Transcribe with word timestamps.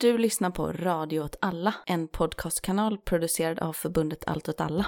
Du 0.00 0.18
lyssnar 0.18 0.50
på 0.50 0.72
Radio 0.72 1.20
åt 1.20 1.36
alla, 1.40 1.74
en 1.86 2.08
podcastkanal 2.08 2.98
producerad 2.98 3.58
av 3.58 3.72
förbundet 3.72 4.24
Allt 4.26 4.48
åt 4.48 4.60
alla. 4.60 4.86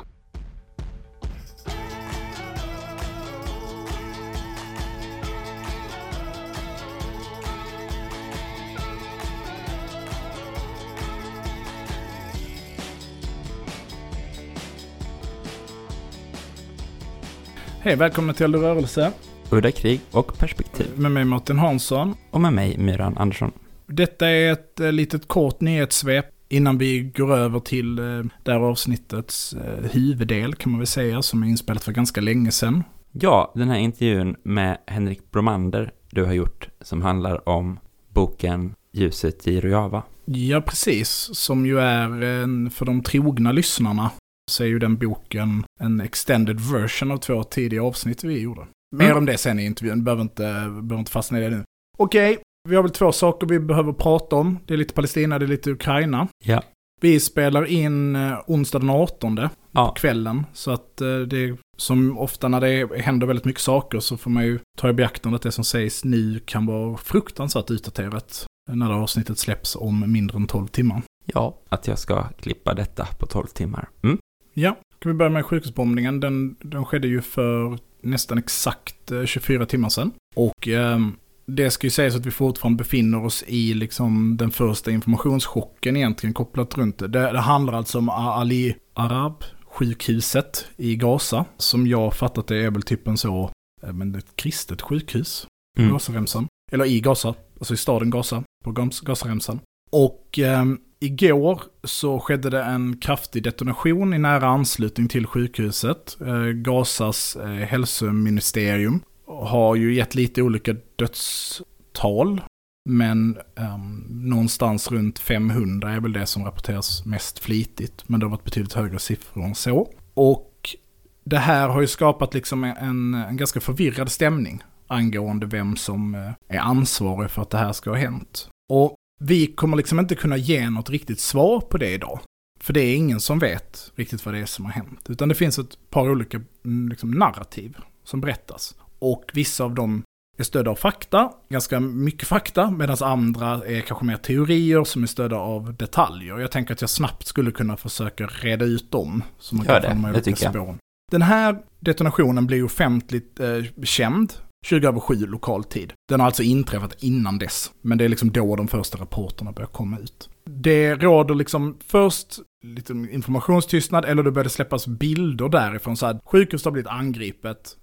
Hej, 17.80 17.96
välkomna 17.96 18.34
till 18.34 18.44
Eld 18.44 18.54
rörelse. 18.54 19.12
Udda 19.52 19.70
krig 19.70 20.00
och 20.12 20.38
perspektiv. 20.38 20.98
Med 20.98 21.10
mig 21.10 21.24
Martin 21.24 21.58
Hansson. 21.58 22.14
Och 22.30 22.40
med 22.40 22.52
mig 22.52 22.78
Myran 22.78 23.18
Andersson. 23.18 23.52
Detta 23.92 24.28
är 24.28 24.52
ett 24.52 24.80
eh, 24.80 24.92
litet 24.92 25.28
kort 25.28 25.60
nyhetssvep 25.60 26.26
innan 26.48 26.78
vi 26.78 27.00
går 27.00 27.34
över 27.36 27.60
till 27.60 27.98
eh, 27.98 28.04
det 28.44 28.52
här 28.52 28.60
avsnittets 28.60 29.52
eh, 29.52 29.90
huvuddel 29.90 30.54
kan 30.54 30.72
man 30.72 30.78
väl 30.80 30.86
säga, 30.86 31.22
som 31.22 31.42
är 31.42 31.46
inspelat 31.46 31.84
för 31.84 31.92
ganska 31.92 32.20
länge 32.20 32.50
sedan. 32.50 32.84
Ja, 33.12 33.52
den 33.54 33.68
här 33.68 33.78
intervjun 33.78 34.36
med 34.42 34.78
Henrik 34.86 35.30
Bromander 35.30 35.92
du 36.10 36.24
har 36.24 36.32
gjort 36.32 36.68
som 36.80 37.02
handlar 37.02 37.48
om 37.48 37.78
boken 38.08 38.74
Ljuset 38.92 39.46
i 39.48 39.60
Rojava. 39.60 40.02
Ja, 40.24 40.60
precis. 40.60 41.08
Som 41.32 41.66
ju 41.66 41.80
är 41.80 42.22
en, 42.22 42.70
för 42.70 42.86
de 42.86 43.02
trogna 43.02 43.52
lyssnarna 43.52 44.10
så 44.50 44.62
är 44.64 44.68
ju 44.68 44.78
den 44.78 44.96
boken 44.96 45.64
en 45.80 46.00
extended 46.00 46.60
version 46.60 47.10
av 47.10 47.16
två 47.16 47.42
tidiga 47.44 47.82
avsnitt 47.82 48.24
vi 48.24 48.40
gjorde. 48.40 48.66
Mer 48.96 49.04
Mm. 49.04 49.16
om 49.18 49.26
det 49.26 49.38
sen 49.38 49.58
i 49.58 49.64
intervjun, 49.64 50.04
behöver 50.04 50.22
inte, 50.22 50.42
behöver 50.42 50.98
inte 50.98 51.10
fastna 51.10 51.38
i 51.38 51.42
det 51.42 51.50
nu. 51.50 51.64
Okej, 51.98 52.38
vi 52.68 52.76
har 52.76 52.82
väl 52.82 52.92
två 52.92 53.12
saker 53.12 53.46
vi 53.46 53.60
behöver 53.60 53.92
prata 53.92 54.36
om. 54.36 54.58
Det 54.66 54.74
är 54.74 54.78
lite 54.78 54.94
Palestina, 54.94 55.38
det 55.38 55.44
är 55.44 55.48
lite 55.48 55.70
Ukraina. 55.70 56.28
Ja. 56.44 56.62
Vi 57.00 57.20
spelar 57.20 57.64
in 57.66 58.16
eh, 58.16 58.38
onsdag 58.46 58.78
den 58.78 58.90
18 58.90 59.36
på 59.36 59.48
Ja, 59.72 59.92
kvällen. 59.92 60.46
Så 60.52 60.70
att 60.70 61.00
eh, 61.00 61.18
det 61.18 61.44
är 61.44 61.56
som 61.76 62.18
ofta 62.18 62.48
när 62.48 62.60
det 62.60 63.00
händer 63.00 63.26
väldigt 63.26 63.44
mycket 63.44 63.62
saker 63.62 64.00
så 64.00 64.16
får 64.16 64.30
man 64.30 64.44
ju 64.44 64.58
ta 64.78 64.88
i 64.88 64.92
beaktande 64.92 65.36
att 65.36 65.42
det 65.42 65.52
som 65.52 65.64
sägs 65.64 66.04
nu 66.04 66.40
kan 66.44 66.66
vara 66.66 66.96
fruktansvärt 66.96 67.70
utdaterat 67.70 68.46
när 68.70 68.88
det 68.88 68.94
avsnittet 68.94 69.38
släpps 69.38 69.76
om 69.76 70.12
mindre 70.12 70.36
än 70.36 70.46
12 70.46 70.66
timmar. 70.66 71.02
ja, 71.26 71.58
att 71.68 71.86
jag 71.86 71.98
ska 71.98 72.22
klippa 72.28 72.74
detta 72.74 73.06
på 73.18 73.26
12 73.26 73.46
timmar. 73.46 73.88
Mm. 74.02 74.18
Ja, 74.54 74.76
kan 74.98 75.12
vi 75.12 75.18
börja 75.18 75.30
med 75.30 75.46
sjukhusbombningen. 75.46 76.20
Den, 76.20 76.56
den 76.60 76.84
skedde 76.84 77.08
ju 77.08 77.20
för 77.22 77.78
nästan 78.02 78.38
exakt 78.38 79.10
eh, 79.12 79.24
24 79.24 79.66
timmar 79.66 79.88
sedan. 79.88 80.12
Och 80.36 80.68
ehm, 80.68 81.16
det 81.56 81.70
ska 81.70 81.86
ju 81.86 81.90
sägas 81.90 82.16
att 82.16 82.26
vi 82.26 82.30
fortfarande 82.30 82.76
befinner 82.78 83.24
oss 83.24 83.44
i 83.46 83.74
liksom 83.74 84.36
den 84.36 84.50
första 84.50 84.90
informationschocken 84.90 85.96
egentligen 85.96 86.34
kopplat 86.34 86.78
runt 86.78 86.98
det. 86.98 87.08
Det, 87.08 87.32
det 87.32 87.40
handlar 87.40 87.72
alltså 87.72 87.98
om 87.98 88.08
Ali 88.08 88.76
Arab 88.94 89.44
sjukhuset 89.64 90.66
i 90.76 90.96
Gaza. 90.96 91.44
Som 91.56 91.86
jag 91.86 92.14
fattat 92.14 92.46
det 92.46 92.56
är 92.56 92.70
väl 92.70 92.82
typ 92.82 93.06
en 93.08 93.16
så, 93.16 93.50
eh, 93.82 93.92
men 93.92 94.14
ett 94.14 94.36
kristet 94.36 94.82
sjukhus. 94.82 95.46
på 95.76 95.82
Mm. 95.82 95.92
Gazaremsan. 95.92 96.46
Eller 96.72 96.84
i 96.84 97.00
Gaza, 97.00 97.34
alltså 97.58 97.74
i 97.74 97.76
staden 97.76 98.10
Gaza, 98.10 98.42
på 98.64 98.70
Gaz- 98.72 99.04
Gazaremsan. 99.04 99.60
Och 99.92 100.38
ehm, 100.38 100.78
igår 101.00 101.62
så 101.84 102.20
skedde 102.20 102.50
det 102.50 102.62
en 102.62 102.96
kraftig 102.96 103.42
detonation 103.42 104.14
i 104.14 104.18
nära 104.18 104.46
anslutning 104.48 105.08
till 105.08 105.26
sjukhuset. 105.26 106.16
Eh, 106.26 106.44
Gazas 106.44 107.36
eh, 107.36 107.46
hälsoministerium 107.48 109.00
har 109.30 109.74
ju 109.74 109.94
gett 109.94 110.14
lite 110.14 110.42
olika 110.42 110.76
dödstal. 110.96 112.40
Men 112.88 113.38
um, 113.54 114.06
någonstans 114.08 114.90
runt 114.90 115.18
500 115.18 115.92
är 115.92 116.00
väl 116.00 116.12
det 116.12 116.26
som 116.26 116.44
rapporteras 116.44 117.04
mest 117.04 117.38
flitigt. 117.38 118.08
Men 118.08 118.20
det 118.20 118.26
har 118.26 118.30
varit 118.30 118.44
betydligt 118.44 118.72
högre 118.72 118.98
siffror 118.98 119.44
än 119.44 119.54
så. 119.54 119.88
Och 120.14 120.76
det 121.24 121.38
här 121.38 121.68
har 121.68 121.80
ju 121.80 121.86
skapat 121.86 122.34
liksom 122.34 122.64
en, 122.64 123.14
en 123.14 123.36
ganska 123.36 123.60
förvirrad 123.60 124.10
stämning 124.12 124.62
angående 124.86 125.46
vem 125.46 125.76
som 125.76 126.14
eh, 126.14 126.56
är 126.56 126.58
ansvarig 126.58 127.30
för 127.30 127.42
att 127.42 127.50
det 127.50 127.58
här 127.58 127.72
ska 127.72 127.90
ha 127.90 127.96
hänt. 127.96 128.48
Och 128.72 128.94
vi 129.20 129.46
kommer 129.46 129.76
liksom 129.76 129.98
inte 129.98 130.14
kunna 130.14 130.36
ge 130.36 130.70
något 130.70 130.90
riktigt 130.90 131.20
svar 131.20 131.60
på 131.60 131.78
det 131.78 131.90
idag. 131.90 132.20
För 132.60 132.72
det 132.72 132.80
är 132.80 132.96
ingen 132.96 133.20
som 133.20 133.38
vet 133.38 133.92
riktigt 133.94 134.24
vad 134.24 134.34
det 134.34 134.40
är 134.40 134.46
som 134.46 134.64
har 134.64 134.72
hänt. 134.72 135.10
Utan 135.10 135.28
det 135.28 135.34
finns 135.34 135.58
ett 135.58 135.90
par 135.90 136.10
olika 136.10 136.40
mm, 136.64 136.88
liksom, 136.88 137.10
narrativ 137.10 137.76
som 138.04 138.20
berättas. 138.20 138.74
Och 139.00 139.24
vissa 139.32 139.64
av 139.64 139.74
dem 139.74 140.02
är 140.38 140.44
stödda 140.44 140.70
av 140.70 140.74
fakta, 140.74 141.32
ganska 141.48 141.80
mycket 141.80 142.28
fakta, 142.28 142.70
medan 142.70 142.96
andra 143.00 143.46
är 143.66 143.80
kanske 143.80 144.04
mer 144.04 144.16
teorier 144.16 144.84
som 144.84 145.02
är 145.02 145.06
stödda 145.06 145.36
av 145.36 145.74
detaljer. 145.74 146.38
Jag 146.38 146.50
tänker 146.50 146.74
att 146.74 146.80
jag 146.80 146.90
snabbt 146.90 147.26
skulle 147.26 147.50
kunna 147.50 147.76
försöka 147.76 148.26
reda 148.26 148.64
ut 148.64 148.90
dem. 148.92 149.22
Så 149.38 149.54
man 149.54 149.66
Gör 149.66 149.80
kan 149.80 150.02
det, 150.02 150.12
det 150.12 150.20
tycker 150.20 150.44
jag. 150.44 150.54
spåren. 150.54 150.78
Den 151.10 151.22
här 151.22 151.58
detonationen 151.80 152.46
blir 152.46 152.64
offentligt 152.64 153.40
eh, 153.40 153.84
känd 153.84 154.32
2007 154.70 155.14
lokal 155.26 155.64
tid. 155.64 155.92
Den 156.08 156.20
har 156.20 156.26
alltså 156.26 156.42
inträffat 156.42 157.02
innan 157.02 157.38
dess. 157.38 157.70
Men 157.82 157.98
det 157.98 158.04
är 158.04 158.08
liksom 158.08 158.30
då 158.30 158.56
de 158.56 158.68
första 158.68 158.98
rapporterna 158.98 159.52
börjar 159.52 159.68
komma 159.68 159.98
ut. 159.98 160.28
Det 160.44 160.94
råder 160.94 161.34
liksom 161.34 161.76
först 161.86 162.38
lite 162.64 162.92
informationstystnad, 162.92 164.04
eller 164.04 164.22
det 164.22 164.30
började 164.30 164.50
släppas 164.50 164.86
bilder 164.86 165.48
därifrån. 165.48 165.96
Så 165.96 166.06
här, 166.06 166.20
sjukhuset 166.24 166.64
har 166.64 166.72
blivit 166.72 166.90
angripet, 166.90 167.76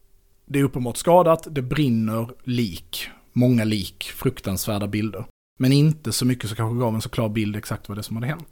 det 0.48 0.60
är 0.60 0.64
uppenbart 0.64 0.98
skadat, 0.98 1.48
det 1.52 1.62
brinner 1.62 2.30
lik. 2.44 3.10
Många 3.34 3.64
lik, 3.64 4.04
fruktansvärda 4.04 4.88
bilder. 4.88 5.26
Men 5.60 5.72
inte 5.72 6.12
så 6.12 6.26
mycket 6.26 6.50
som 6.50 6.56
kanske 6.56 6.80
gav 6.80 6.96
en 6.96 7.02
så 7.02 7.10
klar 7.10 7.30
bild 7.30 7.56
exakt 7.56 7.90
vad 7.90 7.98
det 7.98 8.02
är 8.02 8.04
som 8.04 8.16
hade 8.16 8.28
hänt. 8.28 8.48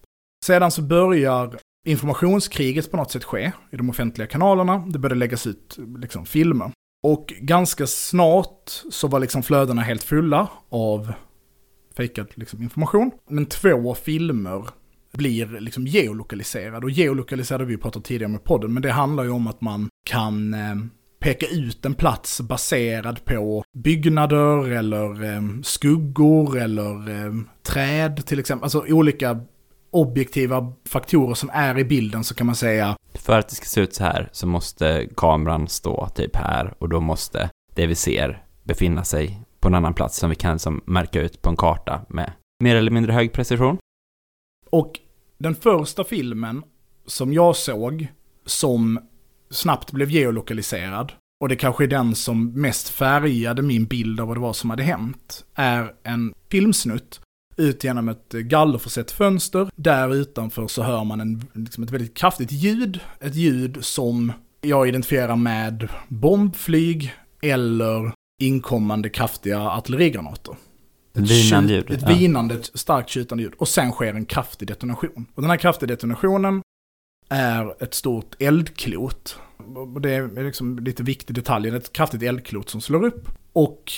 Sedan 0.45 0.71
så 0.71 0.81
börjar 0.81 1.59
informationskriget 1.87 2.91
på 2.91 2.97
något 2.97 3.11
sätt 3.11 3.23
ske 3.23 3.51
i 3.71 3.75
de 3.77 3.89
offentliga 3.89 4.27
kanalerna. 4.27 4.85
Det 4.87 4.99
började 4.99 5.19
läggas 5.19 5.47
ut 5.47 5.77
liksom, 5.97 6.25
filmer. 6.25 6.71
Och 7.03 7.33
ganska 7.39 7.87
snart 7.87 8.69
så 8.91 9.07
var 9.07 9.19
liksom 9.19 9.43
flödena 9.43 9.81
helt 9.81 10.03
fulla 10.03 10.49
av 10.69 11.13
fejkad 11.97 12.27
liksom, 12.35 12.61
information. 12.61 13.11
Men 13.29 13.45
två 13.45 13.95
filmer 13.95 14.65
blir 15.11 15.59
liksom 15.59 15.87
geolokaliserade. 15.87 16.85
Och 16.85 16.91
geolokaliserade 16.91 17.63
har 17.63 17.69
vi 17.69 17.77
pratat 17.77 18.03
tidigare 18.03 18.31
med 18.31 18.43
podden, 18.43 18.73
men 18.73 18.83
det 18.83 18.91
handlar 18.91 19.23
ju 19.23 19.29
om 19.29 19.47
att 19.47 19.61
man 19.61 19.89
kan 20.09 20.53
eh, 20.53 20.75
peka 21.25 21.47
ut 21.47 21.85
en 21.85 21.93
plats 21.93 22.41
baserad 22.41 23.25
på 23.25 23.63
byggnader 23.73 24.71
eller 24.71 25.23
eh, 25.23 25.41
skuggor 25.63 26.57
eller 26.57 27.09
eh, 27.09 27.33
träd 27.63 28.25
till 28.25 28.39
exempel. 28.39 28.63
Alltså 28.63 28.85
olika 28.89 29.39
objektiva 29.91 30.73
faktorer 30.89 31.33
som 31.33 31.49
är 31.53 31.79
i 31.79 31.83
bilden 31.83 32.23
så 32.23 32.35
kan 32.35 32.45
man 32.45 32.55
säga 32.55 32.95
För 33.13 33.39
att 33.39 33.49
det 33.49 33.55
ska 33.55 33.65
se 33.65 33.81
ut 33.81 33.95
så 33.95 34.03
här 34.03 34.29
så 34.31 34.47
måste 34.47 35.07
kameran 35.17 35.67
stå 35.67 36.09
typ 36.09 36.35
här 36.35 36.73
och 36.79 36.89
då 36.89 36.99
måste 36.99 37.49
det 37.75 37.87
vi 37.87 37.95
ser 37.95 38.43
befinna 38.63 39.03
sig 39.03 39.41
på 39.59 39.67
en 39.67 39.75
annan 39.75 39.93
plats 39.93 40.17
som 40.17 40.29
vi 40.29 40.35
kan 40.35 40.59
som 40.59 40.81
märka 40.85 41.21
ut 41.21 41.41
på 41.41 41.49
en 41.49 41.57
karta 41.57 42.05
med 42.09 42.31
mer 42.63 42.75
eller 42.75 42.91
mindre 42.91 43.13
hög 43.13 43.33
precision. 43.33 43.77
Och 44.69 44.99
den 45.37 45.55
första 45.55 46.03
filmen 46.03 46.63
som 47.05 47.33
jag 47.33 47.55
såg 47.55 48.07
som 48.45 48.99
snabbt 49.49 49.91
blev 49.91 50.11
geolokaliserad 50.11 51.11
och 51.39 51.49
det 51.49 51.55
kanske 51.55 51.83
är 51.83 51.87
den 51.87 52.15
som 52.15 52.61
mest 52.61 52.89
färgade 52.89 53.61
min 53.61 53.85
bild 53.85 54.19
av 54.19 54.27
vad 54.27 54.37
det 54.37 54.41
var 54.41 54.53
som 54.53 54.69
hade 54.69 54.83
hänt, 54.83 55.45
är 55.55 55.93
en 56.03 56.33
filmsnutt 56.51 57.19
ut 57.57 57.83
genom 57.83 58.09
ett 58.09 58.31
gallerförsett 58.31 59.11
fönster. 59.11 59.69
Där 59.75 60.15
utanför 60.15 60.67
så 60.67 60.83
hör 60.83 61.03
man 61.03 61.21
en, 61.21 61.43
liksom 61.53 61.83
ett 61.83 61.91
väldigt 61.91 62.17
kraftigt 62.17 62.51
ljud. 62.51 62.99
Ett 63.19 63.35
ljud 63.35 63.77
som 63.81 64.31
jag 64.61 64.87
identifierar 64.87 65.35
med 65.35 65.89
bombflyg 66.07 67.13
eller 67.41 68.11
inkommande 68.41 69.09
kraftiga 69.09 69.59
artillerigranater. 69.59 70.55
Ett 71.13 71.31
vinande 71.31 71.73
ljud, 71.73 71.91
Ett 71.91 72.01
ja. 72.01 72.07
vinande, 72.07 72.55
ett 72.55 72.71
starkt 72.73 73.09
tjutande 73.09 73.43
ljud. 73.43 73.53
Och 73.57 73.67
sen 73.67 73.91
sker 73.91 74.13
en 74.13 74.25
kraftig 74.25 74.67
detonation. 74.67 75.25
Och 75.35 75.41
den 75.41 75.51
här 75.51 75.57
kraftiga 75.57 75.87
detonationen 75.87 76.61
är 77.29 77.83
ett 77.83 77.93
stort 77.93 78.35
eldklot. 78.39 79.39
Och 79.75 80.01
det 80.01 80.11
är 80.11 80.43
liksom 80.43 80.79
lite 80.79 81.03
viktig 81.03 81.35
detalj. 81.35 81.69
Ett 81.69 81.93
kraftigt 81.93 82.23
eldklot 82.23 82.69
som 82.69 82.81
slår 82.81 83.03
upp. 83.03 83.29
Och 83.53 83.91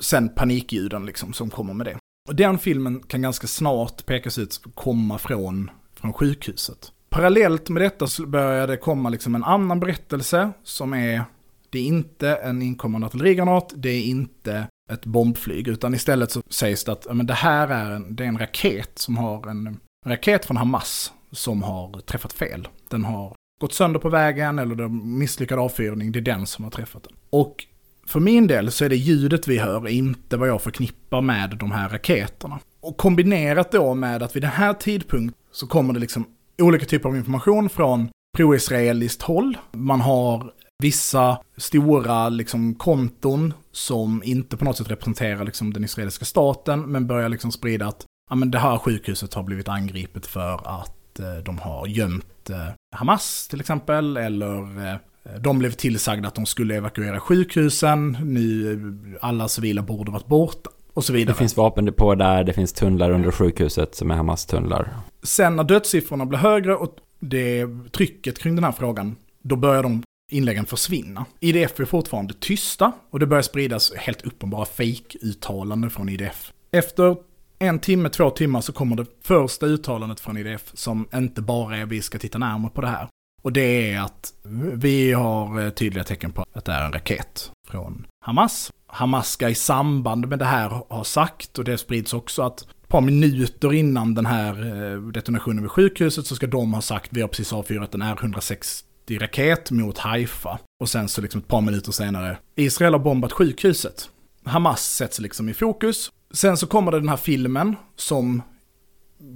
sen 0.00 0.28
panikljuden 0.28 1.06
liksom 1.06 1.32
som 1.32 1.50
kommer 1.50 1.74
med 1.74 1.86
det. 1.86 1.96
Och 2.28 2.34
den 2.34 2.58
filmen 2.58 3.00
kan 3.00 3.22
ganska 3.22 3.46
snart 3.46 4.06
pekas 4.06 4.38
ut 4.38 4.60
komma 4.74 5.18
från, 5.18 5.70
från 5.94 6.12
sjukhuset. 6.12 6.92
Parallellt 7.10 7.68
med 7.68 7.82
detta 7.82 8.06
så 8.06 8.26
börjar 8.26 8.66
det 8.66 8.76
komma 8.76 9.08
liksom 9.08 9.34
en 9.34 9.44
annan 9.44 9.80
berättelse 9.80 10.50
som 10.62 10.94
är, 10.94 11.24
det 11.70 11.78
är 11.78 11.84
inte 11.84 12.34
en 12.34 12.62
inkommande 12.62 13.06
artillerigranat, 13.06 13.72
det 13.76 13.90
är 13.90 14.02
inte 14.02 14.68
ett 14.90 15.06
bombflyg, 15.06 15.68
utan 15.68 15.94
istället 15.94 16.30
så 16.30 16.42
sägs 16.50 16.84
det 16.84 16.92
att 16.92 17.16
men 17.16 17.26
det 17.26 17.34
här 17.34 17.68
är 17.68 17.90
en, 17.90 18.16
det 18.16 18.24
är 18.24 18.28
en 18.28 18.38
raket 18.38 18.98
som 18.98 19.16
har 19.16 19.46
en, 19.46 19.66
en 19.66 19.80
raket 20.04 20.44
från 20.44 20.56
Hamas 20.56 21.12
som 21.32 21.62
har 21.62 22.00
träffat 22.00 22.32
fel. 22.32 22.68
Den 22.88 23.04
har 23.04 23.34
gått 23.60 23.72
sönder 23.72 24.00
på 24.00 24.08
vägen 24.08 24.58
eller 24.58 24.74
det 24.74 24.88
misslyckad 24.88 25.58
avfyrning, 25.58 26.12
det 26.12 26.18
är 26.18 26.20
den 26.20 26.46
som 26.46 26.64
har 26.64 26.70
träffat 26.70 27.02
den. 27.02 27.12
Och 27.30 27.66
för 28.06 28.20
min 28.20 28.46
del 28.46 28.70
så 28.70 28.84
är 28.84 28.88
det 28.88 28.96
ljudet 28.96 29.48
vi 29.48 29.58
hör 29.58 29.88
inte 29.88 30.36
vad 30.36 30.48
jag 30.48 30.62
förknippar 30.62 31.20
med 31.20 31.56
de 31.60 31.70
här 31.70 31.88
raketerna. 31.88 32.58
Och 32.80 32.96
kombinerat 32.96 33.72
då 33.72 33.94
med 33.94 34.22
att 34.22 34.36
vid 34.36 34.42
den 34.42 34.50
här 34.50 34.74
tidpunkten 34.74 35.42
så 35.52 35.66
kommer 35.66 35.94
det 35.94 36.00
liksom 36.00 36.24
olika 36.62 36.86
typer 36.86 37.08
av 37.08 37.16
information 37.16 37.68
från 37.68 38.08
pro-israeliskt 38.36 39.22
håll. 39.22 39.56
Man 39.72 40.00
har 40.00 40.52
vissa 40.82 41.38
stora 41.56 42.28
liksom, 42.28 42.74
konton 42.74 43.54
som 43.72 44.22
inte 44.24 44.56
på 44.56 44.64
något 44.64 44.76
sätt 44.76 44.90
representerar 44.90 45.44
liksom, 45.44 45.72
den 45.72 45.84
israeliska 45.84 46.24
staten, 46.24 46.80
men 46.80 47.06
börjar 47.06 47.28
liksom 47.28 47.52
sprida 47.52 47.86
att 47.86 48.04
ja, 48.30 48.36
men 48.36 48.50
det 48.50 48.58
här 48.58 48.78
sjukhuset 48.78 49.34
har 49.34 49.42
blivit 49.42 49.68
angripet 49.68 50.26
för 50.26 50.80
att 50.80 50.97
eh, 51.20 51.36
de 51.44 51.58
har 51.58 51.86
gömt 51.86 52.50
eh, 52.50 52.56
Hamas 52.96 53.48
till 53.48 53.60
exempel, 53.60 54.16
eller 54.16 54.86
eh, 54.86 54.96
de 55.40 55.58
blev 55.58 55.70
tillsagda 55.70 56.28
att 56.28 56.34
de 56.34 56.46
skulle 56.46 56.76
evakuera 56.76 57.20
sjukhusen, 57.20 58.16
nu 58.22 59.18
alla 59.20 59.48
civila 59.48 59.82
borde 59.82 60.10
varit 60.10 60.26
borta 60.26 60.70
och 60.94 61.04
så 61.04 61.12
vidare. 61.12 61.34
Det 61.34 61.38
finns 61.38 61.56
vapendepå 61.56 62.14
där, 62.14 62.44
det 62.44 62.52
finns 62.52 62.72
tunnlar 62.72 63.10
under 63.10 63.30
sjukhuset 63.30 63.94
som 63.94 64.10
är 64.10 64.14
Hamas-tunnlar. 64.14 64.88
Sen 65.22 65.56
när 65.56 65.64
dödssiffrorna 65.64 66.26
blir 66.26 66.38
högre 66.38 66.74
och 66.74 66.96
det 67.20 67.66
trycket 67.92 68.38
kring 68.38 68.54
den 68.54 68.64
här 68.64 68.72
frågan, 68.72 69.16
då 69.42 69.56
börjar 69.56 69.82
de 69.82 70.02
inläggen 70.30 70.66
försvinna. 70.66 71.24
IDF 71.40 71.80
är 71.80 71.84
fortfarande 71.84 72.34
tysta 72.40 72.92
och 73.10 73.18
det 73.18 73.26
börjar 73.26 73.42
spridas 73.42 73.92
helt 73.96 74.22
uppenbara 74.22 74.64
fake-uttalanden 74.64 75.90
från 75.90 76.08
IDF. 76.08 76.52
Efter 76.70 77.16
en 77.58 77.78
timme, 77.78 78.08
två 78.08 78.30
timmar 78.30 78.60
så 78.60 78.72
kommer 78.72 78.96
det 78.96 79.06
första 79.22 79.66
uttalandet 79.66 80.20
från 80.20 80.36
IDF 80.36 80.70
som 80.74 81.08
inte 81.14 81.42
bara 81.42 81.76
är 81.76 81.86
vi 81.86 82.02
ska 82.02 82.18
titta 82.18 82.38
närmare 82.38 82.70
på 82.70 82.80
det 82.80 82.88
här. 82.88 83.08
Och 83.42 83.52
det 83.52 83.92
är 83.92 84.00
att 84.00 84.32
vi 84.74 85.12
har 85.12 85.60
eh, 85.60 85.70
tydliga 85.70 86.04
tecken 86.04 86.32
på 86.32 86.44
att 86.52 86.64
det 86.64 86.72
är 86.72 86.84
en 86.84 86.92
raket 86.92 87.52
från 87.68 88.06
Hamas. 88.24 88.72
Hamas 88.86 89.30
ska 89.30 89.48
i 89.48 89.54
samband 89.54 90.28
med 90.28 90.38
det 90.38 90.44
här 90.44 90.68
ha 90.68 91.04
sagt, 91.04 91.58
och 91.58 91.64
det 91.64 91.78
sprids 91.78 92.14
också 92.14 92.42
att 92.42 92.60
ett 92.62 92.88
par 92.88 93.00
minuter 93.00 93.72
innan 93.72 94.14
den 94.14 94.26
här 94.26 94.52
eh, 94.66 95.02
detonationen 95.02 95.62
vid 95.62 95.70
sjukhuset 95.70 96.26
så 96.26 96.34
ska 96.34 96.46
de 96.46 96.74
ha 96.74 96.80
sagt 96.80 97.10
vi 97.12 97.20
har 97.20 97.28
precis 97.28 97.52
avfyrat 97.52 97.94
en 97.94 98.02
R160-raket 98.02 99.70
mot 99.70 99.98
Haifa. 99.98 100.58
Och 100.80 100.88
sen 100.88 101.08
så 101.08 101.20
liksom 101.20 101.40
ett 101.40 101.48
par 101.48 101.60
minuter 101.60 101.92
senare, 101.92 102.38
Israel 102.54 102.92
har 102.92 103.00
bombat 103.00 103.32
sjukhuset. 103.32 104.10
Hamas 104.44 104.94
sätts 104.94 105.18
liksom 105.18 105.48
i 105.48 105.54
fokus. 105.54 106.10
Sen 106.30 106.56
så 106.56 106.66
kommer 106.66 106.92
det 106.92 107.00
den 107.00 107.08
här 107.08 107.16
filmen 107.16 107.76
som 107.96 108.42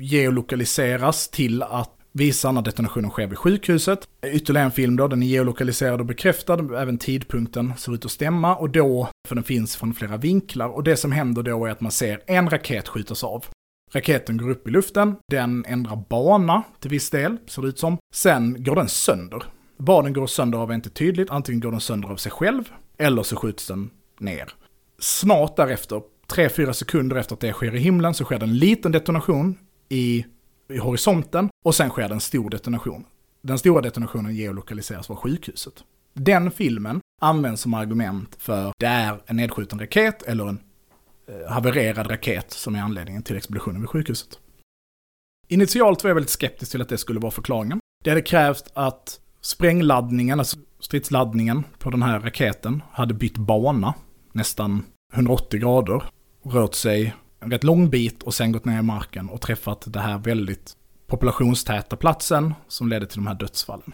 geolokaliseras 0.00 1.28
till 1.28 1.62
att 1.62 1.90
visa 2.12 2.52
när 2.52 2.62
detonationen 2.62 3.10
sker 3.10 3.26
vid 3.26 3.38
sjukhuset. 3.38 4.08
Ytterligare 4.26 4.66
en 4.66 4.72
film 4.72 4.96
då, 4.96 5.08
den 5.08 5.22
är 5.22 5.26
geolokaliserad 5.26 6.00
och 6.00 6.06
bekräftad, 6.06 6.54
även 6.54 6.98
tidpunkten 6.98 7.72
ser 7.76 7.94
ut 7.94 8.04
att 8.04 8.10
stämma 8.10 8.56
och 8.56 8.70
då, 8.70 9.08
för 9.28 9.34
den 9.34 9.44
finns 9.44 9.76
från 9.76 9.94
flera 9.94 10.16
vinklar, 10.16 10.68
och 10.68 10.84
det 10.84 10.96
som 10.96 11.12
händer 11.12 11.42
då 11.42 11.66
är 11.66 11.70
att 11.70 11.80
man 11.80 11.92
ser 11.92 12.22
en 12.26 12.50
raket 12.50 12.88
skjutas 12.88 13.24
av. 13.24 13.44
Raketen 13.92 14.36
går 14.36 14.50
upp 14.50 14.68
i 14.68 14.70
luften, 14.70 15.16
den 15.30 15.64
ändrar 15.64 16.04
bana 16.08 16.62
till 16.80 16.90
viss 16.90 17.10
del, 17.10 17.36
ser 17.46 17.62
det 17.62 17.68
ut 17.68 17.78
som. 17.78 17.98
Sen 18.14 18.64
går 18.64 18.76
den 18.76 18.88
sönder. 18.88 19.42
Vad 19.76 20.04
den 20.04 20.12
går 20.12 20.26
sönder 20.26 20.58
av 20.58 20.70
är 20.70 20.74
inte 20.74 20.90
tydligt, 20.90 21.30
antingen 21.30 21.60
går 21.60 21.70
den 21.70 21.80
sönder 21.80 22.08
av 22.08 22.16
sig 22.16 22.32
själv, 22.32 22.64
eller 22.98 23.22
så 23.22 23.36
skjuts 23.36 23.66
den 23.66 23.90
ner. 24.18 24.54
Snart 24.98 25.56
därefter, 25.56 26.02
3-4 26.32 26.73
sekunder 26.73 27.17
efter 27.17 27.34
att 27.34 27.40
det 27.40 27.52
sker 27.52 27.75
i 27.75 27.79
himlen, 27.79 28.14
så 28.14 28.25
sker 28.25 28.38
det 28.38 28.44
en 28.44 28.58
liten 28.58 28.93
detonation 28.93 29.58
i 29.88 30.25
i 30.73 30.79
horisonten 30.79 31.49
och 31.64 31.75
sen 31.75 31.90
sker 31.90 32.08
det 32.08 32.14
en 32.14 32.20
stor 32.20 32.50
detonation. 32.50 33.05
Den 33.43 33.58
stora 33.58 33.81
detonationen 33.81 34.34
geolokaliseras 34.34 35.08
var 35.08 35.17
sjukhuset. 35.17 35.84
Den 36.14 36.50
filmen 36.50 37.00
används 37.20 37.62
som 37.62 37.75
argument 37.75 38.37
för 38.38 38.73
det 38.79 38.87
är 38.87 39.23
en 39.26 39.37
nedskjuten 39.37 39.79
raket 39.79 40.23
eller 40.23 40.49
en 40.49 40.61
eh, 41.29 41.52
havererad 41.52 42.11
raket 42.11 42.50
som 42.50 42.75
är 42.75 42.81
anledningen 42.81 43.23
till 43.23 43.37
explosionen 43.37 43.81
vid 43.81 43.90
sjukhuset. 43.90 44.38
Initialt 45.49 46.05
var 46.05 46.11
jag 46.11 46.14
väldigt 46.14 46.31
skeptisk 46.31 46.70
till 46.70 46.82
att 46.82 46.88
det 46.88 46.99
skulle 46.99 47.20
vara 47.20 47.31
förklaringen. 47.31 47.81
Det 48.05 48.11
hade 48.11 48.23
krävt 48.23 48.64
att 48.75 49.20
sprängladdningen, 49.40 50.38
alltså 50.38 50.58
stridsladdningen 50.81 51.64
på 51.78 51.90
den 51.90 52.02
här 52.02 52.20
raketen, 52.20 52.82
hade 52.93 53.14
bytt 53.14 53.38
bana 53.38 53.94
nästan 54.32 54.85
180 55.12 55.61
grader, 55.61 56.02
rört 56.44 56.74
sig 56.74 57.14
en 57.40 57.50
rätt 57.50 57.64
lång 57.64 57.90
bit 57.90 58.22
och 58.22 58.34
sen 58.34 58.52
gått 58.52 58.64
ner 58.64 58.78
i 58.78 58.82
marken 58.82 59.28
och 59.28 59.40
träffat 59.40 59.92
den 59.92 60.02
här 60.02 60.18
väldigt 60.18 60.76
populationstäta 61.06 61.96
platsen 61.96 62.54
som 62.68 62.88
ledde 62.88 63.06
till 63.06 63.18
de 63.18 63.26
här 63.26 63.34
dödsfallen. 63.34 63.92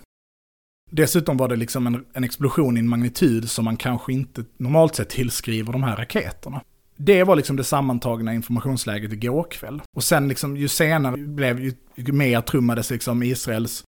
Dessutom 0.90 1.36
var 1.36 1.48
det 1.48 1.56
liksom 1.56 1.86
en, 1.86 2.04
en 2.12 2.24
explosion 2.24 2.76
i 2.76 2.80
en 2.80 2.88
magnitud 2.88 3.50
som 3.50 3.64
man 3.64 3.76
kanske 3.76 4.12
inte 4.12 4.44
normalt 4.56 4.94
sett 4.94 5.10
tillskriver 5.10 5.72
de 5.72 5.82
här 5.82 5.96
raketerna. 5.96 6.60
Det 6.96 7.24
var 7.24 7.36
liksom 7.36 7.56
det 7.56 7.64
sammantagna 7.64 8.34
informationsläget 8.34 9.12
igår 9.12 9.46
kväll. 9.50 9.82
Och 9.96 10.04
sen 10.04 10.28
liksom 10.28 10.56
ju 10.56 10.68
senare 10.68 11.16
blev 11.16 11.60
ju, 11.60 11.72
ju 11.94 12.12
mer 12.12 12.40
trummades 12.40 12.90
liksom 12.90 13.22
Israels 13.22 13.84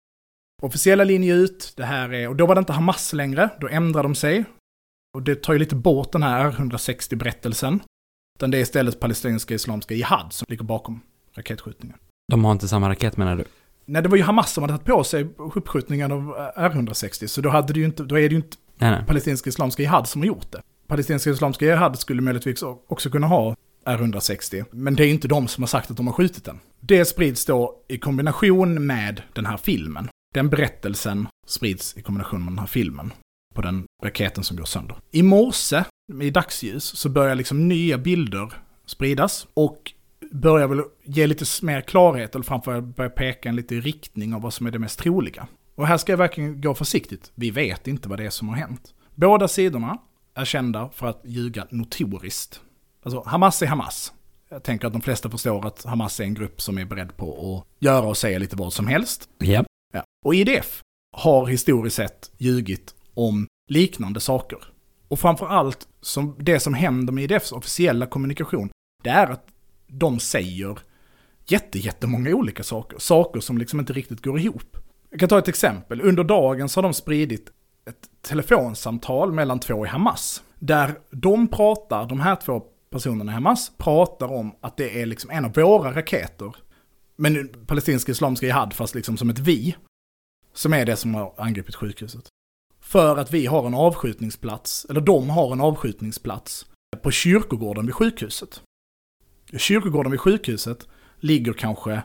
officiella 0.62 1.04
linje 1.04 1.34
ut. 1.34 1.72
Det 1.76 1.84
här 1.84 2.12
är, 2.12 2.28
och 2.28 2.36
då 2.36 2.46
var 2.46 2.54
det 2.54 2.58
inte 2.58 2.72
Hamas 2.72 3.12
längre, 3.12 3.50
då 3.60 3.68
ändrade 3.68 4.08
de 4.08 4.14
sig. 4.14 4.44
Och 5.14 5.22
det 5.22 5.42
tar 5.42 5.52
ju 5.52 5.58
lite 5.58 5.76
bort 5.76 6.12
den 6.12 6.22
här 6.22 6.50
160-berättelsen. 6.50 7.80
Utan 8.38 8.50
det 8.50 8.58
är 8.58 8.62
istället 8.62 9.00
palestinska 9.00 9.54
islamska 9.54 9.94
jihad 9.94 10.32
som 10.32 10.46
ligger 10.48 10.64
bakom 10.64 11.00
raketskjutningen. 11.34 11.98
De 12.32 12.44
har 12.44 12.52
inte 12.52 12.68
samma 12.68 12.88
raket 12.88 13.16
menar 13.16 13.36
du? 13.36 13.44
Nej, 13.84 14.02
det 14.02 14.08
var 14.08 14.16
ju 14.16 14.22
Hamas 14.22 14.52
som 14.52 14.62
hade 14.62 14.74
tagit 14.74 14.86
på 14.86 15.04
sig 15.04 15.28
uppskjutningen 15.36 16.12
av 16.12 16.36
R160, 16.56 17.26
så 17.26 17.40
då, 17.40 17.48
hade 17.48 17.72
det 17.72 17.80
ju 17.80 17.86
inte, 17.86 18.02
då 18.02 18.18
är 18.18 18.28
det 18.28 18.34
ju 18.34 18.36
inte 18.36 18.56
nej, 18.76 18.90
nej. 18.90 19.04
palestinska 19.06 19.50
islamska 19.50 19.82
jihad 19.82 20.08
som 20.08 20.20
har 20.20 20.26
gjort 20.26 20.52
det. 20.52 20.62
Palestinska 20.86 21.30
islamska 21.30 21.64
jihad 21.64 21.98
skulle 21.98 22.22
möjligtvis 22.22 22.62
också 22.62 23.10
kunna 23.10 23.26
ha 23.26 23.56
R160, 23.86 24.64
men 24.70 24.94
det 24.94 25.04
är 25.04 25.10
inte 25.10 25.28
de 25.28 25.48
som 25.48 25.62
har 25.62 25.68
sagt 25.68 25.90
att 25.90 25.96
de 25.96 26.06
har 26.06 26.14
skjutit 26.14 26.44
den. 26.44 26.60
Det 26.80 27.04
sprids 27.04 27.44
då 27.44 27.84
i 27.88 27.98
kombination 27.98 28.86
med 28.86 29.22
den 29.32 29.46
här 29.46 29.56
filmen. 29.56 30.08
Den 30.34 30.48
berättelsen 30.48 31.26
sprids 31.46 31.96
i 31.96 32.02
kombination 32.02 32.44
med 32.44 32.52
den 32.52 32.58
här 32.58 32.66
filmen 32.66 33.12
på 33.58 33.62
den 33.62 33.86
raketen 34.02 34.44
som 34.44 34.56
går 34.56 34.64
sönder. 34.64 34.96
I 35.10 35.22
morse, 35.22 35.84
i 36.22 36.30
dagsljus, 36.30 36.84
så 36.84 37.08
börjar 37.08 37.34
liksom 37.34 37.68
nya 37.68 37.98
bilder 37.98 38.52
spridas 38.86 39.46
och 39.54 39.92
börjar 40.32 40.68
väl 40.68 40.82
ge 41.04 41.26
lite 41.26 41.44
mer 41.62 41.80
klarhet, 41.80 42.34
eller 42.34 42.44
framförallt 42.44 42.96
börja 42.96 43.10
peka 43.10 43.48
en 43.48 43.56
lite 43.56 43.74
riktning 43.74 44.34
av 44.34 44.42
vad 44.42 44.54
som 44.54 44.66
är 44.66 44.70
det 44.70 44.78
mest 44.78 44.98
troliga. 44.98 45.48
Och 45.74 45.86
här 45.86 45.96
ska 45.96 46.12
jag 46.12 46.18
verkligen 46.18 46.60
gå 46.60 46.74
försiktigt. 46.74 47.32
Vi 47.34 47.50
vet 47.50 47.86
inte 47.86 48.08
vad 48.08 48.18
det 48.18 48.26
är 48.26 48.30
som 48.30 48.48
har 48.48 48.56
hänt. 48.56 48.94
Båda 49.14 49.48
sidorna 49.48 49.98
är 50.34 50.44
kända 50.44 50.90
för 50.94 51.06
att 51.06 51.20
ljuga 51.24 51.66
notoriskt. 51.70 52.60
Alltså, 53.02 53.22
Hamas 53.26 53.62
är 53.62 53.66
Hamas. 53.66 54.12
Jag 54.48 54.62
tänker 54.62 54.86
att 54.86 54.92
de 54.92 55.02
flesta 55.02 55.30
förstår 55.30 55.66
att 55.66 55.84
Hamas 55.84 56.20
är 56.20 56.24
en 56.24 56.34
grupp 56.34 56.60
som 56.60 56.78
är 56.78 56.84
beredd 56.84 57.16
på 57.16 57.56
att 57.56 57.84
göra 57.84 58.06
och 58.06 58.16
säga 58.16 58.38
lite 58.38 58.56
vad 58.56 58.72
som 58.72 58.86
helst. 58.86 59.28
Yep. 59.42 59.66
Ja. 59.92 60.04
Och 60.24 60.34
IDF 60.34 60.82
har 61.16 61.46
historiskt 61.46 61.96
sett 61.96 62.30
ljugit 62.38 62.94
om 63.18 63.46
liknande 63.68 64.20
saker. 64.20 64.58
Och 65.08 65.18
framför 65.18 65.46
allt, 65.46 65.88
som 66.00 66.36
det 66.38 66.60
som 66.60 66.74
händer 66.74 67.12
med 67.12 67.24
IDFs 67.24 67.52
officiella 67.52 68.06
kommunikation, 68.06 68.70
det 69.04 69.10
är 69.10 69.26
att 69.26 69.46
de 69.86 70.18
säger 70.18 70.78
jätte, 71.46 71.78
jättemånga 71.78 72.34
olika 72.34 72.62
saker. 72.62 72.98
Saker 72.98 73.40
som 73.40 73.58
liksom 73.58 73.80
inte 73.80 73.92
riktigt 73.92 74.24
går 74.24 74.38
ihop. 74.38 74.76
Jag 75.10 75.20
kan 75.20 75.28
ta 75.28 75.38
ett 75.38 75.48
exempel. 75.48 76.00
Under 76.00 76.24
dagen 76.24 76.68
så 76.68 76.78
har 76.78 76.82
de 76.82 76.94
spridit 76.94 77.50
ett 77.88 78.22
telefonsamtal 78.22 79.32
mellan 79.32 79.60
två 79.60 79.86
i 79.86 79.88
Hamas. 79.88 80.42
Där 80.58 80.98
de 81.10 81.48
pratar, 81.48 82.06
de 82.06 82.20
här 82.20 82.36
två 82.36 82.62
personerna 82.90 83.32
i 83.32 83.34
Hamas, 83.34 83.72
pratar 83.78 84.32
om 84.32 84.54
att 84.60 84.76
det 84.76 85.02
är 85.02 85.06
liksom 85.06 85.30
en 85.30 85.44
av 85.44 85.52
våra 85.52 85.92
raketer. 85.92 86.56
Men 87.16 87.48
palestinska 87.66 88.12
islamiska 88.12 88.46
jihad, 88.46 88.72
fast 88.72 88.94
liksom 88.94 89.16
som 89.16 89.30
ett 89.30 89.38
vi. 89.38 89.76
Som 90.52 90.72
är 90.72 90.86
det 90.86 90.96
som 90.96 91.14
har 91.14 91.34
angripit 91.36 91.74
sjukhuset. 91.74 92.28
För 92.88 93.16
att 93.16 93.32
vi 93.32 93.46
har 93.46 93.66
en 93.66 93.74
avskjutningsplats, 93.74 94.86
eller 94.90 95.00
de 95.00 95.30
har 95.30 95.52
en 95.52 95.60
avskjutningsplats, 95.60 96.66
på 97.02 97.10
kyrkogården 97.10 97.86
vid 97.86 97.94
sjukhuset. 97.94 98.62
Kyrkogården 99.56 100.10
vid 100.10 100.20
sjukhuset 100.20 100.88
ligger 101.20 101.52
kanske 101.52 102.02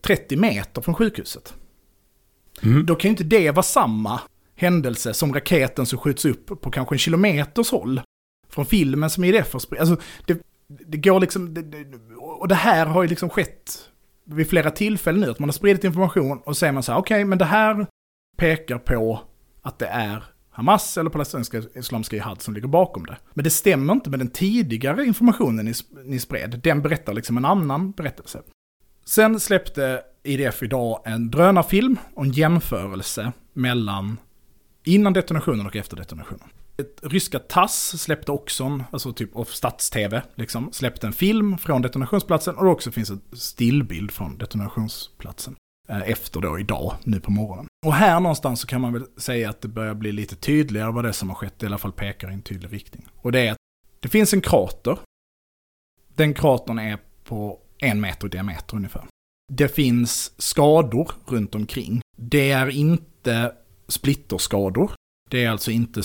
30 0.00 0.36
meter 0.36 0.82
från 0.82 0.94
sjukhuset. 0.94 1.54
Mm. 2.62 2.86
Då 2.86 2.94
kan 2.94 3.08
ju 3.08 3.10
inte 3.10 3.24
det 3.24 3.50
vara 3.50 3.62
samma 3.62 4.20
händelse 4.54 5.14
som 5.14 5.34
raketen 5.34 5.86
som 5.86 5.98
skjuts 5.98 6.24
upp 6.24 6.60
på 6.60 6.70
kanske 6.70 6.94
en 6.94 6.98
kilometers 6.98 7.70
håll. 7.70 8.00
Från 8.48 8.66
filmen 8.66 9.10
som 9.10 9.24
IDF 9.24 9.52
har 9.52 9.60
spritt. 9.60 9.80
Alltså, 9.80 9.96
det, 10.26 10.42
det 10.66 10.98
går 10.98 11.20
liksom, 11.20 11.54
det, 11.54 11.86
och 12.18 12.48
det 12.48 12.54
här 12.54 12.86
har 12.86 13.02
ju 13.02 13.08
liksom 13.08 13.30
skett 13.30 13.90
vid 14.24 14.48
flera 14.48 14.70
tillfällen 14.70 15.20
nu, 15.20 15.30
att 15.30 15.38
man 15.38 15.48
har 15.48 15.54
spridit 15.54 15.84
information 15.84 16.40
och 16.44 16.56
säger 16.56 16.72
man 16.72 16.82
så 16.82 16.92
här, 16.92 16.98
okej, 16.98 17.14
okay, 17.14 17.24
men 17.24 17.38
det 17.38 17.44
här 17.44 17.86
pekar 18.36 18.78
på 18.78 19.20
att 19.64 19.78
det 19.78 19.86
är 19.86 20.24
Hamas 20.50 20.98
eller 20.98 21.10
palestinska 21.10 21.62
islamiska 21.74 22.16
jihad 22.16 22.42
som 22.42 22.54
ligger 22.54 22.68
bakom 22.68 23.06
det. 23.06 23.16
Men 23.34 23.44
det 23.44 23.50
stämmer 23.50 23.92
inte 23.92 24.10
med 24.10 24.18
den 24.18 24.30
tidigare 24.30 25.04
informationen 25.04 25.64
ni, 25.64 25.72
ni 26.04 26.18
spred. 26.18 26.60
Den 26.62 26.82
berättar 26.82 27.12
liksom 27.12 27.36
en 27.36 27.44
annan 27.44 27.92
berättelse. 27.92 28.42
Sen 29.04 29.40
släppte 29.40 30.02
IDF 30.22 30.62
idag 30.62 31.02
en 31.04 31.30
drönarfilm 31.30 31.96
och 32.14 32.24
en 32.24 32.32
jämförelse 32.32 33.32
mellan 33.52 34.16
innan 34.84 35.12
detonationen 35.12 35.66
och 35.66 35.76
efter 35.76 35.96
detonationen. 35.96 36.48
Ett, 36.76 37.00
ryska 37.02 37.38
TASS 37.38 38.02
släppte 38.02 38.32
också 38.32 38.64
en, 38.64 38.82
alltså 38.90 39.12
typ 39.12 39.36
av 39.36 39.44
stats-tv, 39.44 40.22
liksom, 40.34 40.72
släppte 40.72 41.06
en 41.06 41.12
film 41.12 41.58
från 41.58 41.82
detonationsplatsen 41.82 42.56
och 42.56 42.64
det 42.64 42.70
också 42.70 42.90
finns 42.90 43.10
en 43.10 43.20
stillbild 43.32 44.10
från 44.10 44.38
detonationsplatsen. 44.38 45.56
Eh, 45.88 46.10
efter 46.10 46.40
då 46.40 46.58
idag, 46.58 46.94
nu 47.04 47.20
på 47.20 47.30
morgonen. 47.30 47.66
Och 47.84 47.94
här 47.94 48.20
någonstans 48.20 48.60
så 48.60 48.66
kan 48.66 48.80
man 48.80 48.92
väl 48.92 49.06
säga 49.16 49.50
att 49.50 49.60
det 49.60 49.68
börjar 49.68 49.94
bli 49.94 50.12
lite 50.12 50.36
tydligare 50.36 50.92
vad 50.92 51.04
det 51.04 51.08
är 51.08 51.12
som 51.12 51.28
har 51.28 51.36
skett, 51.36 51.62
i 51.62 51.66
alla 51.66 51.78
fall 51.78 51.92
pekar 51.92 52.30
i 52.30 52.34
en 52.34 52.42
tydlig 52.42 52.72
riktning. 52.72 53.08
Och 53.16 53.32
det 53.32 53.46
är 53.46 53.52
att 53.52 53.58
det 54.00 54.08
finns 54.08 54.34
en 54.34 54.40
krater. 54.40 54.98
Den 56.14 56.34
kratern 56.34 56.78
är 56.78 56.98
på 57.24 57.60
en 57.78 58.00
meter 58.00 58.26
i 58.26 58.30
diameter 58.30 58.76
ungefär. 58.76 59.04
Det 59.52 59.68
finns 59.68 60.32
skador 60.42 61.12
runt 61.26 61.54
omkring. 61.54 62.00
Det 62.16 62.50
är 62.50 62.68
inte 62.68 63.52
splitterskador. 63.88 64.92
Det 65.30 65.44
är 65.44 65.50
alltså 65.50 65.70
inte 65.70 66.02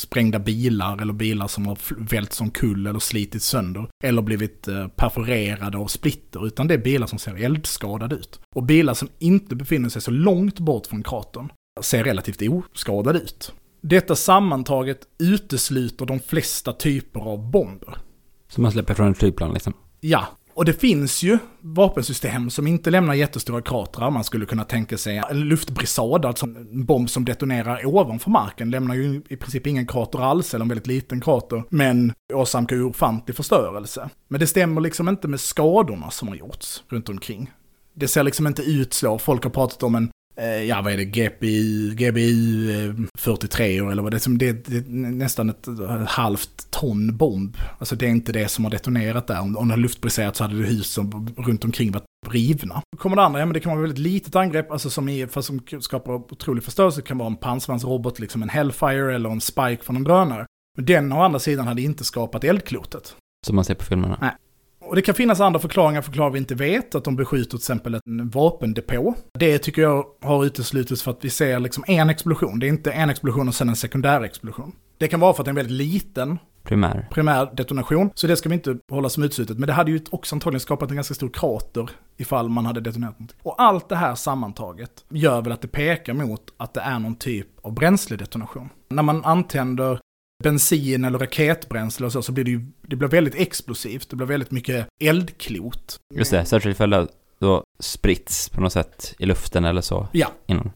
söndersprängda 0.00 0.38
bilar 0.38 1.02
eller 1.02 1.12
bilar 1.12 1.48
som 1.48 1.66
har 1.66 1.78
vält 2.10 2.32
som 2.32 2.50
kull 2.50 2.86
eller 2.86 2.98
slitits 2.98 3.46
sönder. 3.46 3.88
Eller 4.04 4.22
blivit 4.22 4.68
eh, 4.68 4.88
perforerade 4.88 5.78
av 5.78 5.86
splitter. 5.86 6.46
Utan 6.46 6.68
det 6.68 6.74
är 6.74 6.78
bilar 6.78 7.06
som 7.06 7.18
ser 7.18 7.44
eldskadade 7.44 8.16
ut. 8.16 8.40
Och 8.54 8.62
bilar 8.62 8.94
som 8.94 9.08
inte 9.18 9.54
befinner 9.54 9.88
sig 9.88 10.02
så 10.02 10.10
långt 10.10 10.58
bort 10.58 10.86
från 10.86 11.02
kratern 11.02 11.48
ser 11.82 12.04
relativt 12.04 12.42
oskadade 12.42 13.18
ut. 13.18 13.52
Detta 13.82 14.16
sammantaget 14.16 15.06
utesluter 15.18 16.06
de 16.06 16.20
flesta 16.20 16.72
typer 16.72 17.20
av 17.20 17.50
bomber. 17.50 17.98
Som 18.48 18.62
man 18.62 18.72
släpper 18.72 18.94
från 18.94 19.10
ett 19.10 19.18
flygplan 19.18 19.52
liksom? 19.52 19.72
Ja, 20.00 20.26
och 20.60 20.66
det 20.66 20.72
finns 20.72 21.22
ju 21.22 21.38
vapensystem 21.60 22.50
som 22.50 22.66
inte 22.66 22.90
lämnar 22.90 23.14
jättestora 23.14 23.62
kratrar. 23.62 24.10
Man 24.10 24.24
skulle 24.24 24.46
kunna 24.46 24.64
tänka 24.64 24.98
sig 24.98 25.22
en 25.30 25.40
luftbrisad, 25.40 26.24
alltså 26.24 26.46
en 26.46 26.84
bomb 26.84 27.10
som 27.10 27.24
detonerar 27.24 27.86
ovanför 27.86 28.30
marken, 28.30 28.70
lämnar 28.70 28.94
ju 28.94 29.22
i 29.28 29.36
princip 29.36 29.66
ingen 29.66 29.86
krater 29.86 30.18
alls, 30.18 30.54
eller 30.54 30.62
en 30.64 30.68
väldigt 30.68 30.86
liten 30.86 31.20
krater, 31.20 31.64
men 31.70 32.12
åsamkar 32.34 32.76
ju 32.76 32.84
ofantlig 32.84 33.36
förstörelse. 33.36 34.10
Men 34.28 34.40
det 34.40 34.46
stämmer 34.46 34.80
liksom 34.80 35.08
inte 35.08 35.28
med 35.28 35.40
skadorna 35.40 36.10
som 36.10 36.28
har 36.28 36.34
gjorts 36.34 36.82
runt 36.88 37.08
omkring. 37.08 37.50
Det 37.94 38.08
ser 38.08 38.22
liksom 38.22 38.46
inte 38.46 38.62
ut 38.62 38.94
så. 38.94 39.18
Folk 39.18 39.44
har 39.44 39.50
pratat 39.50 39.82
om 39.82 39.94
en 39.94 40.10
ja 40.46 40.82
vad 40.82 40.92
är 40.92 40.96
det, 40.96 41.04
GPI, 41.04 41.94
GBI 41.94 42.94
43 43.18 43.78
eller 43.78 44.02
vad 44.02 44.12
det 44.12 44.26
är, 44.26 44.38
det 44.38 44.48
är, 44.48 44.52
det 44.52 44.76
är 44.76 44.90
nästan 44.90 45.50
ett, 45.50 45.66
halvt 46.06 46.70
ton 46.70 47.16
bomb. 47.16 47.56
Alltså 47.78 47.96
det 47.96 48.06
är 48.06 48.10
inte 48.10 48.32
det 48.32 48.48
som 48.48 48.64
har 48.64 48.70
detonerat 48.70 49.26
där. 49.26 49.40
Om, 49.40 49.56
om 49.56 49.68
det 49.68 49.72
hade 49.72 49.82
luftbriserat 49.82 50.36
så 50.36 50.44
hade 50.44 50.58
det 50.58 50.66
hus 50.66 50.86
som 50.86 51.34
runt 51.36 51.64
omkring 51.64 51.92
varit 51.92 52.04
rivna. 52.28 52.82
Kommer 52.98 53.16
det 53.16 53.22
andra, 53.22 53.40
ja 53.40 53.46
men 53.46 53.52
det 53.52 53.60
kan 53.60 53.72
vara 53.72 53.80
ett 53.80 53.90
väldigt 53.90 54.12
litet 54.12 54.36
angrepp, 54.36 54.70
alltså 54.70 54.90
som, 54.90 55.08
i, 55.08 55.26
fast 55.26 55.46
som 55.46 55.60
skapar 55.80 56.12
otrolig 56.12 56.64
förstörelse, 56.64 57.00
det 57.00 57.06
kan 57.06 57.18
vara 57.18 57.26
en 57.26 57.36
pansarvagnsrobot, 57.36 58.18
liksom 58.18 58.42
en 58.42 58.48
Hellfire 58.48 59.14
eller 59.14 59.30
en 59.30 59.40
Spike 59.40 59.84
från 59.84 59.96
en 59.96 60.04
drönare. 60.04 60.46
Men 60.76 60.86
den 60.86 61.12
å 61.12 61.22
andra 61.22 61.38
sidan 61.38 61.66
hade 61.66 61.82
inte 61.82 62.04
skapat 62.04 62.44
eldklotet. 62.44 63.16
Som 63.46 63.56
man 63.56 63.64
ser 63.64 63.74
på 63.74 63.84
filmerna? 63.84 64.18
Nej. 64.20 64.32
Och 64.90 64.96
det 64.96 65.02
kan 65.02 65.14
finnas 65.14 65.40
andra 65.40 65.60
förklaringar, 65.60 66.02
förklaringar 66.02 66.32
vi 66.32 66.38
inte 66.38 66.54
vet, 66.54 66.94
att 66.94 67.04
de 67.04 67.16
beskjuter 67.16 67.50
till 67.50 67.56
exempel 67.56 67.94
en 67.94 68.28
vapendepå. 68.28 69.14
Det 69.38 69.58
tycker 69.58 69.82
jag 69.82 70.04
har 70.22 70.44
uteslutits 70.44 71.02
för 71.02 71.10
att 71.10 71.24
vi 71.24 71.30
ser 71.30 71.60
liksom 71.60 71.84
en 71.86 72.10
explosion. 72.10 72.58
Det 72.58 72.66
är 72.66 72.68
inte 72.68 72.92
en 72.92 73.10
explosion 73.10 73.48
och 73.48 73.54
sen 73.54 73.68
en 73.68 73.76
sekundär 73.76 74.22
explosion. 74.22 74.72
Det 74.98 75.08
kan 75.08 75.20
vara 75.20 75.34
för 75.34 75.42
att 75.42 75.44
det 75.44 75.48
är 75.48 75.52
en 75.52 75.56
väldigt 75.56 75.76
liten 75.76 76.38
primär. 76.62 77.08
primär 77.10 77.50
detonation, 77.54 78.10
så 78.14 78.26
det 78.26 78.36
ska 78.36 78.48
vi 78.48 78.54
inte 78.54 78.76
hålla 78.92 79.08
som 79.08 79.22
utslutet. 79.22 79.58
Men 79.58 79.66
det 79.66 79.72
hade 79.72 79.90
ju 79.90 80.00
också 80.10 80.34
antagligen 80.34 80.60
skapat 80.60 80.90
en 80.90 80.96
ganska 80.96 81.14
stor 81.14 81.28
krater 81.28 81.90
ifall 82.16 82.48
man 82.48 82.66
hade 82.66 82.80
detonerat 82.80 83.18
någonting. 83.18 83.38
Och 83.42 83.62
allt 83.62 83.88
det 83.88 83.96
här 83.96 84.14
sammantaget 84.14 85.04
gör 85.08 85.42
väl 85.42 85.52
att 85.52 85.62
det 85.62 85.68
pekar 85.68 86.14
mot 86.14 86.42
att 86.56 86.74
det 86.74 86.80
är 86.80 86.98
någon 86.98 87.14
typ 87.14 87.48
av 87.62 87.74
bränsledetonation. 87.74 88.68
När 88.88 89.02
man 89.02 89.24
antänder 89.24 90.00
bensin 90.42 91.04
eller 91.04 91.18
raketbränsle 91.18 92.06
och 92.06 92.12
så, 92.12 92.22
så 92.22 92.32
blir 92.32 92.44
det 92.44 92.50
ju 92.50 92.66
det 92.82 92.96
blir 92.96 93.08
väldigt 93.08 93.34
explosivt. 93.34 94.10
Det 94.10 94.16
blir 94.16 94.26
väldigt 94.26 94.50
mycket 94.50 94.86
eldklot. 95.00 96.00
Just 96.14 96.30
det, 96.30 96.44
särskilt 96.44 96.76
ifall 96.76 96.90
det 96.90 97.08
då 97.38 97.64
spritts 97.78 98.48
på 98.48 98.60
något 98.60 98.72
sätt 98.72 99.14
i 99.18 99.26
luften 99.26 99.64
eller 99.64 99.80
så. 99.80 100.08
Ja. 100.12 100.32
Innan. 100.46 100.70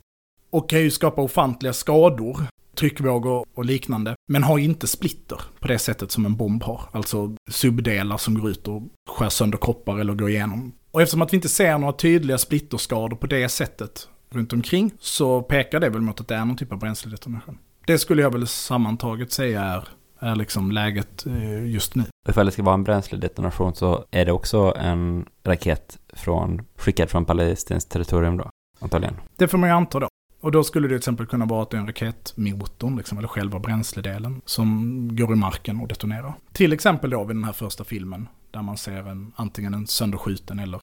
Och 0.50 0.68
kan 0.68 0.80
ju 0.80 0.90
skapa 0.90 1.23
ofantliga 1.23 1.73
skador, 1.73 2.40
tryckvågor 2.75 3.47
och 3.54 3.64
liknande. 3.64 4.14
Men 4.28 4.42
har 4.42 4.59
inte 4.59 4.87
splitter 4.87 5.40
på 5.61 5.68
det 5.68 5.78
sättet 5.78 6.11
som 6.11 6.26
en 6.26 6.37
bomb 6.37 6.62
har. 6.62 6.80
Alltså 6.92 7.37
subdelar 7.50 8.16
som 8.16 8.40
går 8.40 8.50
ut 8.50 8.68
och 8.68 8.83
skär 9.09 9.28
sönder 9.28 9.59
kroppar 9.59 9.99
eller 9.99 10.14
går 10.14 10.30
igenom. 10.30 10.73
Och 10.90 11.02
eftersom 11.02 11.23
att 11.23 11.33
vi 11.33 11.37
inte 11.37 11.49
ser 11.49 11.78
några 11.78 11.92
tydliga 11.92 12.38
splitterskador 12.38 13.16
på 13.16 13.26
det 13.26 13.49
sättet 13.49 14.09
runt 14.30 14.52
omkring 14.52 14.90
så 15.00 15.42
pekar 15.42 15.80
det 15.80 15.88
väl 15.88 16.00
mot 16.00 16.21
att 16.21 16.28
det 16.28 16.35
är 16.35 16.44
någon 16.44 16.56
typ 16.56 16.73
av 16.73 16.78
bränsledetonation. 16.78 17.59
Det 17.86 17.98
skulle 17.98 18.22
jag 18.22 18.32
väl 18.32 18.46
sammantaget 18.46 19.32
säga 19.32 19.62
är, 19.62 19.88
är 20.18 20.34
liksom 20.34 20.72
läget 20.72 21.26
eh, 21.26 21.66
just 21.66 21.94
nu. 21.94 22.04
Ifall 22.28 22.46
det 22.46 22.52
ska 22.52 22.62
vara 22.62 22.74
en 22.74 22.84
bränsledetonation 22.84 23.74
så 23.74 24.04
är 24.10 24.24
det 24.24 24.32
också 24.32 24.74
en 24.76 25.26
raket 25.44 25.98
från, 26.12 26.62
skickad 26.76 27.10
från 27.10 27.24
palestinskt 27.24 27.90
territorium 27.90 28.36
då, 28.36 28.50
antagligen. 28.80 29.16
Det 29.36 29.48
får 29.48 29.58
man 29.58 29.68
ju 29.68 29.74
anta 29.74 30.00
då. 30.00 30.08
Och 30.40 30.52
då 30.52 30.64
skulle 30.64 30.88
det 30.88 30.92
till 30.92 30.98
exempel 30.98 31.26
kunna 31.26 31.44
vara 31.44 31.62
att 31.62 31.70
det 31.70 31.76
är 31.76 31.80
en 31.80 31.86
raketmotorn, 31.86 32.96
liksom, 32.96 33.18
eller 33.18 33.28
själva 33.28 33.58
bränsledelen, 33.58 34.42
som 34.44 35.08
går 35.16 35.32
i 35.32 35.36
marken 35.36 35.80
och 35.80 35.88
detonerar. 35.88 36.34
Till 36.52 36.72
exempel 36.72 37.10
då 37.10 37.24
vid 37.24 37.36
den 37.36 37.44
här 37.44 37.52
första 37.52 37.84
filmen, 37.84 38.28
där 38.50 38.62
man 38.62 38.76
ser 38.76 39.08
en, 39.08 39.32
antingen 39.36 39.74
en 39.74 39.86
sönderskjuten 39.86 40.58
eller 40.58 40.80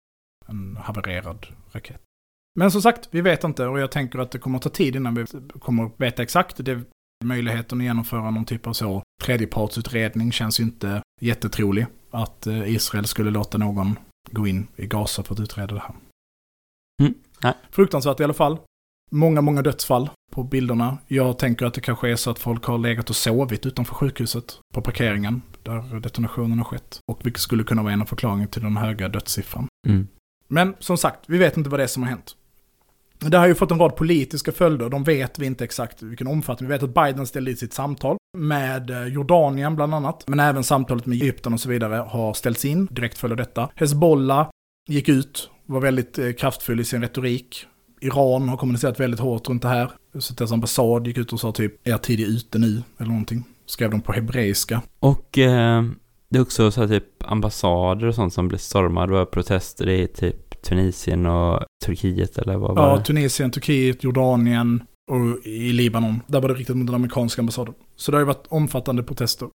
en 0.48 0.78
havererad 0.82 1.48
raket. 1.72 2.02
Men 2.60 2.72
som 2.72 2.82
sagt, 2.82 3.08
vi 3.12 3.22
vet 3.22 3.44
inte 3.44 3.68
och 3.68 3.80
jag 3.80 3.92
tänker 3.92 4.20
att 4.20 4.32
det 4.32 4.40
kommer 4.40 4.58
att 4.58 4.64
ta 4.64 4.70
tid 4.70 4.96
innan 4.96 5.16
vi 5.16 5.26
kommer 5.60 5.86
att 5.86 5.94
veta 5.98 6.24
exakt. 6.24 6.66
Det, 6.66 6.82
möjligheten 7.24 7.78
att 7.78 7.84
genomföra 7.84 8.32
någon 8.32 8.46
typ 8.46 8.68
av 8.68 8.74
så 8.74 9.04
tredjepartsutredning 9.24 10.32
känns 10.32 10.60
ju 10.60 10.64
inte 10.64 11.02
jättetrolig. 11.22 11.86
Att 12.12 12.48
eh, 12.48 12.76
Israel 12.76 13.06
skulle 13.06 13.32
låta 13.32 13.58
någon 13.58 14.00
gå 14.32 14.48
in 14.48 14.68
i 14.76 14.88
Gaza 14.88 15.24
för 15.24 15.34
att 15.34 15.40
utreda 15.40 15.76
det 15.76 15.82
här. 15.82 15.96
Mm, 17.02 17.14
nej. 17.44 17.54
Fruktansvärt 17.72 18.20
i 18.20 18.24
alla 18.24 18.34
fall. 18.34 18.58
Många, 19.12 19.42
många 19.42 19.62
dödsfall 19.62 20.10
på 20.32 20.44
bilderna. 20.44 20.98
Jag 21.08 21.40
tänker 21.40 21.66
att 21.66 21.74
det 21.74 21.82
kanske 21.82 22.10
är 22.10 22.16
så 22.16 22.32
att 22.32 22.40
folk 22.40 22.66
har 22.66 22.78
legat 22.78 23.10
och 23.10 23.16
sovit 23.16 23.66
utanför 23.66 23.96
sjukhuset 23.96 24.60
på 24.74 24.82
parkeringen 24.82 25.42
där 25.64 26.00
detonationen 26.00 26.58
har 26.58 26.66
skett. 26.66 27.00
Och 27.12 27.26
vilket 27.26 27.42
skulle 27.42 27.64
kunna 27.64 27.84
vara 27.84 27.94
en 27.94 28.02
av 28.02 28.06
förklaringarna 28.06 28.48
till 28.48 28.62
den 28.62 28.78
höga 28.78 29.10
dödssiffran. 29.10 29.68
Mm. 29.88 30.08
Men 30.48 30.76
som 30.80 30.98
sagt, 30.98 31.20
vi 31.28 31.38
vet 31.38 31.58
inte 31.58 31.70
vad 31.70 31.80
det 31.80 31.84
är 31.84 31.88
som 31.88 32.04
har 32.04 32.10
hänt. 32.10 32.36
Det 33.26 33.38
har 33.38 33.48
ju 33.48 33.56
fått 33.56 33.72
en 33.72 33.80
rad 33.80 33.96
politiska 33.96 34.52
följder, 34.52 34.90
de 34.90 35.04
vet 35.04 35.40
vi 35.40 35.46
inte 35.46 35.64
exakt 35.64 36.02
vilken 36.02 36.28
omfattning. 36.28 36.70
Vi 36.70 36.74
vet 36.74 36.84
att 36.84 36.94
Biden 36.94 37.28
ställde 37.28 37.52
i 37.52 37.56
sitt 37.56 37.74
samtal 37.74 38.18
med 38.38 38.90
eh, 38.90 39.06
Jordanien 39.06 39.76
bland 39.76 39.94
annat, 39.96 40.24
men 40.28 40.40
även 40.40 40.64
samtalet 40.64 41.06
med 41.06 41.22
Egypten 41.22 41.54
och 41.54 41.60
så 41.60 41.70
vidare 41.70 41.96
har 41.96 42.34
ställts 42.34 42.66
in 42.66 42.88
direkt 42.92 43.18
följer 43.18 43.38
detta. 43.38 43.70
Hezbollah 43.76 44.50
gick 44.90 45.10
ut, 45.10 45.50
var 45.66 45.82
väldigt 45.82 46.20
eh, 46.20 46.32
kraftfull 46.32 46.80
i 46.80 46.84
sin 46.84 47.02
retorik. 47.02 47.66
Iran 48.02 48.50
har 48.50 48.58
kommunicerat 48.58 49.00
väldigt 49.00 49.20
hårt 49.20 49.50
runt 49.50 49.62
det 49.62 49.68
här. 49.68 49.92
Så 50.20 50.34
deras 50.34 50.52
ambassad 50.52 51.08
gick 51.08 51.18
ut 51.18 51.34
och 51.34 51.40
sa 51.40 51.52
typ, 51.52 51.88
er 51.88 51.98
tid 51.98 52.20
är 52.20 52.26
ute 52.26 52.60
nu, 52.60 52.84
eller 52.98 53.10
någonting. 53.10 53.44
Skrev 53.66 53.92
de 53.92 54.02
på 54.02 54.12
hebreiska. 54.12 54.82
Och 55.00 55.38
eh, 55.38 55.84
det 56.30 56.38
är 56.38 56.42
också 56.42 56.72
så 56.72 56.82
här, 56.82 56.88
typ 56.88 57.32
ambassader 57.32 58.08
och 58.08 58.16
sånt 58.16 58.34
som 58.34 58.48
blir 58.48 58.60
stormade 58.60 59.20
och 59.20 59.32
protester 59.32 59.90
i 59.90 60.08
typ 60.08 60.51
Tunisien 60.64 61.26
och 61.26 61.64
Turkiet 61.86 62.38
eller 62.38 62.58
vad 62.58 62.76
var 62.76 62.90
Ja, 62.90 62.98
det? 62.98 63.04
Tunisien, 63.04 63.52
Turkiet, 63.52 64.04
Jordanien 64.04 64.84
och 65.12 65.46
i 65.46 65.74
Libanon. 65.74 66.22
Där 66.28 66.42
var 66.42 66.50
det 66.50 66.56
riktat 66.56 66.76
mot 66.78 66.88
den 66.88 66.96
amerikanska 66.96 67.42
ambassaden. 67.42 67.74
Så 67.96 68.12
det 68.12 68.18
har 68.18 68.22
ju 68.22 68.26
varit 68.28 68.48
omfattande 68.50 69.04
protester. 69.04 69.50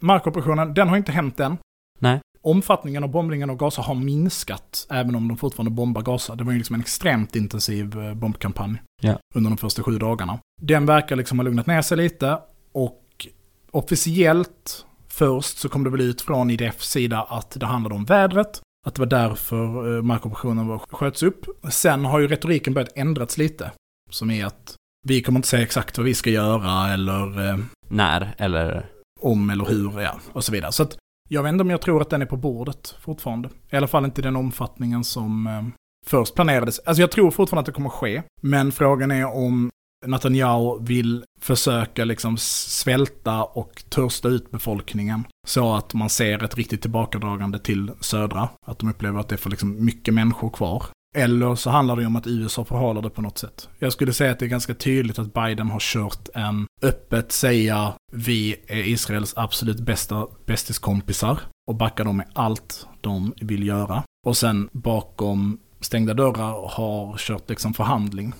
Markoperationen, 0.00 0.74
den 0.74 0.88
har 0.88 0.96
inte 0.96 1.12
hänt 1.12 1.40
än. 1.40 1.56
Nej. 1.98 2.20
Omfattningen 2.42 3.04
av 3.04 3.10
bombningen 3.10 3.50
av 3.50 3.56
Gaza 3.56 3.82
har 3.82 3.94
minskat, 3.94 4.86
även 4.90 5.14
om 5.14 5.28
de 5.28 5.36
fortfarande 5.36 5.70
bombar 5.70 6.02
Gaza. 6.02 6.34
Det 6.34 6.44
var 6.44 6.52
ju 6.52 6.58
liksom 6.58 6.74
en 6.74 6.80
extremt 6.80 7.36
intensiv 7.36 7.98
eh, 8.00 8.14
bombkampanj 8.14 8.82
Ja. 9.02 9.18
under 9.34 9.50
de 9.50 9.56
första 9.56 9.82
sju 9.82 9.98
dagarna. 9.98 10.38
Den 10.62 10.86
verkar 10.86 11.16
liksom 11.16 11.38
ha 11.38 11.44
lugnat 11.44 11.66
ner 11.66 11.82
sig 11.82 11.96
lite 11.96 12.38
och 12.72 13.26
officiellt 13.70 14.86
först 15.08 15.58
så 15.58 15.68
kom 15.68 15.84
det 15.84 15.90
väl 15.90 16.00
ut 16.00 16.20
från 16.20 16.50
IDFs 16.50 16.90
sida 16.90 17.22
att 17.22 17.50
det 17.50 17.66
handlade 17.66 17.94
om 17.94 18.04
vädret 18.04 18.60
att 18.86 18.94
det 18.94 19.00
var 19.00 19.06
därför 19.06 19.96
eh, 19.96 20.02
markoperationen 20.02 20.66
var, 20.66 20.78
sköts 20.78 21.22
upp. 21.22 21.46
Sen 21.70 22.04
har 22.04 22.18
ju 22.20 22.28
retoriken 22.28 22.74
börjat 22.74 22.92
ändras 22.96 23.38
lite. 23.38 23.70
Som 24.10 24.30
är 24.30 24.46
att 24.46 24.74
vi 25.06 25.22
kommer 25.22 25.38
inte 25.38 25.48
säga 25.48 25.62
exakt 25.62 25.98
vad 25.98 26.04
vi 26.04 26.14
ska 26.14 26.30
göra 26.30 26.92
eller 26.92 27.48
eh, 27.48 27.58
När 27.88 28.34
eller? 28.38 28.86
om 29.20 29.50
eller 29.50 29.64
hur, 29.64 30.00
ja, 30.00 30.20
och 30.32 30.44
så 30.44 30.52
vidare. 30.52 30.72
Så 30.72 30.82
att 30.82 30.96
jag 31.28 31.42
vet 31.42 31.52
inte 31.52 31.62
om 31.62 31.70
jag 31.70 31.80
tror 31.82 32.02
att 32.02 32.10
den 32.10 32.22
är 32.22 32.26
på 32.26 32.36
bordet 32.36 32.96
fortfarande. 33.00 33.48
I 33.70 33.76
alla 33.76 33.86
fall 33.86 34.04
inte 34.04 34.20
i 34.20 34.24
den 34.24 34.36
omfattningen 34.36 35.04
som 35.04 35.46
eh, 35.46 35.62
först 36.06 36.34
planerades. 36.34 36.78
Alltså 36.78 37.00
jag 37.00 37.10
tror 37.10 37.30
fortfarande 37.30 37.60
att 37.60 37.66
det 37.66 37.72
kommer 37.72 37.90
ske. 37.90 38.22
Men 38.42 38.72
frågan 38.72 39.10
är 39.10 39.36
om 39.36 39.70
Netanyahu 40.06 40.78
vill 40.80 41.24
försöka 41.40 42.04
liksom 42.04 42.36
svälta 42.38 43.44
och 43.44 43.84
törsta 43.88 44.28
ut 44.28 44.50
befolkningen. 44.50 45.24
Så 45.46 45.74
att 45.74 45.94
man 45.94 46.10
ser 46.10 46.44
ett 46.44 46.56
riktigt 46.56 46.82
tillbakadragande 46.82 47.58
till 47.58 47.90
södra. 48.00 48.48
Att 48.66 48.78
de 48.78 48.90
upplever 48.90 49.20
att 49.20 49.28
det 49.28 49.34
är 49.34 49.36
för 49.36 49.50
liksom 49.50 49.84
mycket 49.84 50.14
människor 50.14 50.50
kvar. 50.50 50.84
Eller 51.16 51.54
så 51.54 51.70
handlar 51.70 51.96
det 51.96 52.06
om 52.06 52.16
att 52.16 52.26
USA 52.26 52.64
förhalar 52.64 53.02
det 53.02 53.10
på 53.10 53.22
något 53.22 53.38
sätt. 53.38 53.68
Jag 53.78 53.92
skulle 53.92 54.12
säga 54.12 54.32
att 54.32 54.38
det 54.38 54.44
är 54.44 54.48
ganska 54.48 54.74
tydligt 54.74 55.18
att 55.18 55.34
Biden 55.34 55.70
har 55.70 55.80
kört 55.80 56.28
en 56.34 56.66
öppet 56.82 57.32
säga 57.32 57.92
vi 58.12 58.56
är 58.66 58.88
Israels 58.88 59.32
absolut 59.36 59.80
bästa 59.80 60.26
bästiskompisar 60.46 61.38
och 61.68 61.74
backar 61.74 62.04
dem 62.04 62.16
med 62.16 62.28
allt 62.32 62.86
de 63.00 63.32
vill 63.40 63.66
göra. 63.66 64.02
Och 64.26 64.36
sen 64.36 64.68
bakom 64.72 65.58
stängda 65.80 66.14
dörrar 66.14 66.68
har 66.70 67.16
kört 67.18 67.50
liksom 67.50 67.74
förhandling. 67.74 68.34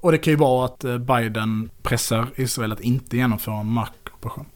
Och 0.00 0.12
det 0.12 0.18
kan 0.18 0.32
ju 0.32 0.36
vara 0.36 0.64
att 0.64 0.84
eh, 0.84 0.98
Biden 0.98 1.70
pressar 1.82 2.32
Israel 2.36 2.72
att 2.72 2.80
inte 2.80 3.16
genomföra 3.16 3.60
en 3.60 3.72
markoperation. 3.72 4.46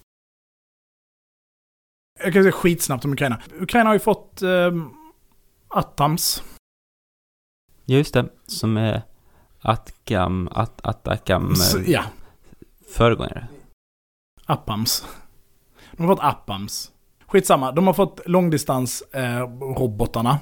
Jag 2.25 2.33
kan 2.33 2.43
säga 2.43 2.53
skitsnabbt 2.53 3.05
om 3.05 3.13
Ukraina. 3.13 3.43
Ukraina 3.61 3.91
har 3.91 3.95
ju 3.95 4.01
fått 4.01 4.43
eh, 4.43 4.73
Attams. 5.69 6.43
Ja, 7.85 7.97
just 7.97 8.15
det. 8.15 8.29
Som 8.47 8.77
är 8.77 9.03
Atgam, 9.61 10.49
At, 10.53 10.87
Atacam, 10.87 11.53
eh, 11.53 11.91
ja, 11.91 12.05
föregångare. 12.89 13.49
Appams. 14.47 15.07
De 15.93 16.03
har 16.03 16.17
fått 16.17 16.25
Appams. 16.25 16.93
Skitsamma, 17.27 17.73
de 17.73 17.87
har 17.87 17.95
fått 17.95 18.21
långdistansrobotarna, 18.27 20.39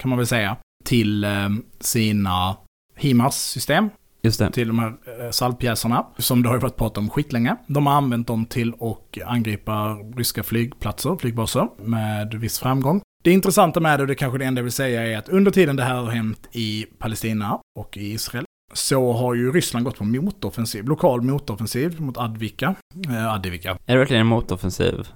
kan 0.00 0.08
man 0.08 0.18
väl 0.18 0.26
säga, 0.26 0.56
till 0.84 1.24
eh, 1.24 1.48
sina 1.80 2.56
HIMARS-system. 2.96 3.90
Just 4.22 4.38
det. 4.38 4.50
till 4.52 4.68
de 4.68 4.78
här 4.78 4.88
eh, 5.20 5.30
salvpjäserna, 5.30 6.06
som 6.18 6.42
det 6.42 6.48
har 6.48 6.56
ju 6.56 6.60
varit 6.60 6.76
prat 6.76 6.98
om 6.98 7.10
skitlänge. 7.10 7.56
De 7.66 7.86
har 7.86 7.94
använt 7.94 8.26
dem 8.26 8.46
till 8.46 8.74
att 8.80 9.22
angripa 9.26 9.94
ryska 10.16 10.42
flygplatser, 10.42 11.16
flygbaser, 11.20 11.68
med 11.78 12.34
viss 12.34 12.58
framgång. 12.58 13.00
Det 13.24 13.30
intressanta 13.30 13.80
med 13.80 13.98
det, 13.98 14.02
och 14.02 14.06
det 14.06 14.14
kanske 14.14 14.38
det 14.38 14.44
enda 14.44 14.58
jag 14.58 14.64
vill 14.64 14.72
säga, 14.72 15.06
är 15.06 15.18
att 15.18 15.28
under 15.28 15.50
tiden 15.50 15.76
det 15.76 15.82
här 15.82 15.94
har 15.94 16.10
hänt 16.10 16.48
i 16.52 16.86
Palestina 16.98 17.58
och 17.78 17.96
i 17.96 18.12
Israel, 18.12 18.44
så 18.72 19.12
har 19.12 19.34
ju 19.34 19.52
Ryssland 19.52 19.84
gått 19.84 19.98
på 19.98 20.04
motoffensiv, 20.04 20.84
lokal 20.84 21.22
motoffensiv 21.22 22.00
mot 22.00 22.18
Advika. 22.18 22.74
Eh, 23.08 23.34
Adivika. 23.34 23.70
Är 23.70 23.92
det 23.92 23.98
verkligen 23.98 24.20
en 24.20 24.26
motoffensiv? 24.26 25.08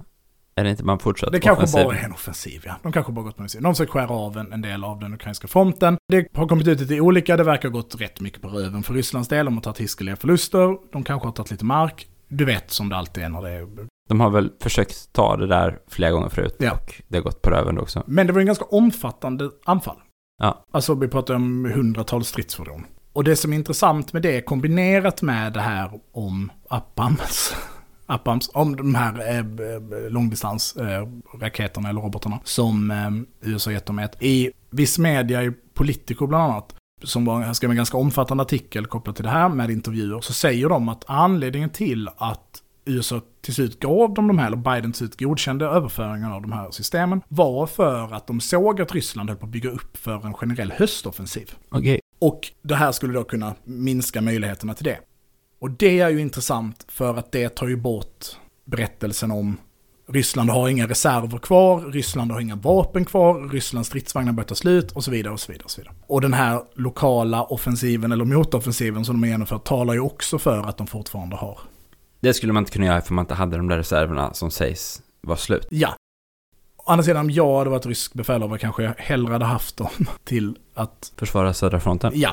Är 0.57 0.63
det 0.63 0.69
inte 0.69 0.83
en 0.91 0.99
fortsatt 0.99 1.31
Det 1.31 1.39
kanske 1.39 1.63
offensiv? 1.63 1.85
bara 1.85 1.97
är 1.97 2.03
en 2.03 2.11
offensiv, 2.11 2.61
ja. 2.65 2.75
De 2.83 2.91
kanske 2.91 3.11
bara 3.11 3.23
gått 3.25 3.35
på 3.35 3.39
offensiv. 3.41 3.61
De 3.61 3.75
ska 3.75 3.85
skära 3.87 4.09
av 4.09 4.37
en, 4.37 4.53
en 4.53 4.61
del 4.61 4.83
av 4.83 4.99
den 4.99 5.13
ukrainska 5.13 5.47
fronten. 5.47 5.97
Det 6.07 6.27
har 6.35 6.47
kommit 6.47 6.67
ut 6.67 6.79
lite 6.79 6.99
olika, 7.01 7.37
det 7.37 7.43
verkar 7.43 7.69
ha 7.69 7.73
gått 7.73 8.01
rätt 8.01 8.19
mycket 8.21 8.41
på 8.41 8.47
röven 8.47 8.83
för 8.83 8.93
Rysslands 8.93 9.29
del. 9.29 9.45
De 9.45 9.53
har 9.55 9.61
tagit 9.61 9.79
hiskeliga 9.79 10.15
förluster, 10.15 10.91
de 10.91 11.03
kanske 11.03 11.27
har 11.27 11.33
tagit 11.33 11.51
lite 11.51 11.65
mark. 11.65 12.07
Du 12.27 12.45
vet 12.45 12.71
som 12.71 12.89
det 12.89 12.95
alltid 12.97 13.23
är 13.23 13.29
när 13.29 13.41
det 13.41 13.49
är... 13.51 13.67
De 14.09 14.19
har 14.19 14.29
väl 14.29 14.51
försökt 14.61 15.13
ta 15.13 15.37
det 15.37 15.47
där 15.47 15.79
flera 15.87 16.11
gånger 16.11 16.29
förut 16.29 16.55
Ja. 16.59 16.71
och 16.71 17.01
det 17.07 17.17
har 17.17 17.23
gått 17.23 17.41
på 17.41 17.49
röven 17.49 17.79
också. 17.79 18.03
Men 18.07 18.27
det 18.27 18.33
var 18.33 18.39
en 18.39 18.45
ganska 18.45 18.65
omfattande 18.65 19.49
anfall. 19.65 19.97
Ja. 20.41 20.63
Alltså 20.71 20.95
vi 20.95 21.07
pratar 21.07 21.33
om 21.33 21.71
hundratals 21.75 22.27
stridsfordon. 22.27 22.85
Och 23.13 23.23
det 23.23 23.35
som 23.35 23.53
är 23.53 23.57
intressant 23.57 24.13
med 24.13 24.21
det, 24.21 24.41
kombinerat 24.41 25.21
med 25.21 25.53
det 25.53 25.61
här 25.61 25.91
om 26.13 26.51
Appams, 26.69 27.55
Appams 28.05 28.49
om 28.53 28.75
de 28.75 28.95
här 28.95 29.19
eh, 29.19 29.37
eh, 29.37 30.09
långdistansraketerna 30.09 31.89
eller 31.89 32.01
robotarna 32.01 32.39
som 32.43 32.91
eh, 32.91 33.49
USA 33.51 33.71
gett 33.71 33.85
dem 33.85 33.99
ett. 33.99 34.23
I 34.23 34.51
viss 34.69 34.99
media, 34.99 35.43
i 35.43 35.51
Politico 35.73 36.27
bland 36.27 36.43
annat, 36.43 36.75
som 37.03 37.25
var, 37.25 37.53
skrev 37.53 37.71
en 37.71 37.77
ganska 37.77 37.97
omfattande 37.97 38.43
artikel 38.43 38.85
kopplat 38.85 39.15
till 39.15 39.25
det 39.25 39.31
här 39.31 39.49
med 39.49 39.69
intervjuer, 39.69 40.21
så 40.21 40.33
säger 40.33 40.69
de 40.69 40.89
att 40.89 41.03
anledningen 41.07 41.69
till 41.69 42.09
att 42.17 42.61
USA 42.85 43.21
till 43.41 43.53
slut 43.53 43.79
gav 43.79 44.13
dem 44.13 44.27
de 44.27 44.39
här, 44.39 44.47
eller 44.47 44.57
Biden 44.57 44.91
till 44.91 44.97
slut 44.97 45.19
godkände 45.19 45.65
överföringen 45.65 46.31
av 46.31 46.41
de 46.41 46.51
här 46.51 46.71
systemen, 46.71 47.21
var 47.27 47.67
för 47.67 48.13
att 48.13 48.27
de 48.27 48.39
såg 48.39 48.81
att 48.81 48.93
Ryssland 48.93 49.29
höll 49.29 49.39
på 49.39 49.45
att 49.45 49.51
bygga 49.51 49.69
upp 49.69 49.97
för 49.97 50.25
en 50.25 50.33
generell 50.33 50.71
höstoffensiv. 50.71 51.51
Okej. 51.69 51.99
Och 52.19 52.51
det 52.61 52.75
här 52.75 52.91
skulle 52.91 53.13
då 53.13 53.23
kunna 53.23 53.55
minska 53.63 54.21
möjligheterna 54.21 54.73
till 54.73 54.85
det. 54.85 54.99
Och 55.59 55.71
det 55.71 55.99
är 55.99 56.09
ju 56.09 56.21
intressant 56.21 56.85
för 56.87 57.15
att 57.15 57.31
det 57.31 57.49
tar 57.49 57.67
ju 57.67 57.75
bort 57.75 58.25
berättelsen 58.65 59.31
om 59.31 59.57
Ryssland 60.07 60.49
har 60.49 60.69
inga 60.69 60.87
reserver 60.87 61.37
kvar, 61.37 61.81
Ryssland 61.81 62.31
har 62.31 62.39
inga 62.39 62.55
vapen 62.55 63.05
kvar, 63.05 63.49
Rysslands 63.49 63.89
stridsvagnar 63.89 64.33
börjar 64.33 64.47
ta 64.47 64.55
slut 64.55 64.91
och 64.91 65.03
så 65.03 65.11
vidare 65.11 65.33
och 65.33 65.39
så 65.39 65.51
vidare. 65.51 65.63
Och, 65.65 65.71
så 65.71 65.81
vidare. 65.81 65.95
och 66.07 66.21
den 66.21 66.33
här 66.33 66.61
lokala 66.75 67.43
offensiven 67.43 68.11
eller 68.11 68.25
motoffensiven 68.25 69.05
som 69.05 69.15
de 69.15 69.23
har 69.23 69.29
genomfört 69.31 69.63
talar 69.63 69.93
ju 69.93 69.99
också 69.99 70.39
för 70.39 70.57
att 70.57 70.77
de 70.77 70.87
fortfarande 70.87 71.35
har. 71.35 71.59
Det 72.19 72.33
skulle 72.33 72.53
man 72.53 72.61
inte 72.61 72.71
kunna 72.71 72.85
göra 72.85 73.01
för 73.01 73.13
man 73.13 73.23
inte 73.23 73.33
hade 73.33 73.57
de 73.57 73.67
där 73.67 73.77
reserverna 73.77 74.33
som 74.33 74.51
sägs 74.51 75.01
vara 75.21 75.37
slut. 75.37 75.67
Ja. 75.69 75.95
Å 76.77 76.91
andra 76.91 77.03
sidan, 77.03 77.25
om 77.25 77.31
jag 77.31 77.57
hade 77.57 77.69
varit 77.69 77.85
rysk 77.85 78.13
befälhavare 78.13 78.59
kanske 78.59 78.83
jag 78.83 78.93
hellre 78.97 79.33
hade 79.33 79.45
haft 79.45 79.77
dem 79.77 79.89
till 80.23 80.57
att... 80.73 81.13
Försvara 81.17 81.53
södra 81.53 81.79
fronten. 81.79 82.11
Ja. 82.15 82.31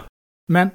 Men 0.49 0.71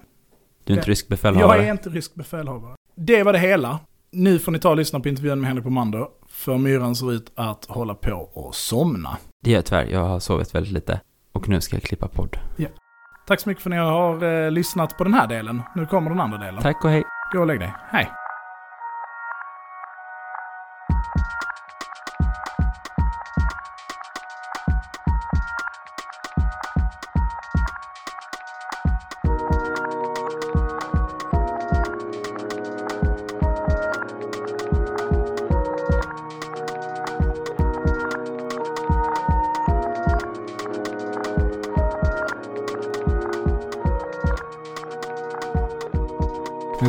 Du 0.67 0.73
är 0.73 0.77
inte 0.77 0.89
Ja. 0.89 0.91
rysk 0.91 1.07
befälhavare. 1.07 1.57
Jag 1.57 1.67
är 1.67 1.71
inte 1.71 1.89
rysk 1.89 2.15
befälhavare. 2.15 2.75
Det 2.95 3.23
var 3.23 3.33
det 3.33 3.39
hela. 3.39 3.79
Nu 4.11 4.39
får 4.39 4.51
ni 4.51 4.59
ta 4.59 4.69
och 4.69 4.77
lyssna 4.77 4.99
på 4.99 5.09
intervjun 5.09 5.39
med 5.39 5.47
Henrik 5.47 5.63
Pomander. 5.63 6.07
För 6.29 6.57
myran 6.57 6.95
ser 6.95 7.11
ut 7.11 7.31
att 7.35 7.65
hålla 7.65 7.93
på 7.95 8.29
och 8.33 8.55
somna. 8.55 9.17
Det 9.43 9.49
gör 9.51 9.57
jag 9.57 9.65
tyvärr. 9.65 9.85
Jag 9.85 9.99
har 10.03 10.19
sovit 10.19 10.55
väldigt 10.55 10.73
lite. 10.73 11.01
Och 11.33 11.49
nu 11.49 11.61
ska 11.61 11.75
jag 11.75 11.83
klippa 11.83 12.07
podd. 12.07 12.37
Tack 13.27 13.39
så 13.39 13.49
mycket 13.49 13.63
för 13.63 13.69
att 13.69 13.75
ni 13.75 13.77
har 13.81 14.23
eh, 14.45 14.51
lyssnat 14.51 14.97
på 14.97 15.03
den 15.03 15.13
här 15.13 15.27
delen. 15.27 15.61
Nu 15.75 15.85
kommer 15.85 16.09
den 16.09 16.19
andra 16.19 16.37
delen. 16.37 16.61
Tack 16.61 16.83
och 16.85 16.89
hej. 16.91 17.03
Gå 17.33 17.39
och 17.39 17.47
lägg 17.47 17.59
dig. 17.59 17.73
Hej. 17.91 18.09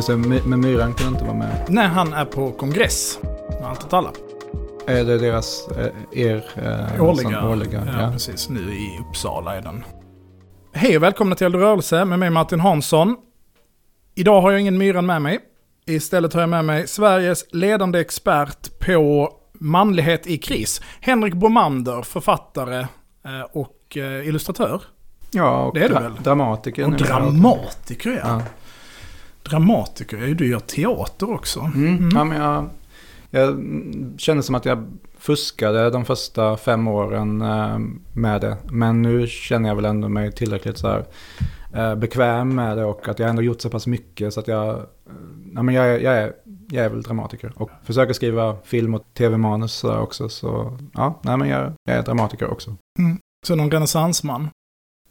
Det, 0.09 0.17
My- 0.17 0.41
men 0.45 0.59
Myran 0.61 0.93
kan 0.93 1.07
inte 1.07 1.23
vara 1.23 1.33
med. 1.37 1.65
När 1.69 1.87
han 1.87 2.13
är 2.13 2.25
på 2.25 2.51
kongress. 2.51 3.19
Med 3.49 3.69
allt 3.69 3.83
åt 3.85 3.93
alla. 3.93 4.11
Är 4.87 5.03
det 5.03 5.17
deras, 5.17 5.67
eh, 5.67 6.19
er... 6.25 6.43
eh, 6.55 7.03
Årliga. 7.03 7.47
årliga 7.49 7.83
Ja, 7.85 8.01
ja. 8.01 8.11
precis. 8.11 8.49
Nu 8.49 8.59
i 8.59 8.99
Uppsala 9.09 9.55
är 9.55 9.61
den. 9.61 9.83
Hej 10.73 10.97
och 10.97 11.03
välkomna 11.03 11.35
till 11.35 11.45
Eld 11.45 11.55
och 11.55 11.61
rörelse 11.61 12.05
med 12.05 12.19
mig 12.19 12.29
Martin 12.29 12.59
Hansson. 12.59 13.15
Idag 14.15 14.41
har 14.41 14.51
jag 14.51 14.61
ingen 14.61 14.77
myran 14.77 15.05
med 15.05 15.21
mig. 15.21 15.39
Istället 15.87 16.33
har 16.33 16.41
jag 16.41 16.49
med 16.49 16.65
mig 16.65 16.87
Sveriges 16.87 17.45
ledande 17.53 17.99
expert 17.99 18.79
på 18.79 19.29
manlighet 19.53 20.27
i 20.27 20.37
kris. 20.37 20.81
Henrik 21.01 21.33
Bromander, 21.33 22.01
författare 22.01 22.79
eh, 23.25 23.41
och 23.53 23.97
illustratör. 24.25 24.81
Ja, 25.31 25.65
och 25.65 25.73
Det 25.73 25.83
är 25.83 25.87
du 25.89 25.93
väl? 25.93 26.13
dramatiker. 26.23 26.85
Och 26.85 26.91
dramatiker 26.91 28.21
ja. 28.25 28.41
Dramatiker, 29.49 30.17
du 30.17 30.47
gör 30.47 30.59
teater 30.59 31.33
också. 31.33 31.59
Mm. 31.59 31.97
Mm. 31.97 32.09
Ja, 32.13 32.23
men 32.23 32.37
jag, 32.37 32.69
jag 33.29 33.49
mm, 33.49 34.17
kände 34.17 34.43
som 34.43 34.55
att 34.55 34.65
jag 34.65 34.87
fuskade 35.17 35.89
de 35.89 36.05
första 36.05 36.57
fem 36.57 36.87
åren 36.87 37.41
eh, 37.41 37.79
med 38.13 38.41
det. 38.41 38.57
Men 38.71 39.01
nu 39.01 39.27
känner 39.27 39.69
jag 39.69 39.75
väl 39.75 39.85
ändå 39.85 40.09
mig 40.09 40.31
tillräckligt 40.31 40.77
så 40.77 40.87
här, 40.87 41.05
eh, 41.73 41.95
bekväm 41.95 42.55
med 42.55 42.77
det 42.77 42.85
och 42.85 43.07
att 43.07 43.19
jag 43.19 43.29
ändå 43.29 43.41
gjort 43.41 43.61
så 43.61 43.69
pass 43.69 43.87
mycket 43.87 44.33
så 44.33 44.39
att 44.39 44.47
jag, 44.47 44.69
eh, 44.69 44.83
ja, 45.55 45.63
men 45.63 45.75
jag, 45.75 45.87
är, 45.87 45.99
jag, 45.99 46.17
är, 46.17 46.33
jag 46.69 46.85
är 46.85 46.89
väl 46.89 47.01
dramatiker. 47.01 47.53
Och 47.55 47.69
försöker 47.83 48.13
skriva 48.13 48.57
film 48.63 48.95
och 48.95 49.05
tv-manus 49.13 49.83
också. 49.83 50.29
Så 50.29 50.77
ja, 50.93 51.19
nej, 51.23 51.37
men 51.37 51.49
jag, 51.49 51.73
jag 51.83 51.97
är 51.97 52.03
dramatiker 52.03 52.51
också. 52.51 52.75
Så 53.47 53.55
någon 53.55 53.71
renässansman. 53.71 54.49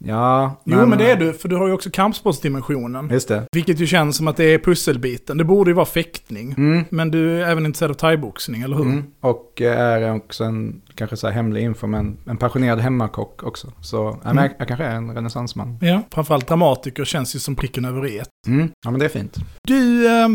Ja, 0.05 0.63
Jo 0.65 0.87
men 0.87 0.99
det 0.99 1.11
är 1.11 1.17
du, 1.17 1.33
för 1.33 1.49
du 1.49 1.57
har 1.57 1.67
ju 1.67 1.73
också 1.73 1.91
kampsportsdimensionen. 1.91 3.09
Just 3.11 3.29
det. 3.29 3.43
Vilket 3.53 3.81
ju 3.81 3.87
känns 3.87 4.17
som 4.17 4.29
att 4.29 4.37
det 4.37 4.45
är 4.45 4.59
pusselbiten. 4.59 5.39
Det 5.39 5.45
borde 5.45 5.71
ju 5.71 5.75
vara 5.75 5.87
fäktning. 5.87 6.55
Mm. 6.59 6.85
Men 6.91 7.11
du 7.11 7.43
är 7.43 7.47
även 7.51 7.67
intresserad 7.67 7.91
av 7.91 7.95
thaiboxning, 7.95 8.63
eller 8.63 8.77
hur? 8.77 8.85
Mm. 8.85 9.05
Och 9.21 9.63
eh, 9.63 9.79
är 9.81 10.15
också 10.15 10.45
en, 10.45 10.81
kanske 10.95 11.17
så 11.17 11.27
här 11.27 11.35
hemlig 11.35 11.63
info, 11.63 11.87
men 11.87 12.17
en 12.27 12.37
passionerad 12.37 12.79
hemmakock 12.81 13.43
också. 13.43 13.73
Så 13.81 14.19
Mm. 14.25 14.37
jag, 14.37 14.51
jag 14.59 14.69
kanske 14.69 14.85
är 14.85 14.95
en 14.95 15.15
renässansman. 15.15 15.79
Ja, 15.81 16.03
framförallt 16.15 16.49
dramatiker 16.49 17.05
känns 17.05 17.35
ju 17.35 17.39
som 17.39 17.57
pricken 17.57 17.85
över 17.85 18.07
i 18.07 18.19
ett. 18.19 18.29
Mm. 18.47 18.71
Ja, 18.85 18.91
men 18.91 19.01
det 19.01 19.05
är 19.07 19.09
fint. 19.09 19.37
Du 19.63 20.07
eh, 20.07 20.29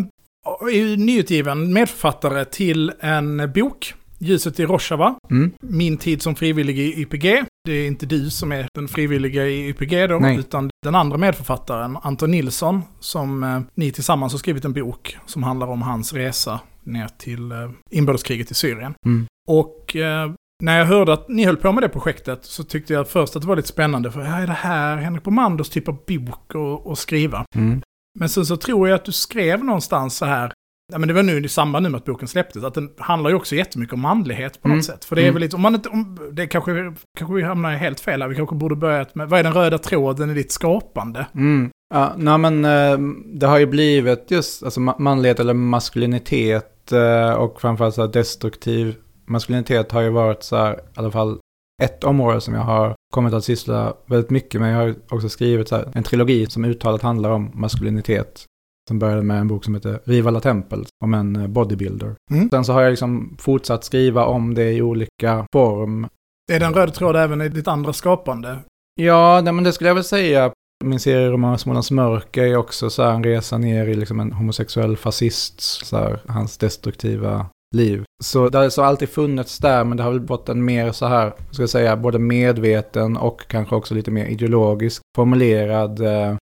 är 0.61 0.75
ju 0.75 0.97
nyutgiven 0.97 1.73
medförfattare 1.73 2.45
till 2.45 2.91
en 2.99 3.51
bok, 3.55 3.93
Ljuset 4.23 4.59
i 4.59 4.65
Rojava. 4.65 5.15
Mm. 5.31 5.51
Min 5.61 5.97
tid 5.97 6.21
som 6.21 6.35
frivillig 6.35 6.79
i 6.79 7.01
YPG. 7.01 7.45
Det 7.65 7.71
är 7.73 7.87
inte 7.87 8.05
du 8.05 8.29
som 8.29 8.51
är 8.51 8.67
den 8.73 8.87
frivilliga 8.87 9.47
i 9.47 9.67
YPG 9.69 10.07
då, 10.07 10.19
Nej. 10.19 10.37
utan 10.37 10.69
den 10.85 10.95
andra 10.95 11.17
medförfattaren, 11.17 11.97
Anton 12.03 12.31
Nilsson, 12.31 12.81
som 12.99 13.43
eh, 13.43 13.61
ni 13.75 13.91
tillsammans 13.91 14.33
har 14.33 14.37
skrivit 14.39 14.65
en 14.65 14.73
bok 14.73 15.17
som 15.25 15.43
handlar 15.43 15.67
om 15.67 15.81
hans 15.81 16.13
resa 16.13 16.59
ner 16.83 17.07
till 17.17 17.51
eh, 17.51 17.57
inbördeskriget 17.91 18.51
i 18.51 18.53
Syrien. 18.53 18.93
Mm. 19.05 19.25
Och 19.47 19.95
eh, 19.95 20.31
när 20.63 20.77
jag 20.79 20.85
hörde 20.85 21.13
att 21.13 21.29
ni 21.29 21.45
höll 21.45 21.57
på 21.57 21.71
med 21.71 21.83
det 21.83 21.89
projektet 21.89 22.45
så 22.45 22.63
tyckte 22.63 22.93
jag 22.93 23.07
först 23.07 23.35
att 23.35 23.41
det 23.41 23.47
var 23.47 23.55
lite 23.55 23.67
spännande. 23.67 24.11
För 24.11 24.21
här 24.21 24.43
är 24.43 24.47
det 24.47 24.53
här 24.53 24.97
Henrik 24.97 25.23
Bomanders 25.23 25.69
typ 25.69 25.87
av 25.87 25.97
bok 26.07 26.51
att- 26.91 26.97
skriva. 26.99 27.45
Mm. 27.55 27.81
Men 28.19 28.29
sen 28.29 28.45
så 28.45 28.57
tror 28.57 28.89
jag 28.89 28.95
att 28.95 29.05
du 29.05 29.11
skrev 29.11 29.63
någonstans 29.63 30.17
så 30.17 30.25
här, 30.25 30.52
ja 30.91 30.97
men 30.97 31.07
det 31.07 31.13
var 31.13 31.23
nu 31.23 31.45
i 31.45 31.47
samband 31.47 31.91
med 31.91 31.95
att 31.97 32.05
boken 32.05 32.27
släpptes, 32.27 32.63
att 32.63 32.73
den 32.73 32.89
handlar 32.97 33.29
ju 33.29 33.35
också 33.35 33.55
jättemycket 33.55 33.93
om 33.93 34.01
manlighet 34.01 34.61
på 34.61 34.67
något 34.67 34.73
Mm. 34.73 34.83
sätt. 34.83 35.05
För 35.05 35.15
det 35.15 35.21
är 35.21 35.23
Mm. 35.23 35.33
väl 35.33 35.41
lite, 35.41 35.55
om 35.55 35.61
man 35.61 35.75
inte, 35.75 35.89
om, 35.89 36.29
det 36.31 36.47
kanske, 36.47 36.93
kanske 37.17 37.35
vi 37.35 37.43
hamnar 37.43 37.71
helt 37.75 37.99
fel 37.99 38.21
här, 38.21 38.29
vi 38.29 38.35
kanske 38.35 38.55
borde 38.55 38.75
börjat 38.75 39.15
med, 39.15 39.29
vad 39.29 39.39
är 39.39 39.43
den 39.43 39.53
röda 39.53 39.77
tråden 39.77 40.29
i 40.29 40.33
ditt 40.33 40.51
skapande? 40.51 41.25
Mm. 41.35 41.69
Ja, 41.93 42.13
nej 42.17 42.37
men 42.37 42.65
eh, 42.65 42.97
det 43.25 43.45
har 43.47 43.59
ju 43.59 43.65
blivit 43.65 44.31
just 44.31 44.63
alltså, 44.63 44.79
ma- 44.79 44.99
manlighet 44.99 45.39
eller 45.39 45.53
maskulinitet 45.53 46.91
eh, 46.91 47.31
och 47.33 47.61
framförallt 47.61 47.95
så 47.95 48.01
här 48.01 48.07
destruktiv 48.13 48.95
maskulinitet 49.25 49.91
har 49.91 50.01
ju 50.01 50.09
varit 50.09 50.43
så 50.43 50.55
här, 50.55 50.73
i 50.73 50.77
alla 50.95 51.11
fall 51.11 51.39
ett 51.83 52.03
område 52.03 52.41
som 52.41 52.53
jag 52.53 52.61
har 52.61 52.95
kommit 53.13 53.33
att 53.33 53.43
syssla 53.43 53.93
väldigt 54.05 54.29
mycket 54.29 54.61
med. 54.61 54.73
Jag 54.73 54.77
har 54.79 54.95
också 55.09 55.29
skrivit 55.29 55.67
så 55.67 55.75
här, 55.75 55.91
en 55.93 56.03
trilogi 56.03 56.45
som 56.45 56.65
uttalat 56.65 57.01
handlar 57.01 57.29
om 57.29 57.51
maskulinitet. 57.53 58.45
Som 58.87 58.99
började 58.99 59.23
med 59.23 59.39
en 59.39 59.47
bok 59.47 59.63
som 59.63 59.75
heter 59.75 59.99
Riva 60.05 60.29
alla 60.29 60.39
tempel, 60.39 60.85
om 61.03 61.13
en 61.13 61.35
eh, 61.35 61.47
bodybuilder. 61.47 62.15
Mm. 62.31 62.49
Sen 62.49 62.65
så 62.65 62.73
har 62.73 62.81
jag 62.81 62.89
liksom 62.89 63.37
fortsatt 63.39 63.83
skriva 63.83 64.25
om 64.25 64.53
det 64.53 64.71
i 64.71 64.81
olika 64.81 65.45
form. 65.53 66.07
Är 66.51 66.59
det 66.59 66.65
en 66.65 66.73
röd 66.73 66.93
tråd 66.93 67.15
även 67.15 67.41
i 67.41 67.49
ditt 67.49 67.67
andra 67.67 67.93
skapande? 67.93 68.57
Ja, 69.01 69.41
nej, 69.43 69.53
men 69.53 69.63
det 69.63 69.73
skulle 69.73 69.89
jag 69.89 69.95
väl 69.95 70.03
säga. 70.03 70.51
Min 70.83 70.99
serieroman 70.99 71.59
Smålands 71.59 71.91
mörker 71.91 72.43
är 72.43 72.55
också 72.55 72.89
så 72.89 73.03
här 73.03 73.11
en 73.11 73.23
resa 73.23 73.57
ner 73.57 73.87
i 73.87 73.93
liksom 73.93 74.19
en 74.19 74.31
homosexuell 74.31 74.97
fascist, 74.97 75.61
så 75.61 75.97
här, 75.97 76.19
hans 76.27 76.57
destruktiva 76.57 77.45
liv. 77.75 78.03
Så 78.23 78.49
det 78.49 78.57
har 78.57 78.69
så 78.69 78.83
alltid 78.83 79.09
funnits 79.09 79.57
där, 79.57 79.83
men 79.83 79.97
det 79.97 80.03
har 80.03 80.11
väl 80.11 80.27
fått 80.27 80.49
en 80.49 80.65
mer 80.65 80.91
så 80.91 81.05
här, 81.05 81.33
ska 81.51 81.61
jag 81.61 81.69
säga, 81.69 81.97
både 81.97 82.19
medveten 82.19 83.17
och 83.17 83.47
kanske 83.47 83.75
också 83.75 83.95
lite 83.95 84.11
mer 84.11 84.25
ideologisk 84.25 85.01
formulerad 85.15 85.99
eh, 85.99 86.35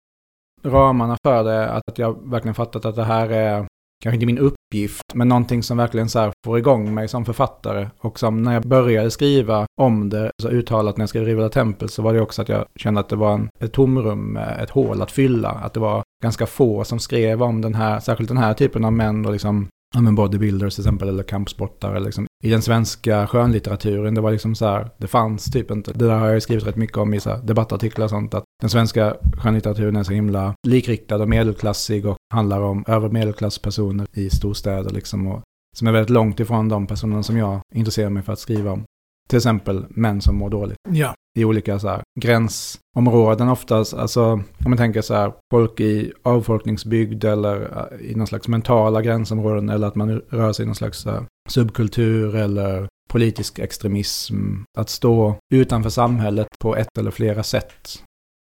ramarna 0.63 1.17
för 1.23 1.43
det. 1.43 1.71
Att 1.71 1.97
jag 1.97 2.29
verkligen 2.29 2.55
fattat 2.55 2.85
att 2.85 2.95
det 2.95 3.03
här 3.03 3.29
är 3.29 3.65
kanske 4.03 4.15
inte 4.15 4.25
min 4.25 4.37
uppgift, 4.37 5.13
men 5.13 5.27
någonting 5.27 5.63
som 5.63 5.77
verkligen 5.77 6.09
så 6.09 6.19
här 6.19 6.31
får 6.45 6.57
igång 6.57 6.93
mig 6.93 7.07
som 7.07 7.25
författare. 7.25 7.87
Och 7.99 8.19
som 8.19 8.43
när 8.43 8.53
jag 8.53 8.63
började 8.63 9.11
skriva 9.11 9.65
om 9.81 10.09
det, 10.09 10.31
så 10.41 10.49
uttalat 10.49 10.97
när 10.97 11.01
jag 11.01 11.09
skrev 11.09 11.25
Rivala 11.25 11.49
Tempel, 11.49 11.89
så 11.89 12.01
var 12.01 12.13
det 12.13 12.21
också 12.21 12.41
att 12.41 12.49
jag 12.49 12.65
kände 12.75 12.99
att 12.99 13.09
det 13.09 13.15
var 13.15 13.33
en, 13.33 13.49
ett 13.59 13.73
tomrum, 13.73 14.37
ett 14.37 14.69
hål 14.69 15.01
att 15.01 15.11
fylla. 15.11 15.49
Att 15.49 15.73
det 15.73 15.79
var 15.79 16.03
ganska 16.23 16.45
få 16.45 16.83
som 16.83 16.99
skrev 16.99 17.43
om 17.43 17.61
den 17.61 17.75
här, 17.75 17.99
särskilt 17.99 18.29
den 18.29 18.37
här 18.37 18.53
typen 18.53 18.85
av 18.85 18.93
män 18.93 19.25
och 19.25 19.31
liksom 19.31 19.67
Ja 19.95 20.01
men 20.01 20.15
bodybuilders 20.15 20.75
till 20.75 20.81
exempel 20.81 21.09
eller 21.09 21.23
kampsportare 21.23 21.99
liksom. 21.99 22.25
I 22.43 22.49
den 22.49 22.61
svenska 22.61 23.27
skönlitteraturen, 23.27 24.15
det 24.15 24.21
var 24.21 24.31
liksom 24.31 24.55
så 24.55 24.65
här, 24.65 24.89
det 24.97 25.07
fanns 25.07 25.51
typ 25.51 25.71
inte. 25.71 25.93
Det 25.93 26.05
där 26.05 26.17
har 26.17 26.25
jag 26.25 26.35
ju 26.35 26.41
skrivit 26.41 26.67
rätt 26.67 26.75
mycket 26.75 26.97
om 26.97 27.13
i 27.13 27.19
så 27.19 27.29
här 27.29 27.37
debattartiklar 27.43 28.03
och 28.03 28.09
sånt. 28.09 28.33
Att 28.33 28.43
den 28.61 28.69
svenska 28.69 29.15
skönlitteraturen 29.37 29.95
är 29.95 30.03
så 30.03 30.13
himla 30.13 30.53
likriktad 30.67 31.15
och 31.15 31.29
medelklassig 31.29 32.05
och 32.05 32.17
handlar 32.33 32.61
om 32.61 32.83
över 32.87 33.09
medelklasspersoner 33.09 34.07
i 34.13 34.29
storstäder 34.29 34.89
liksom. 34.89 35.27
Och 35.27 35.41
som 35.77 35.87
är 35.87 35.91
väldigt 35.91 36.09
långt 36.09 36.39
ifrån 36.39 36.69
de 36.69 36.87
personerna 36.87 37.23
som 37.23 37.37
jag 37.37 37.61
intresserar 37.75 38.09
mig 38.09 38.23
för 38.23 38.33
att 38.33 38.39
skriva 38.39 38.71
om. 38.71 38.83
Till 39.29 39.37
exempel 39.37 39.85
män 39.89 40.21
som 40.21 40.35
mår 40.35 40.49
dåligt 40.49 40.77
Ja 40.89 41.13
i 41.39 41.45
olika 41.45 41.79
så 41.79 41.87
här, 41.87 42.01
gränsområden 42.19 43.49
oftast. 43.49 43.93
Alltså 43.93 44.23
om 44.33 44.45
man 44.65 44.77
tänker 44.77 45.01
så 45.01 45.13
här, 45.13 45.33
folk 45.53 45.79
i 45.79 46.13
avfolkningsbygd 46.23 47.23
eller 47.23 47.61
eh, 47.61 48.11
i 48.11 48.15
någon 48.15 48.27
slags 48.27 48.47
mentala 48.47 49.01
gränsområden 49.01 49.69
eller 49.69 49.87
att 49.87 49.95
man 49.95 50.19
rör 50.19 50.53
sig 50.53 50.63
i 50.63 50.65
någon 50.65 50.75
slags 50.75 51.05
här, 51.05 51.25
subkultur 51.49 52.35
eller 52.35 52.87
politisk 53.09 53.59
extremism. 53.59 54.55
Att 54.77 54.89
stå 54.89 55.35
utanför 55.53 55.89
samhället 55.89 56.47
på 56.59 56.75
ett 56.75 56.97
eller 56.97 57.11
flera 57.11 57.43
sätt. 57.43 58.03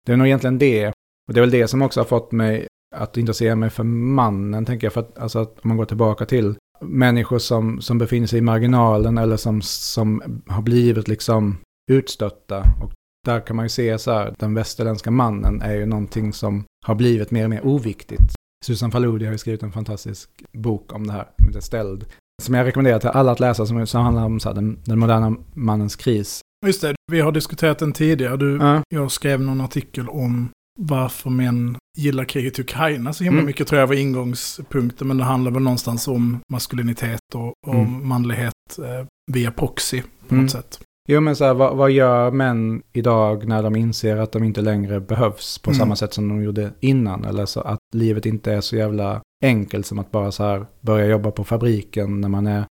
Det 0.07 0.12
är 0.12 0.16
nog 0.16 0.27
egentligen 0.27 0.59
det. 0.59 0.87
Och 1.29 1.35
det 1.35 1.40
är 1.40 1.42
väl 1.42 1.51
det 1.51 1.68
som 1.68 1.83
också 1.83 2.01
har 2.01 2.05
fått 2.05 2.33
mig 2.33 2.66
att 2.97 3.16
intressera 3.16 3.57
mig 3.57 3.70
för 3.70 3.83
mannen, 3.85 4.64
tänker 4.64 4.87
jag. 4.87 4.92
För 4.92 5.01
att, 5.01 5.18
alltså 5.18 5.38
att 5.38 5.61
om 5.61 5.68
man 5.68 5.77
går 5.77 5.85
tillbaka 5.85 6.27
till 6.27 6.55
människor 6.81 7.38
som, 7.38 7.81
som 7.81 7.99
befinner 7.99 8.27
sig 8.27 8.38
i 8.38 8.42
marginalen 8.42 9.18
eller 9.18 9.37
som, 9.37 9.62
som 9.62 10.23
har 10.47 10.62
blivit 10.62 11.09
liksom 11.09 11.57
utstötta. 11.92 12.59
Och 12.83 12.92
där 13.27 13.47
kan 13.47 13.57
man 13.57 13.64
ju 13.64 13.68
se 13.68 13.99
så 13.99 14.12
här, 14.12 14.35
den 14.38 14.55
västerländska 14.55 15.11
mannen 15.11 15.62
är 15.62 15.75
ju 15.75 15.87
någonting 15.87 16.33
som 16.33 16.64
har 16.87 16.94
blivit 16.94 17.31
mer 17.31 17.44
och 17.44 17.51
mer 17.51 17.66
oviktigt. 17.66 18.35
Susan 18.66 18.90
Faludi 18.90 19.25
har 19.25 19.33
ju 19.33 19.38
skrivit 19.38 19.62
en 19.62 19.73
fantastisk 19.73 20.31
bok 20.53 20.92
om 20.92 21.07
det 21.07 21.12
här, 21.12 21.29
som 21.38 21.47
heter 21.47 21.61
Ställd. 21.61 22.05
Som 22.42 22.55
jag 22.55 22.66
rekommenderar 22.66 22.99
till 22.99 23.09
alla 23.09 23.33
att 23.33 23.40
läsa, 23.40 23.66
som, 23.66 23.87
som 23.87 24.03
handlar 24.03 24.25
om 24.25 24.40
så 24.40 24.49
här, 24.49 24.55
den, 24.55 24.79
den 24.85 24.99
moderna 24.99 25.37
mannens 25.55 25.97
kris. 25.97 26.40
Just 26.66 26.81
det, 26.83 26.94
vi 27.12 27.20
har 27.20 27.33
diskuterat 27.33 27.79
den 27.79 27.92
tidigare. 27.92 28.37
Du, 28.37 28.57
Ja. 28.57 28.83
Jag 28.88 29.12
skrev 29.12 29.40
någon 29.40 29.61
artikel 29.61 30.09
om 30.09 30.49
varför 30.81 31.31
män 31.31 31.77
gillar 31.99 32.25
kriget 32.25 32.59
i 32.59 32.62
Ukraina 32.62 33.12
så 33.12 33.25
himla 33.25 33.38
Mm. 33.38 33.47
mycket 33.47 33.66
tror 33.66 33.81
jag 33.81 33.87
var 33.87 33.94
ingångspunkten. 33.94 35.09
Men 35.09 35.16
det 35.16 35.25
handlar 35.25 35.51
väl 35.51 35.62
någonstans 35.62 36.09
om 36.09 36.40
maskulinitet 36.53 37.20
och, 37.35 37.53
och 37.66 37.75
Mm. 37.75 38.09
manlighet 38.09 38.53
eh, 38.79 39.07
via 39.33 39.51
proxy 39.51 40.03
på 40.29 40.35
Mm. 40.35 40.42
något 40.44 40.53
sätt. 40.53 40.81
Jo 41.09 41.21
men 41.21 41.37
så 41.37 41.45
här, 41.45 41.55
vad, 41.55 41.77
vad 41.77 41.90
gör 41.90 42.31
män 42.31 42.83
idag 42.93 43.49
när 43.49 43.62
de 43.62 43.77
inser 43.77 44.17
att 44.17 44.33
de 44.33 44.45
inte 44.45 44.61
längre 44.61 45.01
behövs 45.01 45.59
på 45.59 45.71
Mm. 45.71 45.79
samma 45.79 45.97
sätt 45.97 46.12
som 46.12 46.29
de 46.29 46.43
gjorde 46.43 46.71
innan? 46.81 47.25
Eller 47.25 47.47
så 47.47 47.61
att 47.61 47.79
livet 47.95 48.27
inte 48.27 48.53
är 48.53 48.61
så 48.61 48.77
jävla 48.77 49.21
enkelt 49.45 49.87
som 49.87 49.99
att 49.99 50.11
bara 50.11 50.33
så 50.33 50.43
här 50.45 50.67
börja 50.81 51.07
jobba 51.07 51.31
på 51.31 51.45
fabriken 51.45 52.21
när 52.21 52.29
man 52.29 52.47
är 52.47 52.64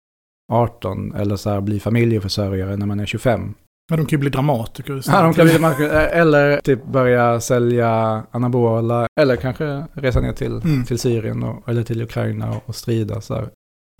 18 0.51 1.13
eller 1.15 1.35
så 1.35 1.49
här 1.49 1.61
bli 1.61 1.79
familjeförsörjare 1.79 2.77
när 2.77 2.85
man 2.85 2.99
är 2.99 3.05
25. 3.05 3.53
Men 3.89 3.99
de 3.99 4.05
kan 4.05 4.17
ju 4.17 4.17
bli 4.17 4.29
dramatiker 4.29 4.97
istället. 4.97 5.19
Ja, 5.19 5.23
de 5.25 5.33
kan 5.33 5.45
bli, 5.45 5.57
kan- 5.87 5.95
eller 5.95 6.57
typ 6.57 6.85
börja 6.85 7.39
sälja 7.41 8.23
anabola 8.31 9.07
eller 9.21 9.35
kanske 9.35 9.85
resa 9.93 10.19
ner 10.21 10.33
till, 10.33 10.51
Mm. 10.65 10.83
till 10.85 10.99
Syrien 10.99 11.43
och, 11.43 11.69
eller 11.69 11.83
till 11.83 12.01
Ukraina 12.01 12.49
och, 12.51 12.63
och 12.65 12.75
strida. 12.75 13.21
Så 13.21 13.35
här. 13.35 13.49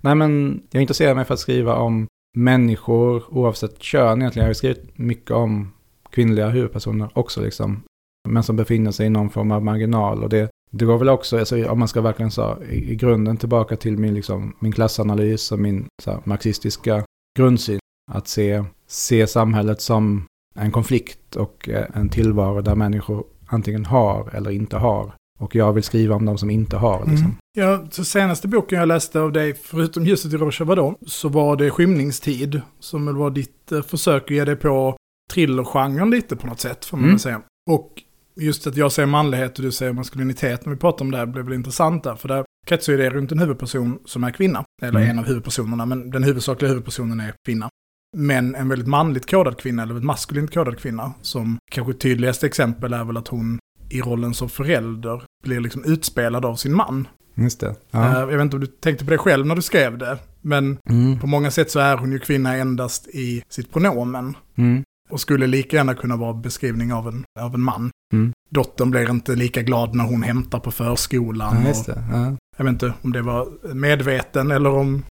Nej 0.04 0.16
men 0.16 0.62
jag 0.72 0.82
intresserar 0.82 1.16
mig 1.16 1.26
för 1.26 1.34
att 1.34 1.40
skriva 1.40 1.76
om 1.76 2.08
människor 2.38 3.24
oavsett 3.34 3.82
kön 3.82 4.22
egentligen. 4.22 4.44
Jag 4.44 4.48
har 4.48 4.52
ju 4.52 4.56
skrivit 4.56 4.98
mycket 4.98 5.32
om 5.32 5.74
kvinnliga 6.10 6.50
huvudpersoner 6.50 7.10
också 7.14 7.42
liksom. 7.42 7.84
Men 8.30 8.44
som 8.44 8.56
befinner 8.56 8.92
sig 8.92 9.06
i 9.06 9.10
någon 9.10 9.30
form 9.30 9.52
av 9.52 9.64
marginal. 9.64 10.24
Och 10.24 10.30
det, 10.30 10.50
det 10.72 10.86
går 10.86 10.98
väl 10.98 11.10
också, 11.10 11.40
alltså, 11.40 11.70
om 11.70 11.80
man 11.80 11.88
ska 11.88 12.02
verkligen 12.02 12.32
så, 12.32 12.58
i, 12.70 12.92
i 12.92 12.96
grunden 12.96 13.38
tillbaka 13.38 13.76
till 13.76 13.98
min, 13.98 14.14
liksom, 14.14 14.56
min 14.60 14.72
klassanalys 14.72 15.52
och 15.52 15.60
min 15.60 15.86
så 16.04 16.12
här, 16.12 16.20
marxistiska 16.24 17.04
grundsyn. 17.38 17.80
Att 18.12 18.28
se, 18.28 18.64
se 18.88 19.28
samhället 19.28 19.82
som 19.82 20.26
en 20.56 20.72
konflikt 20.72 21.36
och 21.36 21.70
eh, 21.70 21.86
en 21.94 22.10
tillvaro 22.10 22.62
där 22.62 22.76
människor 22.76 23.24
antingen 23.48 23.86
har 23.86 24.36
eller 24.36 24.52
inte 24.52 24.78
har. 24.78 25.14
Och 25.40 25.56
jag 25.56 25.74
vill 25.74 25.84
skriva 25.84 26.16
om 26.16 26.26
de 26.26 26.38
som 26.38 26.50
inte 26.50 26.78
har. 26.78 27.00
Liksom. 27.00 27.26
Mm. 27.26 27.36
Ja, 27.58 27.86
så 27.92 28.04
senaste 28.06 28.48
boken 28.48 28.80
jag 28.80 28.88
läste 28.88 29.20
av 29.20 29.32
dig, 29.32 29.54
förutom 29.64 30.06
Ljuset 30.06 30.34
i 30.34 30.38
Rojava 30.38 30.76
då, 30.76 30.98
så 31.08 31.30
var 31.30 31.56
det 31.56 31.72
Skymningstid. 31.72 32.62
Som 32.80 33.06
väl 33.06 33.16
var 33.16 33.30
ditt 33.30 33.72
eh, 33.72 33.82
försök 33.82 34.24
att 34.24 34.30
ge 34.32 34.46
dig 34.46 34.56
på 34.56 34.96
thrillergenren 35.34 36.10
lite 36.10 36.36
på 36.36 36.48
något 36.48 36.60
sätt, 36.60 36.86
får 36.86 36.98
man 36.98 37.06
Mm. 37.06 37.20
säga. 37.20 37.42
Och 37.72 37.90
just 38.36 38.68
att 38.68 38.78
jag 38.78 38.92
säger 38.92 39.08
manlighet 39.08 39.60
och 39.60 39.66
du 39.66 39.72
säger 39.72 39.94
maskulinitet 39.94 40.66
när 40.66 40.74
vi 40.74 40.80
pratar 40.80 41.06
om 41.06 41.12
det 41.12 41.18
här 41.18 41.26
blev 41.26 41.46
väl 41.46 41.54
intressant 41.54 42.04
där. 42.04 42.16
För 42.16 42.28
där 42.28 42.46
kretsar 42.68 42.94
ju 42.94 42.98
det 42.98 43.10
runt 43.10 43.32
en 43.32 43.40
huvudperson 43.40 44.00
som 44.06 44.24
är 44.24 44.32
kvinna. 44.32 44.64
Eller 44.82 45.00
Mm. 45.00 45.10
en 45.12 45.20
av 45.20 45.26
huvudpersonerna, 45.26 45.86
men 45.86 46.10
den 46.12 46.24
huvudsakliga 46.24 46.70
huvudpersonen 46.70 47.20
är 47.20 47.34
kvinna. 47.48 47.70
Men 48.18 48.56
en 48.56 48.70
väldigt 48.70 48.88
manligt 48.88 49.30
kodad 49.32 49.58
kvinna, 49.58 49.84
eller 49.84 49.98
ett 49.98 50.04
maskulint 50.04 50.54
kodad 50.54 50.80
kvinna. 50.80 51.14
Som 51.22 51.58
kanske 51.72 51.94
tydligaste 51.94 52.46
exempel 52.46 52.94
är 52.94 53.04
väl 53.04 53.18
att 53.18 53.28
hon 53.28 53.60
i 53.94 54.02
rollen 54.02 54.34
som 54.34 54.50
förälder 54.50 55.24
blir 55.44 55.60
liksom 55.60 55.84
utspelad 55.86 56.46
av 56.46 56.56
sin 56.56 56.74
man. 56.76 57.08
Just 57.36 57.60
det. 57.60 57.68
Eh, 57.68 57.74
Ja. 57.92 58.20
Jag 58.20 58.28
vet 58.28 58.42
inte 58.42 58.56
om 58.56 58.60
du 58.62 58.68
tänkte 58.68 59.06
på 59.06 59.12
det 59.12 59.18
själv 59.18 59.46
när 59.46 59.56
du 59.56 59.62
skrev 59.62 59.98
det. 59.98 60.18
Men 60.42 60.78
Mm. 60.90 61.20
på 61.20 61.28
många 61.28 61.52
sätt 61.52 61.72
så 61.72 61.80
är 61.80 61.98
hon 61.98 62.12
ju 62.12 62.20
kvinna 62.20 62.56
endast 62.56 63.08
i 63.08 63.44
sitt 63.50 63.74
pronomen. 63.74 64.38
Mm. 64.58 64.84
Och 65.10 65.20
skulle 65.20 65.48
lika 65.48 65.78
gärna 65.78 65.94
kunna 65.96 66.16
vara 66.16 66.34
beskrivning 66.34 66.94
av 66.94 67.08
en, 67.08 67.24
av 67.40 67.54
en 67.56 67.62
man. 67.62 67.92
Mm. 68.14 68.32
Dottern 68.50 68.92
blir 68.92 69.10
inte 69.10 69.36
lika 69.36 69.62
glad 69.62 69.96
när 69.96 70.04
hon 70.04 70.24
hämtar 70.24 70.60
på 70.60 70.72
förskolan. 70.72 71.62
Ja, 71.62 71.68
just 71.68 71.86
det. 71.86 72.04
Ja. 72.12 72.38
jag 72.58 72.66
vet 72.66 72.72
inte 72.74 72.94
om 73.02 73.12
det 73.12 73.22
var 73.22 73.74
medveten 73.74 74.52
eller 74.52 74.70
om... 74.70 75.04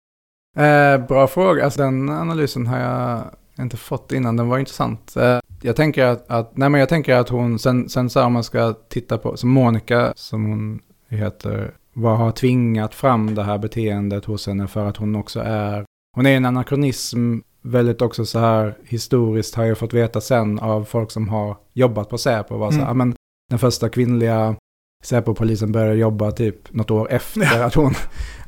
Eh, 0.57 1.07
bra 1.07 1.27
fråga. 1.27 1.63
Alltså, 1.65 1.81
den 1.81 2.09
analysen 2.09 2.67
har 2.67 2.77
jag 2.79 3.23
inte 3.61 3.77
fått 3.77 4.11
innan. 4.11 4.37
Den 4.37 4.47
var 4.49 4.59
intressant. 4.59 5.15
Eh, 5.17 5.39
jag 5.61 5.75
tänker 5.75 6.05
att, 6.05 6.25
att, 6.31 6.57
nej 6.57 6.69
men 6.69 6.79
jag 6.79 6.89
tänker 6.89 7.15
att 7.15 7.29
hon, 7.29 7.59
sen, 7.59 7.89
sen 7.89 8.09
så 8.09 8.19
här 8.19 8.25
om 8.25 8.33
man 8.33 8.43
ska 8.43 8.73
titta 8.89 9.17
på, 9.17 9.37
som 9.37 9.49
Monica, 9.49 10.13
som 10.15 10.45
hon 10.45 10.79
heter, 11.09 11.71
vad 11.93 12.17
har 12.17 12.31
tvingat 12.31 12.95
fram 12.95 13.35
det 13.35 13.43
här 13.43 13.57
beteendet 13.57 14.25
hos 14.25 14.47
henne 14.47 14.67
för 14.67 14.85
att 14.85 14.97
hon 14.97 15.15
också 15.15 15.39
är, 15.39 15.85
hon 16.15 16.25
är 16.25 16.37
en 16.37 16.45
anakronism 16.45 17.37
väldigt 17.61 18.01
också 18.01 18.25
så 18.25 18.39
här 18.39 18.77
historiskt 18.83 19.55
har 19.55 19.63
jag 19.63 19.77
fått 19.77 19.93
veta 19.93 20.21
sen 20.21 20.59
av 20.59 20.83
folk 20.83 21.11
som 21.11 21.29
har 21.29 21.57
jobbat 21.73 22.09
på 22.09 22.17
Säpo. 22.17 22.57
Var 22.57 22.71
så 22.71 22.77
här, 22.77 22.81
Mm. 22.81 22.87
"Ja, 22.89 22.93
men 22.93 23.15
den 23.49 23.59
första 23.59 23.89
kvinnliga 23.89 24.55
Säpo-polisen 25.01 25.71
började 25.71 25.95
jobba 25.95 26.31
typ 26.31 26.73
något 26.73 26.91
år 26.91 27.11
efter 27.11 27.63
att 27.63 27.73
hon... 27.75 27.93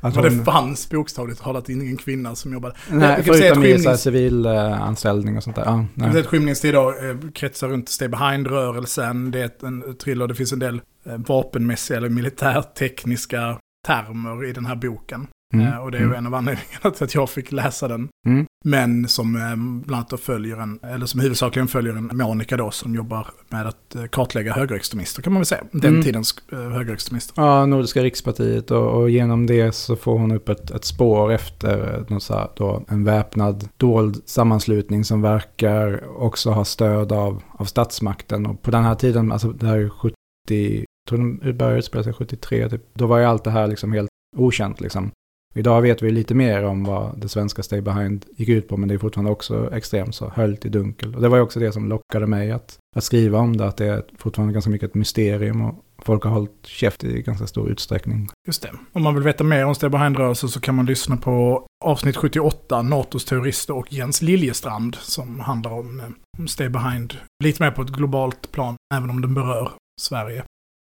Att 0.02 0.16
Men 0.16 0.24
hon 0.26 0.38
det 0.38 0.44
fanns 0.46 0.90
bokstavligt 0.90 1.42
talat 1.42 1.70
ingen 1.70 1.98
kvinna 1.98 2.36
som 2.36 2.54
jobbade. 2.54 2.76
nej, 2.90 3.24
förutom 3.24 3.64
i 3.64 3.74
skymnings- 3.74 3.96
civil 3.96 4.46
eh, 4.46 4.82
anställning 4.82 5.38
och 5.38 5.44
sånt 5.44 5.56
där. 5.56 5.64
Ja, 5.66 5.86
nej. 5.94 6.10
vet 6.10 6.20
att 6.20 6.26
Skymningstid 6.28 6.70
idag 6.70 7.10
eh, 7.10 7.16
kretsar 7.34 7.68
runt 7.68 7.90
Stay 7.90 8.08
Behind-rörelsen. 8.08 9.32
Det 9.32 9.40
är 9.42 9.46
ett- 9.46 9.64
en 9.64 9.96
thriller, 10.04 10.28
det 10.28 10.36
finns 10.36 10.54
en 10.54 10.60
del 10.60 10.82
eh, 11.06 11.18
vapenmässiga 11.18 11.98
eller 11.98 12.10
militärtekniska 12.10 13.58
termer 13.88 14.46
i 14.46 14.54
den 14.54 14.66
här 14.66 14.76
boken. 14.76 15.28
Mm. 15.54 15.68
Eh, 15.68 15.78
och 15.78 15.92
det 15.92 15.98
är 15.98 16.02
ju 16.02 16.14
en 16.16 16.28
av 16.28 16.34
anledningarna 16.36 16.92
till 16.96 17.04
att 17.04 17.16
jag 17.16 17.30
fick 17.30 17.52
läsa 17.52 17.88
den. 17.88 18.10
Mm. 18.28 18.46
Men 18.66 19.08
som 19.08 19.36
eh, 19.36 19.56
bland 19.88 20.06
annat 20.12 20.22
följer 20.22 20.58
en, 20.58 20.80
eller 20.84 21.06
som 21.06 21.20
huvudsakligen 21.20 21.68
följer 21.68 21.94
en 21.94 22.10
Monica 22.14 22.58
då 22.58 22.72
som 22.72 22.96
jobbar 22.96 23.28
med 23.50 23.68
att 23.68 23.96
eh, 23.96 24.06
kartlägga 24.06 24.54
högerextremister 24.54 25.22
kan 25.22 25.34
man 25.34 25.40
väl 25.40 25.46
säga. 25.46 25.64
Den 25.72 25.90
Mm. 25.94 26.04
tidens 26.04 26.36
eh, 26.52 26.60
högerextremister. 26.60 27.42
Ja, 27.42 27.66
Nordiska 27.66 28.04
rikspartiet 28.04 28.72
och, 28.72 28.88
och 29.02 29.10
genom 29.10 29.46
det 29.46 29.72
så 29.76 29.96
får 29.96 30.18
hon 30.20 30.32
upp 30.32 30.50
ett, 30.50 30.72
ett 30.72 30.86
spår 30.86 31.32
efter 31.32 32.06
något 32.10 32.24
så 32.24 32.34
här, 32.34 32.48
då, 32.56 32.84
en 32.88 33.04
väpnad 33.04 33.70
dold 33.78 34.22
sammanslutning 34.26 35.04
som 35.04 35.22
verkar 35.22 36.04
också 36.22 36.52
ha 36.52 36.66
stöd 36.66 37.12
av, 37.12 37.44
av 37.52 37.66
statsmakten. 37.66 38.46
Och 38.46 38.62
på 38.62 38.72
den 38.72 38.84
här 38.84 38.96
tiden, 38.96 39.32
alltså 39.32 39.52
det 39.52 39.68
här 39.68 39.74
är 39.76 39.80
ju 39.80 39.90
70, 39.90 40.14
jag 40.60 40.86
tror 41.10 41.18
de 41.18 41.58
började 41.58 41.78
utspela 41.80 42.04
sig 42.04 42.14
73, 42.14 42.70
typ, 42.70 42.82
då 42.94 43.08
var 43.08 43.18
ju 43.18 43.26
allt 43.26 43.44
det 43.44 43.52
här 43.52 43.68
liksom 43.68 43.94
helt 43.94 44.10
okänt 44.38 44.82
liksom. 44.82 45.12
Idag 45.56 45.82
vet 45.82 46.02
vi 46.02 46.12
lite 46.12 46.36
mer 46.36 46.64
om 46.64 46.84
vad 46.84 47.20
det 47.20 47.30
svenska 47.30 47.64
Stay 47.64 47.82
Behind 47.82 48.26
gick 48.36 48.50
ut 48.50 48.68
på, 48.68 48.78
men 48.78 48.90
det 48.90 48.96
är 48.96 49.00
fortfarande 49.00 49.32
också 49.32 49.74
extremt 49.74 50.16
så 50.16 50.30
höljt 50.30 50.66
i 50.66 50.70
dunkel. 50.70 51.16
Och 51.16 51.22
det 51.22 51.30
var 51.30 51.38
ju 51.38 51.44
också 51.44 51.60
det 51.60 51.72
som 51.72 51.90
lockade 51.90 52.28
mig 52.28 52.52
att, 52.52 52.78
att 52.96 53.04
skriva 53.04 53.40
om 53.40 53.58
det, 53.58 53.68
att 53.68 53.78
det 53.78 53.86
är 53.86 54.04
fortfarande 54.18 54.54
ganska 54.54 54.72
mycket 54.72 54.90
ett 54.90 54.96
mysterium 54.96 55.62
och 55.62 55.86
folk 55.98 56.24
har 56.24 56.32
hållit 56.32 56.66
käft 56.66 57.04
i 57.04 57.22
ganska 57.22 57.48
stor 57.48 57.70
utsträckning. 57.70 58.30
Just 58.48 58.62
det. 58.62 58.72
Om 58.92 59.04
man 59.04 59.16
vill 59.16 59.24
veta 59.24 59.44
mer 59.44 59.66
om 59.66 59.76
Stay 59.76 59.90
Behind-rörelsen 59.90 60.50
så 60.50 60.60
kan 60.60 60.76
man 60.76 60.86
lyssna 60.86 61.18
på 61.18 61.66
avsnitt 61.86 62.18
78, 62.18 62.82
NATOs 62.82 63.26
terrorister 63.26 63.78
och 63.78 63.94
Jens 63.94 64.22
Liljestrand, 64.22 64.96
som 64.96 65.40
handlar 65.40 65.72
om, 65.72 66.02
om 66.38 66.48
Stay 66.48 66.70
Behind. 66.70 67.18
Lite 67.44 67.64
mer 67.64 67.72
på 67.72 67.82
ett 67.82 67.90
globalt 67.90 68.52
plan, 68.52 68.76
även 68.96 69.10
om 69.10 69.22
den 69.22 69.34
berör 69.34 69.72
Sverige. 70.02 70.44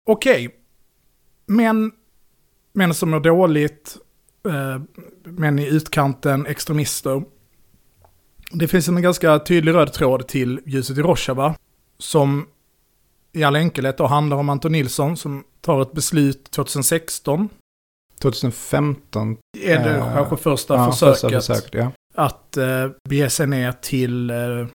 Okej. 0.09 0.55
Men, 1.45 1.91
män 2.73 2.93
som 2.93 3.09
mår 3.09 3.19
dåligt, 3.19 3.97
män 5.23 5.59
i 5.59 5.67
utkanten, 5.67 6.45
extremister. 6.45 7.23
Det 8.51 8.67
finns 8.67 8.87
en 8.87 9.01
ganska 9.01 9.39
tydlig 9.39 9.73
röd 9.73 9.93
tråd 9.93 10.27
till 10.27 10.59
Ljuset 10.65 10.97
i 10.97 11.01
Rojava, 11.01 11.55
som 11.97 12.47
i 13.33 13.43
all 13.43 13.55
enkelhet 13.55 13.97
då 13.97 14.07
handlar 14.07 14.37
om 14.37 14.49
Anton 14.49 14.71
Nilsson 14.71 15.17
som 15.17 15.43
tar 15.61 15.81
ett 15.81 15.91
beslut 15.91 16.51
2016 16.51 17.49
2015 18.23 19.37
är 19.57 19.83
det 19.83 19.95
Eh, 19.97 20.13
kanske 20.13 20.37
första 20.37 20.75
ja, 20.75 20.91
försöket 20.91 21.21
första 21.21 21.29
försöket, 21.29 21.73
ja. 21.73 21.91
att 22.15 22.57
eh, 22.57 22.89
bege 23.09 23.29
sig 23.29 23.47
ner 23.47 23.71
till 23.71 24.29
eh, 24.29 24.35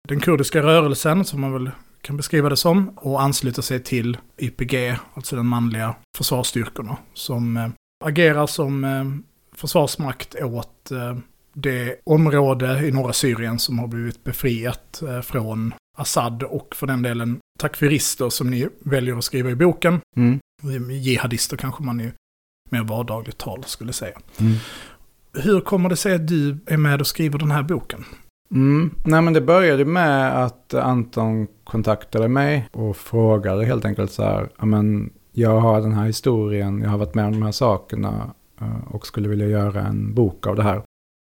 den 0.07 0.19
kurdiska 0.19 0.63
rörelsen, 0.63 1.25
som 1.25 1.41
man 1.41 1.53
väl 1.53 1.71
kan 2.01 2.17
beskriva 2.17 2.49
det 2.49 2.57
som, 2.57 2.89
och 2.89 3.21
ansluta 3.21 3.61
sig 3.61 3.83
till 3.83 4.17
YPG, 4.37 4.95
alltså 5.13 5.35
den 5.35 5.45
manliga 5.45 5.95
försvarsstyrkorna, 6.17 6.97
som 7.13 7.57
eh, 7.57 7.67
agerar 8.05 8.47
som 8.47 8.83
eh, 8.83 9.03
försvarsmakt 9.57 10.35
åt 10.41 10.91
eh, 10.91 11.17
det 11.53 11.95
område 12.03 12.87
i 12.87 12.91
norra 12.91 13.13
Syrien 13.13 13.59
som 13.59 13.79
har 13.79 13.87
blivit 13.87 14.23
befriat 14.23 15.01
eh, 15.01 15.21
från 15.21 15.73
Assad 15.97 16.43
och 16.43 16.75
för 16.75 16.87
den 16.87 17.01
delen 17.01 17.39
takfirister 17.59 18.29
som 18.29 18.49
ni 18.49 18.67
väljer 18.79 19.17
att 19.17 19.23
skriva 19.23 19.49
i 19.49 19.55
boken. 19.55 19.99
Mm. 20.15 20.39
Jihadister 20.91 21.57
kanske 21.57 21.83
man 21.83 22.01
i 22.01 22.11
mer 22.71 22.83
vardagligt 22.83 23.37
tal 23.37 23.63
skulle 23.63 23.93
säga. 23.93 24.17
Mm. 24.37 24.53
Hur 25.33 25.61
kommer 25.61 25.89
det 25.89 25.95
sig 25.95 26.15
att 26.15 26.27
du 26.27 26.57
är 26.65 26.77
med 26.77 27.01
och 27.01 27.07
skriver 27.07 27.39
den 27.39 27.51
här 27.51 27.63
boken? 27.63 28.05
Mm. 28.51 28.91
Nej 29.05 29.21
men 29.21 29.33
det 29.33 29.41
började 29.41 29.85
med 29.85 30.43
att 30.43 30.73
Anton 30.73 31.47
kontaktade 31.63 32.27
mig 32.27 32.69
och 32.71 32.97
frågade 32.97 33.65
helt 33.65 33.85
enkelt 33.85 34.11
så 34.11 34.23
här, 34.23 34.49
men 34.65 35.13
jag 35.31 35.59
har 35.59 35.81
den 35.81 35.93
här 35.93 36.05
historien, 36.05 36.81
jag 36.81 36.89
har 36.89 36.97
varit 36.97 37.15
med 37.15 37.25
om 37.25 37.31
de 37.31 37.43
här 37.43 37.51
sakerna 37.51 38.33
Eh, 38.61 38.93
och 38.93 39.07
skulle 39.07 39.29
vilja 39.29 39.47
göra 39.47 39.81
en 39.81 40.13
bok 40.13 40.47
av 40.47 40.55
det 40.55 40.63
här. 40.63 40.81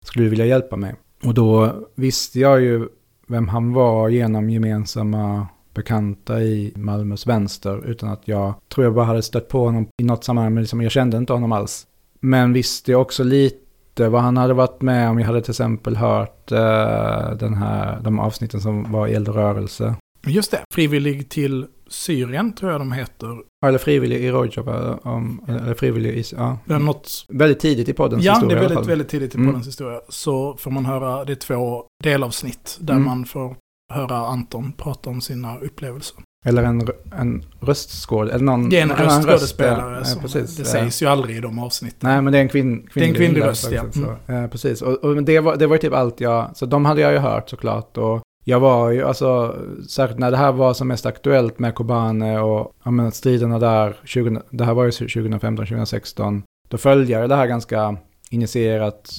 Skulle 0.05 0.25
du 0.25 0.29
vilja 0.29 0.47
hjälpa 0.47 0.77
mig? 0.77 0.95
Och 1.25 1.35
då 1.35 1.75
visste 1.95 2.41
jag 2.41 2.61
ju 2.61 2.89
vem 3.27 3.49
han 3.49 3.73
var 3.73 4.09
genom 4.09 4.51
gemensamma 4.51 5.47
bekanta 5.75 6.41
i 6.41 6.73
Malmös 6.77 7.27
vänster 7.27 7.87
utan 7.87 8.09
att 8.09 8.29
jag 8.29 8.55
tror 8.69 8.85
jag 8.85 8.95
bara 8.95 9.05
hade 9.05 9.23
stött 9.23 9.49
på 9.49 9.65
honom 9.65 9.89
i 10.03 10.05
något 10.05 10.25
sammanhang 10.25 10.55
men 10.55 10.63
liksom 10.63 10.83
jag 10.83 10.93
kände 10.93 11.17
inte 11.17 11.33
honom 11.33 11.53
alls. 11.53 11.87
Men 12.21 12.53
visste 12.53 12.95
också 12.95 13.25
lite 13.25 14.09
vad 14.09 14.23
han 14.23 14.37
hade 14.37 14.55
varit 14.55 14.83
med 14.83 15.11
om. 15.11 15.19
Jag 15.19 15.27
hade 15.27 15.43
till 15.43 15.51
exempel 15.51 15.97
hört 15.97 16.53
eh, 16.53 17.31
den 17.39 17.55
här, 17.55 18.01
de 18.01 18.19
avsnitten 18.19 18.61
som 18.61 18.93
var 18.93 19.07
i 19.07 19.15
Eldrörelse. 19.15 19.95
Just 20.27 20.51
det, 20.51 20.61
Frivillig 20.75 21.29
till 21.29 21.67
Syrien 21.89 22.53
tror 22.53 22.73
jag 22.73 22.81
de 22.81 22.93
heter. 22.93 23.37
Eller 23.67 23.79
frivillig 23.79 24.17
i 24.25 24.31
Rojava. 24.31 24.99
om- 25.03 25.45
Eller 25.49 25.75
frivillig 25.75 26.11
i... 26.19 26.25
Ja. 26.37 26.59
Det 26.65 26.75
är 26.75 26.79
något... 26.79 27.27
Väldigt 27.29 27.61
tidigt 27.61 27.89
i 27.89 27.93
poddens 27.93 28.25
Ja, 28.25 28.33
historia 28.33 28.59
det 28.59 28.65
är 28.65 28.69
väldigt, 28.69 28.89
väldigt 28.91 29.09
tidigt 29.09 29.35
i 29.35 29.39
Mm. 29.39 29.49
poddens 29.49 29.67
historia. 29.67 30.01
Så 30.09 30.57
får 30.57 30.71
man 30.71 30.87
höra, 30.87 31.25
det 31.25 31.33
är 31.33 31.37
två 31.37 31.85
delavsnitt 32.05 32.79
där 32.81 32.95
Mm. 32.95 33.05
man 33.05 33.25
får 33.25 33.57
höra 33.93 34.17
Anton 34.17 34.73
prata 34.73 35.11
om 35.11 35.21
sina 35.21 35.59
upplevelser. 35.59 36.17
Eller 36.47 36.63
en, 36.63 36.89
en 37.19 37.45
röstskåd. 37.61 38.29
Eller 38.29 38.45
någon... 38.45 38.69
Det 38.69 38.79
är 38.79 38.83
en 38.83 38.93
röstskådespelare. 38.93 40.01
röst, 40.01 40.11
ja. 40.11 40.17
Ja, 40.17 40.23
precis. 40.23 40.57
det 40.57 40.63
Ja. 40.63 40.69
sägs 40.69 41.03
ju 41.03 41.07
aldrig 41.07 41.37
i 41.37 41.41
de 41.41 41.59
avsnitten. 41.59 41.99
Nej, 42.11 42.23
men 42.23 42.33
det 42.33 42.39
är 42.39 42.43
en 42.43 42.49
kvinn, 42.49 42.89
Det 42.95 43.01
är 43.01 43.05
en 43.09 43.15
kvinnlig 43.15 43.43
röst 43.43 43.65
röst, 43.65 43.75
ja. 43.75 43.83
också, 43.87 44.01
så. 44.27 44.33
Ja, 44.33 44.49
precis. 44.49 44.83
Och, 44.83 45.05
och 45.05 45.23
det, 45.23 45.41
var, 45.41 45.57
det 45.57 45.67
var 45.67 45.77
typ 45.77 45.93
allt 45.93 46.21
jag... 46.21 46.51
Så 46.57 46.67
de 46.67 46.85
hade 46.85 47.01
jag 47.01 47.13
ju 47.13 47.19
hört 47.19 47.51
såklart. 47.51 47.97
Och 47.97 48.21
jag 48.49 48.61
var 48.61 48.91
ju, 48.91 49.03
alltså, 49.03 49.57
särskilt 49.89 50.19
när 50.19 50.31
det 50.31 50.37
här 50.37 50.53
var 50.53 50.75
som 50.75 50.89
mest 50.89 51.07
aktuellt 51.07 51.59
med 51.59 51.75
Kobane 51.75 52.41
och 52.41 52.73
ja, 52.85 52.91
men, 52.91 53.13
striderna 53.13 53.59
där, 53.59 53.97
20, 54.05 54.43
det 54.51 54.65
här 54.65 54.75
var 54.75 54.85
ju 54.85 54.91
2015, 54.91 55.57
2016. 55.67 56.43
Då 56.69 56.79
följde 56.79 57.13
jag 57.13 57.29
det 57.29 57.37
här 57.37 57.47
ganska 57.47 57.97
initierat 58.31 59.11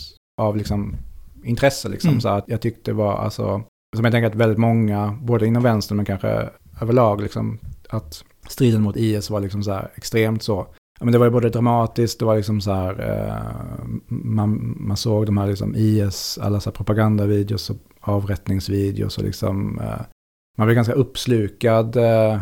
av 0.42 0.58
liksom 0.58 0.96
intresse 1.44 1.90
liksom. 1.90 2.10
Mm. 2.10 2.22
Så 2.22 2.30
att 2.30 2.44
jag 2.48 2.62
tyckte 2.62 2.94
var, 2.94 3.18
alltså, 3.18 3.64
som 3.96 4.06
jag 4.06 4.12
tänker 4.12 4.28
att 4.28 4.36
väldigt 4.36 4.58
många, 4.58 5.18
både 5.22 5.48
inom 5.48 5.64
vänstern 5.64 5.96
men 5.96 6.06
kanske 6.06 6.50
överlag, 6.82 7.22
liksom, 7.22 7.60
att 7.90 8.24
striden 8.48 8.82
mot 8.82 8.98
IS 8.98 9.30
var 9.30 9.40
liksom 9.40 9.64
så 9.64 9.72
här 9.72 9.92
extremt 9.96 10.44
så. 10.44 10.68
Ja, 11.00 11.06
men 11.06 11.12
det 11.12 11.18
var 11.18 11.26
ju 11.26 11.32
både 11.32 11.50
dramatiskt, 11.50 12.20
det 12.20 12.26
var 12.26 12.36
liksom 12.36 12.62
så 12.62 12.72
här, 12.72 13.10
eh, 13.10 13.86
man, 14.08 14.76
man 14.80 14.98
såg 14.98 15.26
de 15.26 15.38
här 15.38 15.48
liksom 15.48 15.76
IS, 15.76 16.40
alla 16.42 16.60
så 16.60 16.70
här 16.70 16.76
propagandavideos 16.76 17.70
och 17.70 17.78
avrättningsvideos 18.10 19.18
och 19.18 19.24
liksom, 19.24 19.80
eh, 19.80 20.02
man 20.58 20.68
blev 20.68 20.76
ganska 20.76 20.94
uppslukad 20.94 21.96
eh, 21.96 22.40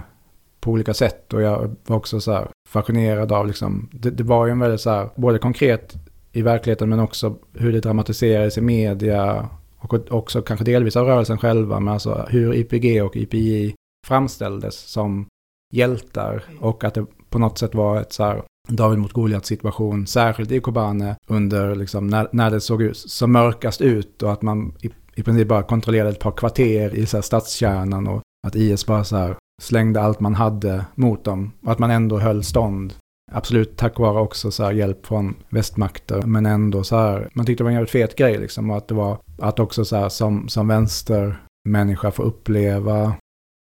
på 0.60 0.72
olika 0.72 0.94
sätt. 0.94 1.34
Och 1.34 1.42
jag 1.42 1.76
var 1.86 1.98
också 1.98 2.20
så 2.20 2.32
här 2.32 2.48
fascinerad 2.70 3.32
av 3.32 3.48
liksom, 3.48 3.90
det, 3.92 4.10
det 4.10 4.24
var 4.24 4.46
ju 4.46 4.52
en 4.52 4.60
väldigt 4.60 4.82
så 4.82 4.90
här, 4.90 5.10
både 5.16 5.40
konkret 5.40 5.96
i 6.32 6.42
verkligheten 6.42 6.90
men 6.90 7.00
också 7.00 7.36
hur 7.54 7.74
det 7.74 7.80
dramatiserades 7.80 8.58
i 8.58 8.62
media 8.62 9.50
och 9.78 10.12
också 10.12 10.42
kanske 10.42 10.66
delvis 10.66 10.96
av 10.96 11.06
rörelsen 11.06 11.38
själva, 11.38 11.80
men 11.80 11.94
alltså 11.94 12.26
hur 12.30 12.54
IPG 12.54 13.02
och 13.04 13.18
IPJ 13.18 13.76
framställdes 14.08 14.76
som 14.76 15.28
hjältar. 15.74 16.44
Och 16.60 16.84
att 16.84 16.94
det 16.94 17.06
på 17.30 17.40
något 17.40 17.58
sätt 17.58 17.76
var 17.76 18.02
ett 18.02 18.14
så 18.14 18.24
här 18.24 18.44
David 18.68 19.00
mot 19.00 19.14
Goliat 19.14 19.46
situation, 19.46 20.08
särskilt 20.08 20.52
i 20.52 20.60
Kobane 20.60 21.16
under 21.28 21.76
liksom 21.76 22.08
när, 22.08 22.28
när 22.32 22.52
det 22.52 22.62
såg 22.62 22.82
ut, 22.82 22.98
som 22.98 23.32
mörkast 23.32 23.82
ut 23.82 24.24
och 24.24 24.32
att 24.32 24.42
man 24.42 24.76
i, 24.82 24.90
i 25.18 25.24
princip 25.24 25.48
bara 25.48 25.64
kontrollerade 25.64 26.10
ett 26.10 26.20
par 26.20 26.32
kvarter 26.32 26.96
i 26.96 27.06
så 27.06 27.18
här 27.18 27.22
stadskärnan 27.22 28.08
och 28.08 28.22
att 28.48 28.56
IS 28.56 28.86
bara 28.86 29.04
så 29.04 29.16
här 29.18 29.36
slängde 29.62 30.02
allt 30.02 30.20
man 30.20 30.36
hade 30.36 30.86
mot 30.96 31.24
dem 31.24 31.52
och 31.66 31.72
att 31.72 31.80
man 31.80 31.92
ändå 31.92 32.20
höll 32.20 32.44
stånd. 32.44 32.94
Absolut 33.32 33.78
tack 33.78 34.00
vare 34.00 34.20
också 34.20 34.52
så 34.52 34.64
här 34.64 34.72
hjälp 34.72 35.06
från 35.06 35.36
västmakter, 35.50 36.22
men 36.22 36.46
ändå 36.46 36.84
så 36.84 36.98
här, 36.98 37.30
man 37.34 37.46
tyckte 37.46 37.64
det 37.64 37.66
var 37.66 37.72
en 37.72 37.76
jävligt 37.76 37.92
fet 37.92 38.16
grej 38.16 38.38
liksom 38.38 38.70
och 38.70 38.78
att 38.78 38.88
det 38.88 38.96
var, 38.96 39.18
att 39.38 39.60
också 39.60 39.86
så 39.86 39.96
här 39.96 40.10
som, 40.10 40.48
som 40.50 40.68
vänstermänniska 40.68 42.12
få 42.12 42.24
uppleva 42.24 43.16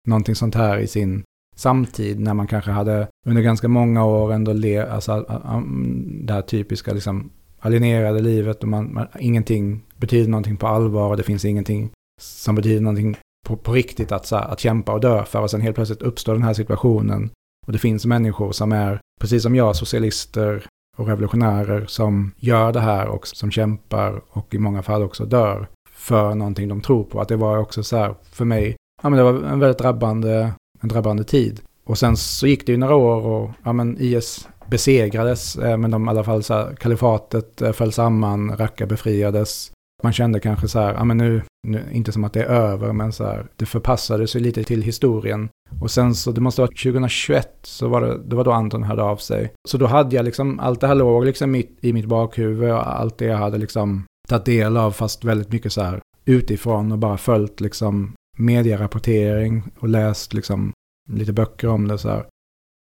någonting 0.08 0.34
sånt 0.34 0.54
här 0.54 0.78
i 0.78 0.86
sin 0.86 1.22
samtid 1.56 2.20
när 2.20 2.34
man 2.34 2.46
kanske 2.46 2.70
hade 2.70 3.08
under 3.26 3.42
ganska 3.42 3.68
många 3.68 4.04
år 4.04 4.32
ändå 4.32 4.52
le, 4.52 4.78
alltså 4.78 5.12
mm, 5.12 6.26
det 6.26 6.32
här 6.32 6.42
typiska 6.42 6.92
liksom 6.92 7.30
alienerade 7.60 8.20
livet 8.20 8.62
och 8.62 8.68
man, 8.68 8.94
man, 8.94 9.06
ingenting 9.18 9.84
betyder 9.98 10.30
någonting 10.30 10.56
på 10.56 10.66
allvar 10.66 11.08
och 11.08 11.16
det 11.16 11.22
finns 11.22 11.44
ingenting 11.44 11.90
som 12.20 12.54
betyder 12.54 12.80
någonting 12.80 13.16
på, 13.46 13.56
på 13.56 13.72
riktigt 13.72 14.12
att, 14.12 14.26
så 14.26 14.36
här, 14.36 14.48
att 14.48 14.60
kämpa 14.60 14.92
och 14.92 15.00
dö 15.00 15.24
för 15.24 15.40
och 15.40 15.50
sen 15.50 15.60
helt 15.60 15.76
plötsligt 15.76 16.02
uppstår 16.02 16.32
den 16.32 16.42
här 16.42 16.54
situationen 16.54 17.30
och 17.66 17.72
det 17.72 17.78
finns 17.78 18.06
människor 18.06 18.52
som 18.52 18.72
är, 18.72 19.00
precis 19.20 19.42
som 19.42 19.54
jag, 19.54 19.76
socialister 19.76 20.66
och 20.96 21.06
revolutionärer 21.06 21.86
som 21.86 22.32
gör 22.36 22.72
det 22.72 22.80
här 22.80 23.06
och 23.06 23.26
som 23.26 23.50
kämpar 23.50 24.20
och 24.28 24.54
i 24.54 24.58
många 24.58 24.82
fall 24.82 25.02
också 25.02 25.24
dör 25.24 25.68
för 25.90 26.34
någonting 26.34 26.68
de 26.68 26.80
tror 26.80 27.04
på. 27.04 27.20
Att 27.20 27.28
det 27.28 27.36
var 27.36 27.58
också 27.58 27.82
så 27.82 27.96
här, 27.96 28.14
för 28.32 28.44
mig, 28.44 28.76
ja 29.02 29.08
men 29.08 29.16
det 29.16 29.22
var 29.22 29.32
en 29.32 29.60
väldigt 29.60 29.78
drabbande, 29.78 30.52
en 30.80 30.88
drabbande 30.88 31.24
tid. 31.24 31.60
Och 31.84 31.98
sen 31.98 32.16
så 32.16 32.46
gick 32.46 32.66
det 32.66 32.72
ju 32.72 32.78
några 32.78 32.94
år 32.94 33.26
och 33.26 33.50
ja, 33.62 33.72
men 33.72 33.96
IS 34.00 34.48
besegrades, 34.66 35.56
eh, 35.56 35.76
men 35.76 35.90
de 35.90 36.06
i 36.06 36.10
alla 36.10 36.24
fall 36.24 36.42
så 36.42 36.54
här, 36.54 36.74
kalifatet 36.74 37.62
eh, 37.62 37.72
föll 37.72 37.92
samman, 37.92 38.56
Raqqa 38.56 38.86
befriades. 38.86 39.72
Man 40.02 40.12
kände 40.12 40.40
kanske 40.40 40.68
så 40.68 40.78
här, 40.78 40.94
ja 40.94 41.04
men 41.04 41.16
nu, 41.16 41.42
nu, 41.66 41.84
inte 41.92 42.12
som 42.12 42.24
att 42.24 42.32
det 42.32 42.42
är 42.42 42.46
över, 42.46 42.92
men 42.92 43.12
så 43.12 43.24
här, 43.24 43.46
det 43.56 43.66
förpassades 43.66 44.36
ju 44.36 44.40
lite 44.40 44.64
till 44.64 44.82
historien. 44.82 45.48
Och 45.80 45.90
sen 45.90 46.14
så, 46.14 46.32
det 46.32 46.40
måste 46.40 46.62
ha 46.62 46.66
varit 46.66 46.82
2021, 46.82 47.58
så 47.62 47.88
var 47.88 48.00
det, 48.00 48.18
det 48.26 48.36
var 48.36 48.44
då 48.44 48.52
Anton 48.52 48.82
hörde 48.82 49.02
av 49.02 49.16
sig. 49.16 49.52
Så 49.68 49.78
då 49.78 49.86
hade 49.86 50.16
jag 50.16 50.24
liksom, 50.24 50.60
allt 50.60 50.80
det 50.80 50.86
här 50.86 50.94
låg 50.94 51.24
liksom 51.24 51.50
mitt, 51.50 51.78
i 51.80 51.92
mitt 51.92 52.06
bakhuvud 52.06 52.70
och 52.70 52.98
allt 52.98 53.18
det 53.18 53.24
jag 53.24 53.36
hade 53.36 53.58
liksom 53.58 54.04
tagit 54.28 54.44
del 54.44 54.76
av, 54.76 54.90
fast 54.90 55.24
väldigt 55.24 55.52
mycket 55.52 55.72
så 55.72 55.82
här 55.82 56.00
utifrån 56.24 56.92
och 56.92 56.98
bara 56.98 57.16
följt 57.16 57.60
liksom 57.60 58.14
medierapportering 58.38 59.62
och 59.78 59.88
läst 59.88 60.34
liksom 60.34 60.72
lite 61.10 61.32
böcker 61.32 61.68
om 61.68 61.88
det 61.88 61.98
så 61.98 62.08
här. 62.08 62.26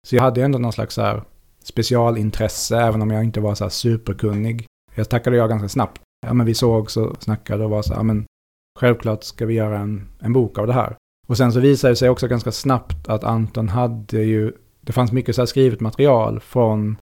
Så 0.08 0.16
jag 0.16 0.24
hade 0.24 0.44
ändå 0.44 0.60
någon 0.60 0.74
slags 0.74 0.96
så 0.96 1.02
här 1.02 1.24
specialintresse, 1.64 2.78
även 2.78 3.02
om 3.02 3.12
jag 3.12 3.24
inte 3.24 3.40
var 3.40 3.56
så 3.56 3.64
här 3.64 3.70
superkunnig. 3.70 4.66
Jag 4.96 5.10
tackade 5.10 5.38
jag 5.38 5.50
ganska 5.50 5.70
snabbt. 5.70 6.02
Ja, 6.26 6.34
men 6.34 6.46
vi 6.46 6.54
såg 6.54 6.84
och 6.84 7.24
snackade 7.24 7.64
och 7.64 7.70
var 7.70 7.82
så 7.82 7.94
här, 7.94 8.04
men 8.04 8.26
självklart 8.80 9.24
ska 9.24 9.46
vi 9.46 9.54
göra 9.54 9.80
en, 9.80 10.08
en 10.20 10.34
bok 10.34 10.58
av 10.58 10.68
det 10.68 10.74
här. 10.74 10.96
Och 11.28 11.38
sen 11.38 11.52
så 11.52 11.60
visade 11.60 11.92
det 11.92 11.96
sig 11.96 12.10
också 12.10 12.28
ganska 12.28 12.52
snabbt 12.52 13.08
att 13.08 13.24
Anton 13.24 13.70
hade 13.70 14.22
ju, 14.22 14.54
det 14.82 14.92
fanns 14.92 15.12
mycket 15.12 15.36
så 15.36 15.42
här 15.42 15.46
skrivet 15.46 15.80
material 15.80 16.40
från 16.40 16.98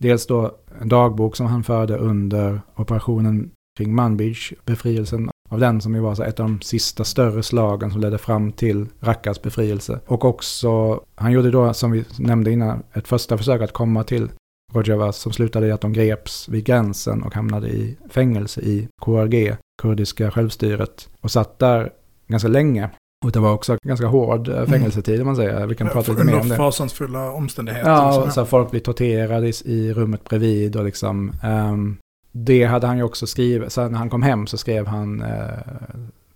dels 0.00 0.26
då 0.26 0.56
en 0.80 0.88
dagbok 0.88 1.36
som 1.36 1.46
han 1.46 1.62
förde 1.62 1.96
under 1.96 2.60
operationen 2.76 3.50
kring 3.78 3.94
Manbij, 3.94 4.36
befrielsen 4.64 5.30
av 5.50 5.60
den 5.60 5.80
som 5.80 5.94
ju 5.94 6.00
var 6.00 6.14
så 6.14 6.22
ett 6.22 6.40
av 6.40 6.46
de 6.46 6.60
sista 6.60 7.04
större 7.04 7.42
slagen 7.42 7.90
som 7.90 8.00
ledde 8.00 8.18
fram 8.18 8.52
till 8.52 8.86
Rackas 9.00 9.42
befrielse. 9.42 10.00
Och 10.06 10.24
också, 10.24 11.00
han 11.14 11.32
gjorde 11.32 11.50
då 11.50 11.74
som 11.74 11.90
vi 11.90 12.04
nämnde 12.18 12.50
innan, 12.50 12.82
ett 12.92 13.08
första 13.08 13.38
försök 13.38 13.62
att 13.62 13.72
komma 13.72 14.04
till 14.04 14.28
Rojava 14.72 15.12
som 15.12 15.32
slutade 15.32 15.66
i 15.66 15.72
att 15.72 15.80
de 15.80 15.92
greps 15.92 16.48
vid 16.48 16.64
gränsen 16.64 17.22
och 17.22 17.34
hamnade 17.34 17.68
i 17.68 17.96
fängelse 18.10 18.60
i 18.60 18.88
KRG, 19.02 19.56
kurdiska 19.82 20.30
självstyret, 20.30 21.08
och 21.20 21.30
satt 21.30 21.58
där 21.58 21.92
ganska 22.26 22.48
länge. 22.48 22.90
Och 23.24 23.32
det 23.32 23.40
var 23.40 23.52
också 23.52 23.76
ganska 23.82 24.06
hård 24.06 24.48
eh, 24.48 24.64
fängelsetid 24.64 25.20
om 25.20 25.26
man 25.26 25.36
säger. 25.36 25.66
Vi 25.66 25.74
kan 25.74 25.88
prata 25.88 26.12
lite 26.12 26.24
mer 26.24 26.40
om 26.40 26.48
det. 26.48 26.56
Fasansfulla 26.56 27.32
omständigheter. 27.32 27.90
Ja, 27.90 28.30
så 28.30 28.46
folk 28.46 28.70
blir 28.70 28.80
torterade 28.80 29.48
i, 29.48 29.52
i 29.64 29.92
rummet 29.92 30.24
bredvid 30.24 30.76
och 30.76 30.84
liksom. 30.84 31.32
Um, 31.44 31.98
det 32.32 32.64
hade 32.64 32.86
han 32.86 32.96
ju 32.96 33.02
också 33.02 33.26
skrivit, 33.26 33.72
så 33.72 33.88
när 33.88 33.98
han 33.98 34.10
kom 34.10 34.22
hem 34.22 34.46
så 34.46 34.58
skrev 34.58 34.86
han 34.86 35.22
eh, 35.22 35.58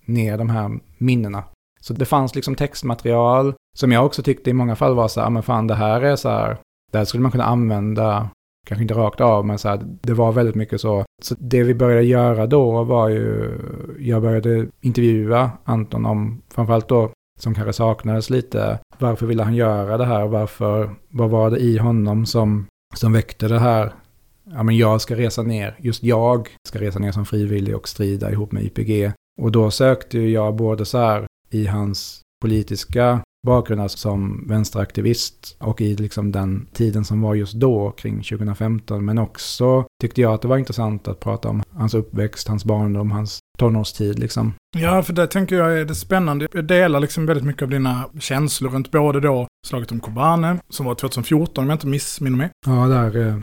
ner 0.05 0.37
de 0.37 0.49
här 0.49 0.79
minnena. 0.97 1.43
Så 1.81 1.93
det 1.93 2.05
fanns 2.05 2.35
liksom 2.35 2.55
textmaterial 2.55 3.53
som 3.77 3.91
jag 3.91 4.05
också 4.05 4.23
tyckte 4.23 4.49
i 4.49 4.53
många 4.53 4.75
fall 4.75 4.95
var 4.95 5.07
så 5.07 5.21
här, 5.21 5.29
men 5.29 5.43
fan 5.43 5.67
det 5.67 5.75
här 5.75 6.01
är 6.01 6.15
så 6.15 6.29
här, 6.29 6.57
där 6.95 7.05
skulle 7.05 7.21
man 7.21 7.31
kunna 7.31 7.43
använda, 7.43 8.29
kanske 8.67 8.81
inte 8.81 8.93
rakt 8.93 9.21
av, 9.21 9.45
men 9.45 9.57
så 9.59 9.69
här, 9.69 9.79
det 10.01 10.13
var 10.13 10.31
väldigt 10.31 10.55
mycket 10.55 10.81
så. 10.81 11.05
Så 11.23 11.35
det 11.39 11.63
vi 11.63 11.75
började 11.75 12.03
göra 12.03 12.47
då 12.47 12.83
var 12.83 13.09
ju, 13.09 13.57
jag 13.99 14.21
började 14.21 14.67
intervjua 14.81 15.51
Anton 15.63 16.05
om, 16.05 16.41
framförallt 16.53 16.89
då, 16.89 17.11
som 17.39 17.53
kanske 17.53 17.73
saknades 17.73 18.29
lite, 18.29 18.79
varför 18.99 19.25
ville 19.25 19.43
han 19.43 19.55
göra 19.55 19.97
det 19.97 20.05
här, 20.05 20.27
varför, 20.27 20.89
vad 21.09 21.29
var 21.29 21.51
det 21.51 21.57
i 21.57 21.77
honom 21.77 22.25
som, 22.25 22.65
som 22.95 23.13
väckte 23.13 23.47
det 23.47 23.59
här 23.59 23.93
ja, 24.53 24.63
men 24.63 24.77
jag 24.77 25.01
ska 25.01 25.15
resa 25.15 25.43
ner, 25.43 25.75
just 25.79 26.03
jag 26.03 26.49
ska 26.67 26.79
resa 26.79 26.99
ner 26.99 27.11
som 27.11 27.25
frivillig 27.25 27.75
och 27.75 27.87
strida 27.87 28.31
ihop 28.31 28.51
med 28.51 28.63
IPG. 28.63 29.11
Och 29.41 29.51
då 29.51 29.71
sökte 29.71 30.19
jag 30.19 30.55
både 30.55 30.85
så 30.85 30.97
här 30.97 31.25
i 31.49 31.65
hans 31.65 32.21
politiska 32.41 33.19
bakgrund 33.45 33.81
alltså 33.81 33.97
som 33.97 34.47
vänsteraktivist 34.47 35.57
och 35.59 35.81
i 35.81 35.95
liksom 35.95 36.31
den 36.31 36.67
tiden 36.73 37.05
som 37.05 37.21
var 37.21 37.35
just 37.35 37.53
då, 37.53 37.91
kring 37.91 38.23
2015. 38.23 39.05
Men 39.05 39.17
också 39.17 39.85
tyckte 40.01 40.21
jag 40.21 40.33
att 40.33 40.41
det 40.41 40.47
var 40.47 40.57
intressant 40.57 41.07
att 41.07 41.19
prata 41.19 41.49
om 41.49 41.63
hans 41.73 41.93
uppväxt, 41.93 42.47
hans 42.47 42.65
barndom, 42.65 43.11
hans 43.11 43.39
tonårstid 43.57 44.19
liksom. 44.19 44.53
Ja, 44.77 45.03
för 45.03 45.13
det 45.13 45.27
tänker 45.27 45.55
jag 45.55 45.79
är 45.79 45.85
det 45.85 45.95
spännande. 45.95 46.47
Jag 46.53 46.65
delar 46.65 46.99
liksom 46.99 47.25
väldigt 47.25 47.45
mycket 47.45 47.63
av 47.63 47.69
dina 47.69 48.09
känslor 48.19 48.69
runt 48.71 48.91
både 48.91 49.19
då 49.19 49.47
slaget 49.67 49.91
om 49.91 49.99
Kobane, 49.99 50.57
som 50.69 50.85
var 50.85 50.95
2014 50.95 51.63
om 51.63 51.69
jag 51.69 51.75
inte 51.75 51.87
missminner 51.87 52.37
mig. 52.37 52.49
Ja, 52.65 52.87
där 52.87 53.27
eh, 53.27 53.37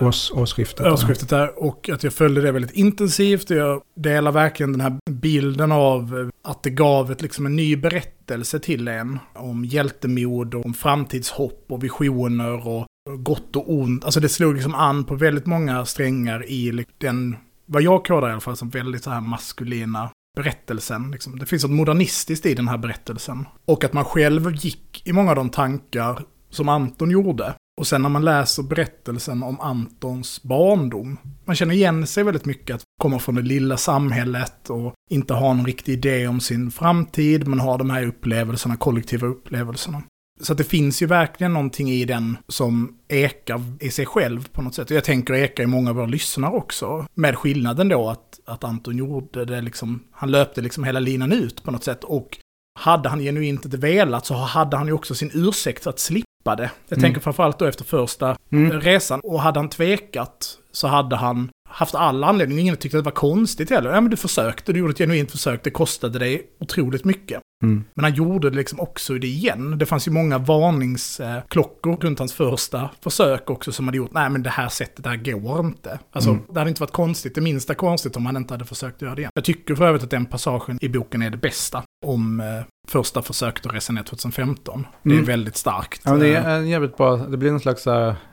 Års, 0.00 0.30
årsskiftet. 0.30 0.86
Årsskiftet 0.86 1.28
där. 1.28 1.62
Och 1.62 1.88
att 1.88 2.04
jag 2.04 2.12
följde 2.12 2.40
det 2.40 2.52
väldigt 2.52 2.72
intensivt. 2.72 3.50
Jag 3.50 3.82
delar 3.96 4.32
verkligen 4.32 4.72
den 4.72 4.80
här 4.80 4.98
bilden 5.10 5.72
av 5.72 6.18
eh, 6.18 6.50
att 6.50 6.62
det 6.62 6.70
gav 6.70 7.12
ett, 7.12 7.22
liksom 7.22 7.46
en 7.46 7.56
ny 7.56 7.76
berättelse 7.76 8.58
till 8.58 8.88
en. 8.88 9.18
Om 9.34 9.64
hjältemod 9.64 10.54
och 10.54 10.66
om 10.66 10.74
framtidshopp 10.74 11.64
och 11.68 11.84
visioner 11.84 12.68
och 12.68 12.86
gott 13.18 13.56
och 13.56 13.72
ont. 13.72 14.04
Alltså 14.04 14.20
det 14.20 14.28
slog 14.28 14.54
liksom 14.54 14.74
an 14.74 15.04
på 15.04 15.14
väldigt 15.14 15.46
många 15.46 15.84
strängar 15.84 16.50
i 16.50 16.84
den, 16.98 17.36
vad 17.66 17.82
jag 17.82 18.06
kodar 18.06 18.28
i 18.28 18.32
alla 18.32 18.40
fall, 18.40 18.56
som 18.56 18.70
väldigt 18.70 19.04
så 19.04 19.10
här 19.10 19.20
maskulina 19.20 20.10
berättelsen. 20.36 21.10
Liksom. 21.10 21.38
Det 21.38 21.46
finns 21.46 21.62
något 21.62 21.72
modernistiskt 21.72 22.46
i 22.46 22.54
den 22.54 22.68
här 22.68 22.78
berättelsen. 22.78 23.44
Och 23.64 23.84
att 23.84 23.92
man 23.92 24.04
själv 24.04 24.54
gick 24.54 25.02
i 25.04 25.12
många 25.12 25.30
av 25.30 25.36
de 25.36 25.50
tankar 25.50 26.22
som 26.50 26.68
Anton 26.68 27.10
gjorde. 27.10 27.54
Och 27.80 27.86
sen 27.86 28.02
när 28.02 28.08
man 28.08 28.24
läser 28.24 28.62
berättelsen 28.62 29.42
om 29.42 29.60
Antons 29.60 30.42
barndom, 30.42 31.18
man 31.44 31.56
känner 31.56 31.74
igen 31.74 32.06
sig 32.06 32.24
väldigt 32.24 32.44
mycket 32.44 32.76
att 32.76 32.82
komma 33.00 33.18
från 33.18 33.34
det 33.34 33.42
lilla 33.42 33.76
samhället 33.76 34.70
och 34.70 34.94
inte 35.10 35.34
ha 35.34 35.54
någon 35.54 35.66
riktig 35.66 35.92
idé 35.92 36.28
om 36.28 36.40
sin 36.40 36.70
framtid, 36.70 37.48
men 37.48 37.60
ha 37.60 37.76
de 37.76 37.90
här 37.90 38.06
upplevelserna, 38.06 38.76
kollektiva 38.76 39.26
upplevelserna. 39.26 40.02
Så 40.40 40.52
att 40.52 40.58
det 40.58 40.64
finns 40.64 41.02
ju 41.02 41.06
verkligen 41.06 41.52
någonting 41.52 41.90
i 41.90 42.04
den 42.04 42.36
som 42.48 42.98
ekar 43.08 43.62
i 43.80 43.90
sig 43.90 44.06
själv 44.06 44.48
på 44.48 44.62
något 44.62 44.74
sätt. 44.74 44.90
Och 44.90 44.96
jag 44.96 45.04
tänker 45.04 45.34
eka 45.34 45.62
i 45.62 45.66
många 45.66 45.90
av 45.90 45.96
våra 45.96 46.06
lyssnare 46.06 46.52
också. 46.52 47.06
Med 47.14 47.36
skillnaden 47.36 47.88
då 47.88 48.08
att, 48.08 48.40
att 48.46 48.64
Anton 48.64 48.96
gjorde 48.96 49.44
det 49.44 49.60
liksom, 49.60 50.02
han 50.12 50.30
löpte 50.30 50.60
liksom 50.60 50.84
hela 50.84 51.00
linan 51.00 51.32
ut 51.32 51.64
på 51.64 51.70
något 51.70 51.84
sätt. 51.84 52.04
Och 52.04 52.38
hade 52.78 53.08
han 53.08 53.20
genuint 53.20 53.64
inte 53.64 53.76
velat 53.76 54.26
så 54.26 54.34
hade 54.34 54.76
han 54.76 54.86
ju 54.86 54.92
också 54.92 55.14
sin 55.14 55.30
ursäkt 55.34 55.86
att 55.86 55.98
slippa 55.98 56.25
det. 56.54 56.70
Jag 56.88 56.98
mm. 56.98 57.02
tänker 57.02 57.20
framförallt 57.20 57.58
då 57.58 57.64
efter 57.64 57.84
första 57.84 58.36
mm. 58.52 58.80
resan. 58.80 59.20
Och 59.22 59.40
hade 59.40 59.58
han 59.58 59.68
tvekat 59.68 60.58
så 60.72 60.86
hade 60.88 61.16
han 61.16 61.50
haft 61.68 61.94
all 61.94 62.24
anledning. 62.24 62.58
Ingen 62.58 62.76
tyckte 62.76 62.98
att 62.98 63.04
det 63.04 63.10
var 63.10 63.14
konstigt 63.14 63.70
heller. 63.70 63.90
Ja, 63.90 64.00
men 64.00 64.10
du 64.10 64.16
försökte, 64.16 64.72
du 64.72 64.78
gjorde 64.78 64.90
ett 64.90 64.98
genuint 64.98 65.30
försök, 65.30 65.64
det 65.64 65.70
kostade 65.70 66.18
dig 66.18 66.42
otroligt 66.60 67.04
mycket. 67.04 67.40
Mm. 67.62 67.84
Men 67.94 68.04
han 68.04 68.14
gjorde 68.14 68.50
det 68.50 68.56
liksom 68.56 68.80
också 68.80 69.14
det 69.14 69.26
igen. 69.26 69.78
Det 69.78 69.86
fanns 69.86 70.08
ju 70.08 70.12
många 70.12 70.38
varningsklockor 70.38 71.96
runt 71.96 72.18
hans 72.18 72.32
första 72.32 72.90
försök 73.00 73.50
också 73.50 73.72
som 73.72 73.88
hade 73.88 73.96
gjort, 73.96 74.12
nej 74.12 74.30
men 74.30 74.42
det 74.42 74.50
här 74.50 74.68
sättet, 74.68 75.04
det 75.04 75.10
här 75.10 75.16
går 75.16 75.66
inte. 75.66 75.98
Alltså, 76.10 76.30
mm. 76.30 76.42
det 76.48 76.58
hade 76.58 76.68
inte 76.68 76.80
varit 76.80 76.92
konstigt, 76.92 77.34
det 77.34 77.40
minsta 77.40 77.74
konstigt 77.74 78.16
om 78.16 78.26
han 78.26 78.36
inte 78.36 78.54
hade 78.54 78.64
försökt 78.64 79.02
göra 79.02 79.14
det 79.14 79.20
igen. 79.20 79.30
Jag 79.34 79.44
tycker 79.44 79.74
för 79.74 79.84
övrigt 79.86 80.02
att 80.02 80.10
den 80.10 80.26
passagen 80.26 80.78
i 80.80 80.88
boken 80.88 81.22
är 81.22 81.30
det 81.30 81.36
bästa 81.36 81.82
om 82.04 82.40
eh, 82.40 82.46
första 82.88 83.22
försöket 83.22 83.66
att 83.66 83.74
resa 83.74 83.92
ner 83.92 84.02
2015. 84.02 84.86
Det 85.02 85.10
är 85.10 85.14
mm. 85.14 85.24
väldigt 85.24 85.56
starkt. 85.56 86.02
Ja, 86.04 86.12
det 86.12 86.34
är 86.34 86.58
en 86.58 86.68
jävligt 86.68 86.96
bra, 86.96 87.16
det 87.16 87.36
blir 87.36 87.50
en 87.50 87.60
slags, 87.60 87.86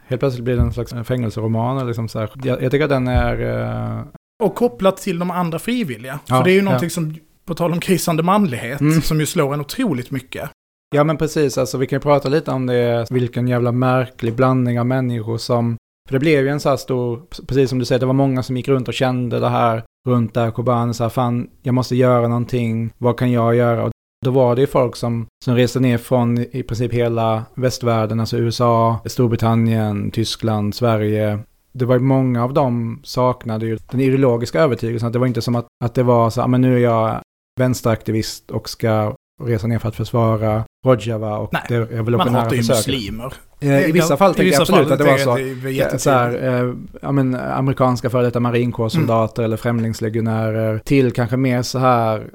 helt 0.08 0.20
plötsligt 0.20 0.44
blir 0.44 0.56
det 0.56 0.62
en 0.62 0.74
slags 0.74 0.94
fängelseroman. 1.08 1.88
Liksom 1.88 2.10
så. 2.10 2.28
Jag, 2.44 2.64
jag 2.64 2.72
tycker 2.72 2.84
att 2.84 2.90
den 2.90 3.08
är... 3.08 4.06
Och 4.44 4.56
kopplat 4.56 4.98
till 4.98 5.20
de 5.20 5.32
andra 5.32 5.60
frivilliga. 5.60 6.20
Ja, 6.28 6.38
För 6.38 6.44
det 6.44 6.52
är 6.52 6.56
ju 6.56 6.62
någonting 6.62 6.88
ja. 6.88 6.90
som, 6.90 7.16
på 7.46 7.56
tal 7.56 7.72
om 7.72 7.80
krisande 7.80 8.24
manlighet, 8.24 8.82
mm. 8.82 9.02
som 9.02 9.20
ju 9.20 9.26
slår 9.26 9.54
en 9.54 9.62
otroligt 9.62 10.12
mycket. 10.12 10.50
Ja 10.96 11.04
men 11.04 11.18
precis, 11.18 11.58
alltså 11.58 11.78
vi 11.78 11.88
kan 11.88 11.98
ju 11.98 12.02
prata 12.02 12.30
lite 12.30 12.52
om 12.52 12.66
det, 12.66 13.08
vilken 13.12 13.48
jävla 13.48 13.72
märklig 13.72 14.36
blandning 14.36 14.80
av 14.80 14.86
människor 14.86 15.38
som... 15.38 15.78
För 16.10 16.14
det 16.16 16.20
blev 16.20 16.44
ju 16.44 16.50
en 16.50 16.60
så 16.60 16.70
här 16.70 16.78
stor, 16.78 17.22
precis 17.48 17.70
som 17.70 17.80
du 17.80 17.86
säger, 17.86 18.00
det 18.00 18.06
var 18.06 18.14
många 18.14 18.44
som 18.44 18.58
gick 18.58 18.68
runt 18.68 18.88
och 18.88 18.94
kände 18.94 19.40
det 19.40 19.50
här 19.50 19.84
runt 20.08 20.34
där 20.34 20.52
Kobane, 20.52 20.94
så 20.94 21.04
här, 21.04 21.10
fan, 21.10 21.50
jag 21.62 21.76
måste 21.76 21.96
göra 21.96 22.28
någonting, 22.28 22.94
vad 22.98 23.20
kan 23.20 23.32
jag 23.32 23.56
göra? 23.56 23.84
Och 23.84 23.92
då 24.26 24.32
var 24.32 24.56
det 24.56 24.62
ju 24.62 24.68
folk 24.68 24.96
som, 24.96 25.28
som 25.46 25.56
reste 25.56 25.80
ner 25.80 25.98
från 25.98 26.38
i 26.38 26.64
princip 26.64 26.94
hela 26.94 27.46
västvärlden, 27.56 28.20
alltså 28.20 28.38
USA, 28.38 29.00
Storbritannien, 29.06 30.12
Tyskland, 30.12 30.76
Sverige. 30.76 31.40
Det 31.72 31.86
var 31.86 31.96
ju 31.96 32.02
många 32.02 32.44
av 32.44 32.54
dem 32.54 33.00
saknade 33.04 33.66
ju 33.66 33.78
den 33.92 34.00
ideologiska 34.00 34.60
övertygelsen. 34.60 35.08
Att 35.08 35.14
det 35.14 35.20
var 35.20 35.28
inte 35.28 35.42
som 35.42 35.56
att, 35.56 35.68
att 35.84 35.96
det 35.96 36.04
var 36.04 36.30
så, 36.30 36.42
ah, 36.42 36.48
men 36.48 36.62
nu 36.62 36.76
är 36.76 36.80
jag 36.80 37.22
vänsteraktivist 37.60 38.52
och 38.52 38.70
ska 38.70 39.16
resa 39.48 39.68
ner 39.68 39.80
för 39.80 39.88
att 39.88 39.96
försvara 39.96 40.64
Rojava 40.86 41.38
och 41.38 41.54
Nej, 41.54 41.62
det 41.68 41.80
revolutionära 41.80 42.50
försöket. 42.50 42.68
Man 42.68 42.76
hatar 42.76 42.92
ju 42.92 43.02
muslimer. 43.12 43.34
Eh, 43.60 43.90
I 43.90 43.92
vissa 43.92 44.18
fall 44.18 44.36
tänker 44.36 44.54
jag 44.54 44.62
absolut 44.62 44.92
att 44.92 45.00
det 45.00 45.06
var 45.06 45.18
så. 45.18 45.36
Det 45.92 46.00
så 46.00 46.10
här, 46.10 46.64
eh, 46.64 46.74
ja, 47.02 47.12
men, 47.12 47.36
amerikanska 47.36 48.10
före 48.10 48.26
detta 48.26 48.40
marinkårssoldater 48.40 49.42
mm. 49.42 49.46
eller 49.46 49.58
främlingslegionärer 49.58 50.80
till 50.80 51.12
kanske 51.12 51.38
mer 51.38 51.62
så 51.62 51.80
här 51.80 52.28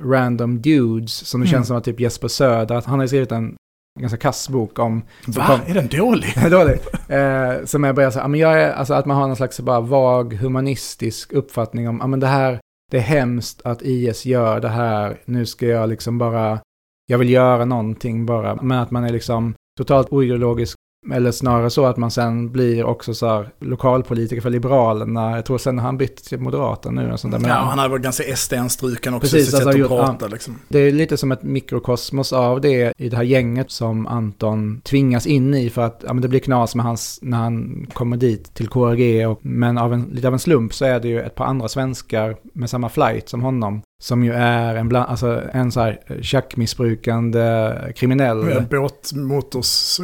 random 0.00 0.62
dudes 0.62 1.26
som 1.26 1.40
det 1.40 1.46
mm. 1.46 1.52
känns 1.52 1.68
som 1.68 1.76
att 1.76 1.84
typ 1.84 2.00
Jesper 2.00 2.28
Söder, 2.28 2.74
att 2.74 2.84
han 2.84 2.98
har 2.98 3.06
skrivit 3.06 3.32
en 3.32 3.56
ganska 4.00 4.18
kass 4.18 4.48
bok 4.48 4.78
om... 4.78 5.02
Va? 5.26 5.46
Kom, 5.46 5.60
är 5.66 5.74
den 5.74 5.88
dålig? 5.88 6.34
dålig. 6.50 6.78
Eh, 7.08 7.64
som 7.64 7.84
jag 7.84 7.94
börjar 7.94 8.10
säga, 8.10 8.28
men 8.28 8.40
jag 8.40 8.62
är, 8.62 8.72
alltså 8.72 8.94
att 8.94 9.06
man 9.06 9.16
har 9.16 9.26
någon 9.26 9.36
slags 9.36 9.60
bara 9.60 9.80
vag 9.80 10.34
humanistisk 10.34 11.32
uppfattning 11.32 11.88
om, 11.88 11.98
ja 12.00 12.06
men 12.06 12.20
det 12.20 12.26
här, 12.26 12.60
det 12.94 12.98
är 12.98 13.02
hemskt 13.02 13.62
att 13.64 13.82
IS 13.82 14.26
gör 14.26 14.60
det 14.60 14.68
här, 14.68 15.20
nu 15.24 15.46
ska 15.46 15.66
jag 15.66 15.88
liksom 15.88 16.18
bara, 16.18 16.60
jag 17.06 17.18
vill 17.18 17.30
göra 17.30 17.64
någonting 17.64 18.26
bara, 18.26 18.54
men 18.62 18.78
att 18.78 18.90
man 18.90 19.04
är 19.04 19.12
liksom 19.12 19.54
totalt 19.78 20.12
oideologisk. 20.12 20.78
Eller 21.12 21.30
snarare 21.32 21.70
så 21.70 21.86
att 21.86 21.96
man 21.96 22.10
sen 22.10 22.52
blir 22.52 22.84
också 22.84 23.14
så 23.14 23.26
här 23.26 23.50
lokalpolitiker 23.60 24.42
för 24.42 24.50
Liberalerna. 24.50 25.36
Jag 25.36 25.44
tror 25.46 25.58
sen 25.58 25.78
har 25.78 25.86
han 25.86 25.98
bytt 25.98 26.24
till 26.24 26.40
Moderaterna 26.40 27.02
nu. 27.02 27.12
Och 27.12 27.20
sånt 27.20 27.32
där. 27.32 27.40
Men 27.40 27.50
ja, 27.50 27.56
han 27.56 27.78
hade 27.78 27.90
varit 27.90 28.02
ganska 28.02 28.36
SD-struken 28.36 29.14
också 29.14 29.20
Precis, 29.20 29.40
i 29.40 29.44
sitt 29.44 29.54
alltså, 29.54 29.70
sätt 29.70 29.78
gjort- 29.80 29.90
att 29.90 30.06
prata 30.06 30.26
liksom. 30.26 30.58
Det 30.68 30.78
är 30.78 30.92
lite 30.92 31.16
som 31.16 31.32
ett 31.32 31.42
mikrokosmos 31.42 32.32
av 32.32 32.60
det 32.60 32.92
i 32.98 33.08
det 33.08 33.16
här 33.16 33.24
gänget 33.24 33.70
som 33.70 34.06
Anton 34.06 34.80
tvingas 34.80 35.26
in 35.26 35.54
i 35.54 35.70
för 35.70 35.82
att 35.82 36.04
ja, 36.06 36.12
men 36.12 36.22
det 36.22 36.28
blir 36.28 36.40
knas 36.40 36.74
med 36.74 36.84
hans, 36.84 37.18
när 37.22 37.38
han 37.38 37.86
kommer 37.92 38.16
dit 38.16 38.54
till 38.54 38.68
KRG. 38.68 39.26
Och, 39.26 39.38
men 39.42 39.78
av 39.78 39.92
en, 39.92 40.02
lite 40.02 40.26
av 40.26 40.32
en 40.32 40.38
slump 40.38 40.74
så 40.74 40.84
är 40.84 41.00
det 41.00 41.08
ju 41.08 41.20
ett 41.20 41.34
par 41.34 41.44
andra 41.44 41.68
svenskar 41.68 42.36
med 42.52 42.70
samma 42.70 42.88
flight 42.88 43.28
som 43.28 43.42
honom. 43.42 43.82
Som 44.02 44.24
ju 44.24 44.32
är 44.32 44.74
en, 44.74 44.88
bland, 44.88 45.10
alltså 45.10 45.42
en 45.52 45.72
så 45.72 45.80
här 45.80 46.20
tjackmissbrukande 46.22 47.72
kriminell. 47.96 48.50
Ja, 48.50 48.60
Båtmotors 48.60 50.00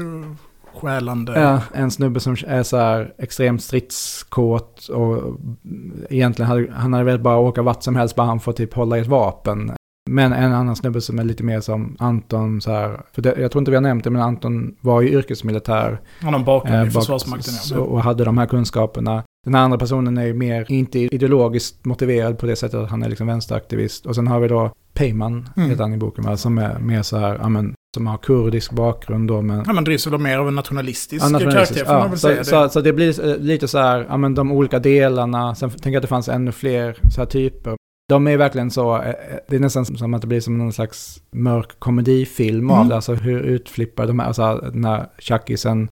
stjälande. 0.75 1.41
Ja, 1.41 1.61
en 1.75 1.91
snubbe 1.91 2.21
som 2.21 2.37
är 2.47 2.63
så 2.63 2.77
här 2.77 3.15
extremt 3.19 3.63
stridskåt 3.63 4.89
och 4.89 5.37
egentligen 6.11 6.49
hade 6.49 6.73
han 6.73 6.93
hade 6.93 7.05
velat 7.05 7.21
bara 7.21 7.39
åka 7.39 7.63
vart 7.63 7.83
som 7.83 7.97
helst 7.97 8.17
bara 8.17 8.27
han 8.27 8.41
får 8.41 8.53
typ 8.53 8.75
hålla 8.75 8.99
i 8.99 9.01
ett 9.01 9.07
vapen. 9.07 9.73
Men 10.11 10.33
en 10.33 10.53
annan 10.53 10.77
snubbe 10.77 11.01
som 11.01 11.19
är 11.19 11.25
lite 11.25 11.43
mer 11.45 11.61
som 11.61 11.97
Anton 11.99 12.61
så 12.61 12.71
här, 12.73 13.01
för 13.13 13.23
det, 13.23 13.35
jag 13.41 13.51
tror 13.51 13.61
inte 13.61 13.71
vi 13.71 13.77
har 13.77 13.83
nämnt 13.83 14.05
det, 14.05 14.11
men 14.11 14.23
Anton 14.23 14.75
var 14.81 15.01
ju 15.01 15.09
yrkesmilitär. 15.09 16.01
Han 16.21 16.35
har 16.35 16.41
bakgrund 16.41 16.77
eh, 16.83 16.87
i 16.89 16.91
Försvarsmakten. 16.91 17.53
så- 17.53 17.75
Ja. 17.75 17.81
Och 17.81 18.03
hade 18.03 18.25
de 18.25 18.39
här 18.39 18.47
kunskaperna. 18.47 19.23
Den 19.47 19.55
andra 19.55 19.79
personen 19.79 20.19
är 20.19 20.25
ju 20.27 20.35
mer, 20.35 20.67
inte 20.73 20.99
ideologiskt 20.99 21.85
motiverad 21.85 22.39
på 22.39 22.47
det 22.47 22.57
sättet 22.57 22.81
att 22.81 22.91
han 22.91 23.03
är 23.03 23.09
liksom 23.09 23.27
vänsteraktivist. 23.27 24.07
Och 24.07 24.15
sen 24.15 24.27
har 24.27 24.41
vi 24.41 24.49
då 24.49 24.71
Peyman, 24.95 25.49
Mm. 25.57 25.71
heter 25.71 25.83
han 25.83 25.95
i 25.95 25.97
boken, 25.97 26.37
som 26.39 26.59
är 26.59 26.79
mer 26.79 27.03
så 27.03 27.17
här, 27.17 27.39
ja 27.43 27.49
men, 27.49 27.75
som 27.97 28.07
har 28.07 28.19
kurdisk 28.19 28.73
bakgrund 28.73 29.29
då, 29.29 29.43
men 29.43 29.65
Ja, 29.67 29.73
men 29.73 29.85
drivs 29.85 30.07
väl 30.07 30.19
mer 30.21 30.39
av 30.39 30.49
en 30.49 30.55
nationalistisk 30.55 31.25
Ja, 31.25 31.29
nationalistisk, 31.29 31.75
karaktär 31.75 31.85
får 31.85 31.93
man 31.99 32.03
ja. 32.03 32.09
väl 32.09 32.19
så, 32.19 32.29
säga. 32.29 32.45
så, 32.45 32.63
det. 32.63 32.71
så 32.71 32.81
det 32.81 32.93
blir 32.93 33.29
eh, 33.29 33.37
lite 33.37 33.69
så 33.69 33.79
här, 33.79 34.07
ja 34.09 34.17
men 34.17 34.35
de 34.35 34.53
olika 34.53 34.79
delarna, 34.79 35.55
sen 35.55 35.71
tänker 35.71 35.91
jag 35.91 35.97
att 35.97 36.03
det 36.03 36.09
fanns 36.09 36.29
ännu 36.29 36.53
fler 36.53 36.97
så 37.15 37.21
här 37.21 37.27
typer. 37.27 37.77
De 38.09 38.27
är 38.27 38.37
verkligen 38.37 38.71
så, 38.71 38.97
eh, 38.97 39.09
eh, 39.09 39.15
det 39.49 39.57
är 39.57 39.61
nästan 39.61 39.85
som 39.87 40.15
att 40.15 40.21
det 40.21 40.27
blir 40.27 40.41
som 40.41 40.59
någon 40.59 40.73
slags 40.73 41.23
mörk 41.33 41.79
komedifilm 41.79 42.71
av 42.71 42.77
Mm. 42.77 42.89
det, 42.89 42.95
alltså 42.95 43.15
hur 43.15 43.41
utflippar 43.41 44.07
de 44.07 44.19
här, 44.19 44.27
alltså 44.27 44.57
den 44.73 44.85
här 44.85 45.07
tjackisen 45.19 45.89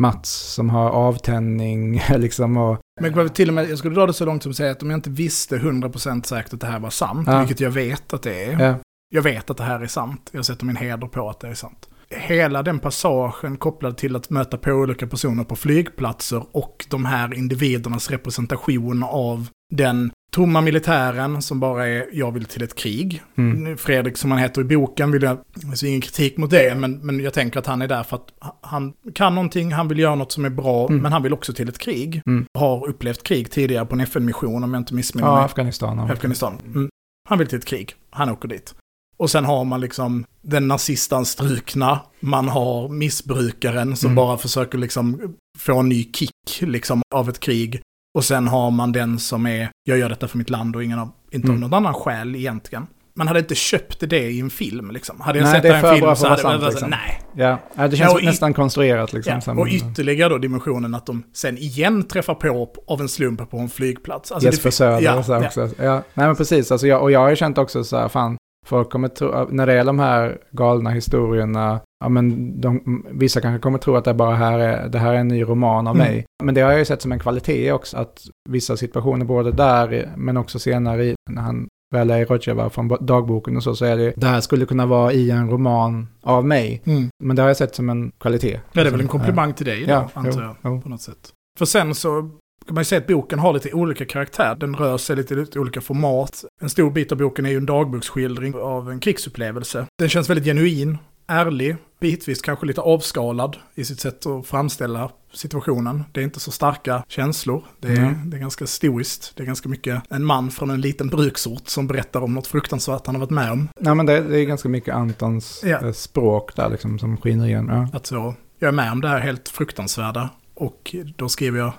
Mats 0.00 0.30
som 0.54 0.70
har 0.70 0.90
avtändning 0.90 2.02
liksom 2.16 2.56
och, 2.56 2.78
Men 3.00 3.28
till 3.28 3.48
och 3.48 3.54
med, 3.54 3.70
jag 3.70 3.78
skulle 3.78 3.94
dra 3.94 4.06
det 4.06 4.12
så 4.12 4.24
långt 4.24 4.42
som 4.42 4.50
att 4.50 4.56
säga 4.56 4.70
att 4.70 4.82
om 4.82 4.90
jag 4.90 4.98
inte 4.98 5.10
visste 5.10 5.56
100% 5.58 6.22
säkert 6.26 6.54
att 6.54 6.60
det 6.60 6.66
här 6.66 6.78
var 6.78 6.90
sant, 6.90 7.28
Ja. 7.30 7.38
vilket 7.38 7.60
jag 7.60 7.70
vet 7.70 8.12
att 8.12 8.22
det 8.22 8.44
är. 8.44 8.60
ja, 8.64 8.74
Jag 9.08 9.22
vet 9.22 9.50
att 9.50 9.56
det 9.56 9.64
här 9.64 9.80
är 9.80 9.86
sant. 9.86 10.30
Jag 10.32 10.44
sätter 10.44 10.64
min 10.66 10.76
heder 10.76 11.06
på 11.06 11.28
att 11.30 11.40
det 11.40 11.48
är 11.48 11.54
sant. 11.54 11.88
Hela 12.10 12.62
den 12.62 12.78
passagen 12.78 13.56
kopplad 13.56 13.96
till 13.96 14.16
att 14.16 14.30
möta 14.30 14.58
på 14.58 14.70
olika 14.70 15.06
personer 15.06 15.44
på 15.44 15.56
flygplatser 15.56 16.42
och 16.52 16.86
de 16.90 17.04
här 17.04 17.34
individernas 17.34 18.10
representation 18.10 19.02
av 19.02 19.48
den 19.74 20.10
tomma 20.32 20.60
militären 20.60 21.42
som 21.42 21.60
bara 21.60 21.86
är 21.88 22.06
jag 22.12 22.32
vill 22.32 22.44
till 22.44 22.62
ett 22.62 22.74
krig. 22.74 23.22
mm, 23.36 23.76
Fredrik 23.76 24.16
som 24.16 24.30
han 24.30 24.40
heter 24.40 24.60
i 24.60 24.64
boken 24.64 25.10
vill 25.10 25.22
jag, 25.22 25.38
alltså 25.68 25.86
ingen 25.86 26.00
kritik 26.00 26.36
mot 26.36 26.50
det, 26.50 26.74
men, 26.74 26.92
men 27.06 27.20
jag 27.20 27.32
tänker 27.34 27.58
att 27.58 27.66
han 27.66 27.82
är 27.82 27.88
där 27.88 28.02
för 28.02 28.16
att 28.16 28.32
han 28.60 28.92
kan 29.14 29.34
någonting, 29.34 29.72
han 29.72 29.88
vill 29.88 29.98
göra 29.98 30.14
något 30.14 30.32
som 30.32 30.44
är 30.44 30.50
bra, 30.50 30.86
Mm. 30.88 31.02
men 31.02 31.12
han 31.12 31.22
vill 31.22 31.32
också 31.32 31.52
till 31.52 31.68
ett 31.68 31.78
krig. 31.78 32.22
Mm. 32.26 32.44
Har 32.58 32.88
upplevt 32.88 33.22
krig 33.22 33.50
tidigare 33.50 33.86
på 33.86 33.94
en 33.94 34.00
FN-mission 34.00 34.64
om 34.64 34.74
jag 34.74 34.80
inte 34.80 34.94
missminner 34.94 35.34
mig. 35.34 35.44
Afghanistan. 35.44 35.98
ja. 35.98 36.12
Afghanistan. 36.12 36.58
Mm. 36.66 36.88
Han 37.28 37.38
vill 37.38 37.48
till 37.48 37.58
ett 37.58 37.64
krig, 37.64 37.94
han 38.10 38.28
åker 38.30 38.48
dit. 38.48 38.74
Och 39.18 39.30
sen 39.30 39.44
har 39.44 39.64
man 39.64 39.80
liksom 39.80 40.24
den 40.42 40.68
nazistanstrukna, 40.68 42.00
man 42.20 42.48
har 42.48 42.88
missbrukaren 42.88 43.96
som 43.96 44.06
Mm. 44.06 44.16
bara 44.16 44.38
försöker 44.38 44.78
liksom 44.78 45.34
få 45.58 45.78
en 45.78 45.88
ny 45.88 46.12
kick 46.12 46.30
liksom 46.60 47.02
av 47.14 47.28
ett 47.28 47.40
krig. 47.40 47.80
Och 48.18 48.24
sen 48.24 48.48
har 48.48 48.70
man 48.70 48.92
den 48.92 49.18
som 49.18 49.46
är, 49.46 49.68
jag 49.84 49.98
gör 49.98 50.08
detta 50.08 50.28
för 50.28 50.38
mitt 50.38 50.50
land 50.50 50.76
och 50.76 50.84
ingen 50.84 50.98
av, 50.98 51.10
inte 51.32 51.46
av 51.46 51.50
Mm. 51.50 51.60
någon 51.60 51.74
annan 51.74 51.94
skäl 51.94 52.36
egentligen. 52.36 52.86
Man 53.18 53.28
hade 53.28 53.38
inte 53.40 53.54
köpt 53.54 54.10
det 54.10 54.18
i 54.30 54.40
en 54.40 54.50
film 54.50 54.90
liksom. 54.90 55.20
Hade 55.20 55.38
jag 55.38 55.44
Nej, 55.44 55.54
sett 55.54 55.62
det 55.62 55.68
i 55.68 55.72
en 55.72 55.94
film 55.94 56.16
så 56.16 56.16
för 56.16 56.30
att 56.30 56.42
hade 56.42 56.52
jag 56.52 56.60
sant, 56.60 56.62
så, 56.62 56.70
liksom. 56.70 56.90
nej. 56.90 57.20
Ja, 57.36 57.58
ja, 57.74 57.88
det 57.88 57.96
känns 57.96 58.12
Ja, 58.20 58.28
nästan 58.30 58.54
konstruerat 58.54 59.12
liksom. 59.12 59.40
Ja, 59.46 59.52
och 59.52 59.68
ytterligare 59.68 60.28
då 60.28 60.38
dimensionen 60.38 60.94
att 60.94 61.06
de 61.06 61.22
sen 61.34 61.58
igen 61.58 62.02
träffar 62.02 62.34
på 62.34 62.70
av 62.86 63.00
en 63.00 63.08
slump 63.08 63.50
på 63.50 63.58
en 63.58 63.68
flygplats. 63.68 64.32
Alltså, 64.32 64.48
Jesper 64.48 64.70
Söder 64.70 65.00
ja, 65.00 65.14
och 65.18 65.24
så 65.24 65.32
ja. 65.32 65.46
också. 65.46 65.70
Ja, 65.78 65.94
nej 66.14 66.26
men 66.26 66.36
precis, 66.36 66.72
alltså 66.72 66.86
jag, 66.86 67.02
och 67.02 67.10
jag 67.10 67.20
har 67.20 67.30
ju 67.30 67.36
känt 67.36 67.58
också 67.58 67.84
så 67.84 67.96
här, 67.98 68.08
fan, 68.08 68.36
folk 68.66 68.90
kommer 68.90 69.08
tro, 69.08 69.46
när 69.50 69.66
det 69.66 69.72
är 69.72 69.84
de 69.84 69.98
här 69.98 70.38
galna 70.50 70.90
historierna, 70.90 71.80
ja 72.04 72.08
men 72.08 72.60
de, 72.60 73.04
vissa 73.10 73.40
kanske 73.40 73.62
kommer 73.62 73.78
tro 73.78 73.96
att 73.96 74.04
det 74.04 74.14
bara 74.14 74.34
här 74.36 74.58
är, 74.58 74.88
det 74.88 74.98
här 74.98 75.12
är 75.14 75.18
en 75.18 75.28
ny 75.28 75.42
roman 75.42 75.86
av 75.86 75.94
Mm. 75.96 76.06
mig. 76.08 76.24
Men 76.44 76.54
det 76.54 76.60
har 76.60 76.70
jag 76.70 76.78
ju 76.78 76.84
sett 76.84 77.02
som 77.02 77.12
en 77.12 77.18
kvalitet 77.18 77.72
också, 77.72 77.96
att 77.96 78.20
vissa 78.48 78.76
situationer 78.76 79.24
både 79.24 79.52
där, 79.52 80.12
men 80.16 80.36
också 80.36 80.58
senare 80.58 81.04
i, 81.04 81.14
när 81.30 81.42
han 81.42 81.68
väl 81.94 82.10
är 82.10 82.18
i 82.18 82.24
Rojava 82.24 82.70
från 82.70 82.88
dagboken 83.00 83.56
och 83.56 83.62
så, 83.62 83.74
så 83.76 83.84
är 83.84 83.96
det, 83.96 84.12
det 84.16 84.26
här 84.26 84.40
skulle 84.40 84.66
kunna 84.66 84.86
vara 84.86 85.12
i 85.12 85.30
en 85.30 85.50
roman 85.50 86.08
av 86.22 86.46
mig. 86.46 86.82
Mm. 86.84 87.08
Men 87.24 87.36
det 87.36 87.42
har 87.42 87.48
jag 87.48 87.56
sett 87.56 87.74
som 87.74 87.90
en 87.90 88.12
kvalitet. 88.20 88.60
Ja, 88.72 88.82
det 88.82 88.88
är 88.88 88.90
väl 88.92 89.00
en 89.00 89.08
komplimang 89.08 89.52
till 89.52 89.66
dig 89.66 89.84
då, 89.84 89.90
Ja, 89.92 90.10
antar 90.14 90.32
jo, 90.40 90.40
jag. 90.40 90.56
jo. 90.72 90.80
På 90.80 90.88
något 90.88 91.00
sätt. 91.00 91.32
För 91.58 91.64
sen 91.64 91.94
så 91.94 92.30
kan 92.66 92.74
man 92.74 92.80
ju 92.80 92.84
säga 92.84 93.00
att 93.00 93.06
boken 93.06 93.38
har 93.38 93.52
lite 93.52 93.72
olika 93.72 94.04
karaktär. 94.04 94.54
Den 94.60 94.74
rör 94.74 94.98
sig 94.98 95.16
lite 95.16 95.34
i 95.34 95.36
lite 95.36 95.60
olika 95.60 95.80
format. 95.80 96.44
En 96.60 96.70
stor 96.70 96.90
bit 96.90 97.12
av 97.12 97.18
boken 97.18 97.46
är 97.46 97.50
ju 97.50 97.56
en 97.56 97.66
dagboksskildring 97.66 98.54
av 98.54 98.90
en 98.90 99.00
krigsupplevelse. 99.00 99.86
Den 99.98 100.08
känns 100.08 100.30
väldigt 100.30 100.44
genuin, 100.44 100.98
ärlig, 101.28 101.76
bitvis 102.00 102.40
kanske 102.42 102.66
lite 102.66 102.80
avskalad 102.80 103.56
i 103.74 103.84
sitt 103.84 104.00
sätt 104.00 104.26
att 104.26 104.46
framställa 104.46 105.10
situationen. 105.32 106.04
Det 106.12 106.20
är 106.20 106.24
inte 106.24 106.40
så 106.40 106.50
starka 106.50 107.04
känslor. 107.08 107.64
Det 107.80 107.88
är, 107.88 107.96
Mm. 107.96 108.30
det 108.30 108.36
är 108.36 108.40
ganska 108.40 108.66
stoiskt. 108.66 109.32
Det 109.36 109.42
är 109.42 109.46
ganska 109.46 109.68
mycket 109.68 110.02
en 110.10 110.24
man 110.24 110.50
från 110.50 110.70
en 110.70 110.80
liten 110.80 111.08
bruksort 111.08 111.68
som 111.68 111.86
berättar 111.86 112.20
om 112.20 112.34
något 112.34 112.46
fruktansvärt 112.46 113.06
han 113.06 113.14
har 113.14 113.20
varit 113.20 113.30
med 113.30 113.52
om. 113.52 113.68
Nej 113.80 113.94
men 113.94 114.06
det, 114.06 114.20
det 114.20 114.38
är 114.40 114.44
ganska 114.44 114.68
mycket 114.68 114.94
Antons 114.94 115.62
Ja. 115.64 115.80
eh, 115.86 115.92
språk 115.92 116.56
där 116.56 116.70
liksom 116.70 116.98
som 116.98 117.16
skiner 117.16 117.46
igen. 117.46 117.66
Ja. 117.70 117.88
Att 117.92 118.06
så, 118.06 118.34
jag 118.58 118.68
är 118.68 118.72
med 118.72 118.92
om 118.92 119.00
det 119.00 119.08
här 119.08 119.20
helt 119.20 119.48
fruktansvärda 119.48 120.30
och 120.54 120.96
då 121.16 121.28
skriver 121.28 121.58
jag, 121.58 121.72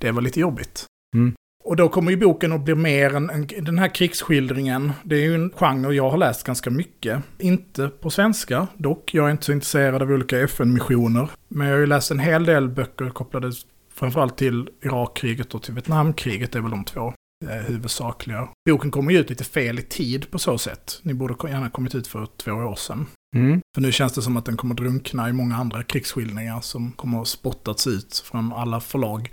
det 0.00 0.12
var 0.12 0.22
lite 0.22 0.40
jobbigt. 0.40 0.86
Mm. 1.14 1.34
Och 1.64 1.76
då 1.76 1.88
kommer 1.88 2.10
ju 2.10 2.16
boken 2.16 2.52
att 2.52 2.64
bli 2.64 2.74
mer 2.74 3.14
en, 3.14 3.30
en, 3.30 3.46
den 3.46 3.78
här 3.78 3.94
krigsskildringen, 3.94 4.92
det 5.02 5.16
är 5.16 5.20
ju 5.20 5.34
en 5.34 5.50
genre 5.50 5.94
jag 5.94 6.10
har 6.10 6.18
läst 6.18 6.44
ganska 6.44 6.70
mycket. 6.70 7.22
Inte 7.38 7.88
på 7.88 8.10
svenska 8.10 8.66
dock, 8.76 9.14
jag 9.14 9.26
är 9.26 9.30
inte 9.30 9.44
så 9.44 9.52
intresserad 9.52 10.02
av 10.02 10.10
olika 10.10 10.40
FN-missioner. 10.40 11.28
Men 11.48 11.66
jag 11.66 11.74
har 11.74 11.80
ju 11.80 11.86
läst 11.86 12.10
en 12.10 12.18
hel 12.18 12.44
del 12.44 12.68
böcker 12.68 13.10
kopplade 13.10 13.52
framförallt 13.94 14.38
till 14.38 14.68
Irakkriget 14.82 15.54
och 15.54 15.62
till 15.62 15.74
Vietnamkriget, 15.74 16.52
det 16.52 16.58
är 16.58 16.62
väl 16.62 16.70
de 16.70 16.84
två 16.84 17.12
eh, 17.48 17.56
huvudsakliga. 17.56 18.48
Boken 18.68 18.90
kommer 18.90 19.12
ju 19.12 19.18
ut 19.18 19.30
lite 19.30 19.44
fel 19.44 19.78
i 19.78 19.82
tid 19.82 20.30
på 20.30 20.38
så 20.38 20.58
sätt. 20.58 21.00
Ni 21.02 21.14
borde 21.14 21.48
gärna 21.48 21.64
ha 21.64 21.70
kommit 21.70 21.94
ut 21.94 22.06
för 22.06 22.26
två 22.36 22.52
år 22.52 22.74
sedan. 22.74 23.06
Mm. 23.36 23.60
För 23.74 23.82
nu 23.82 23.92
känns 23.92 24.12
det 24.12 24.22
som 24.22 24.36
att 24.36 24.44
den 24.44 24.56
kommer 24.56 24.74
drunkna 24.74 25.28
i 25.28 25.32
många 25.32 25.56
andra 25.56 25.82
krigsskildringar 25.82 26.60
som 26.60 26.92
kommer 26.92 27.20
att 27.20 27.28
spottats 27.28 27.86
ut 27.86 28.22
från 28.26 28.52
alla 28.52 28.80
förlag. 28.80 29.30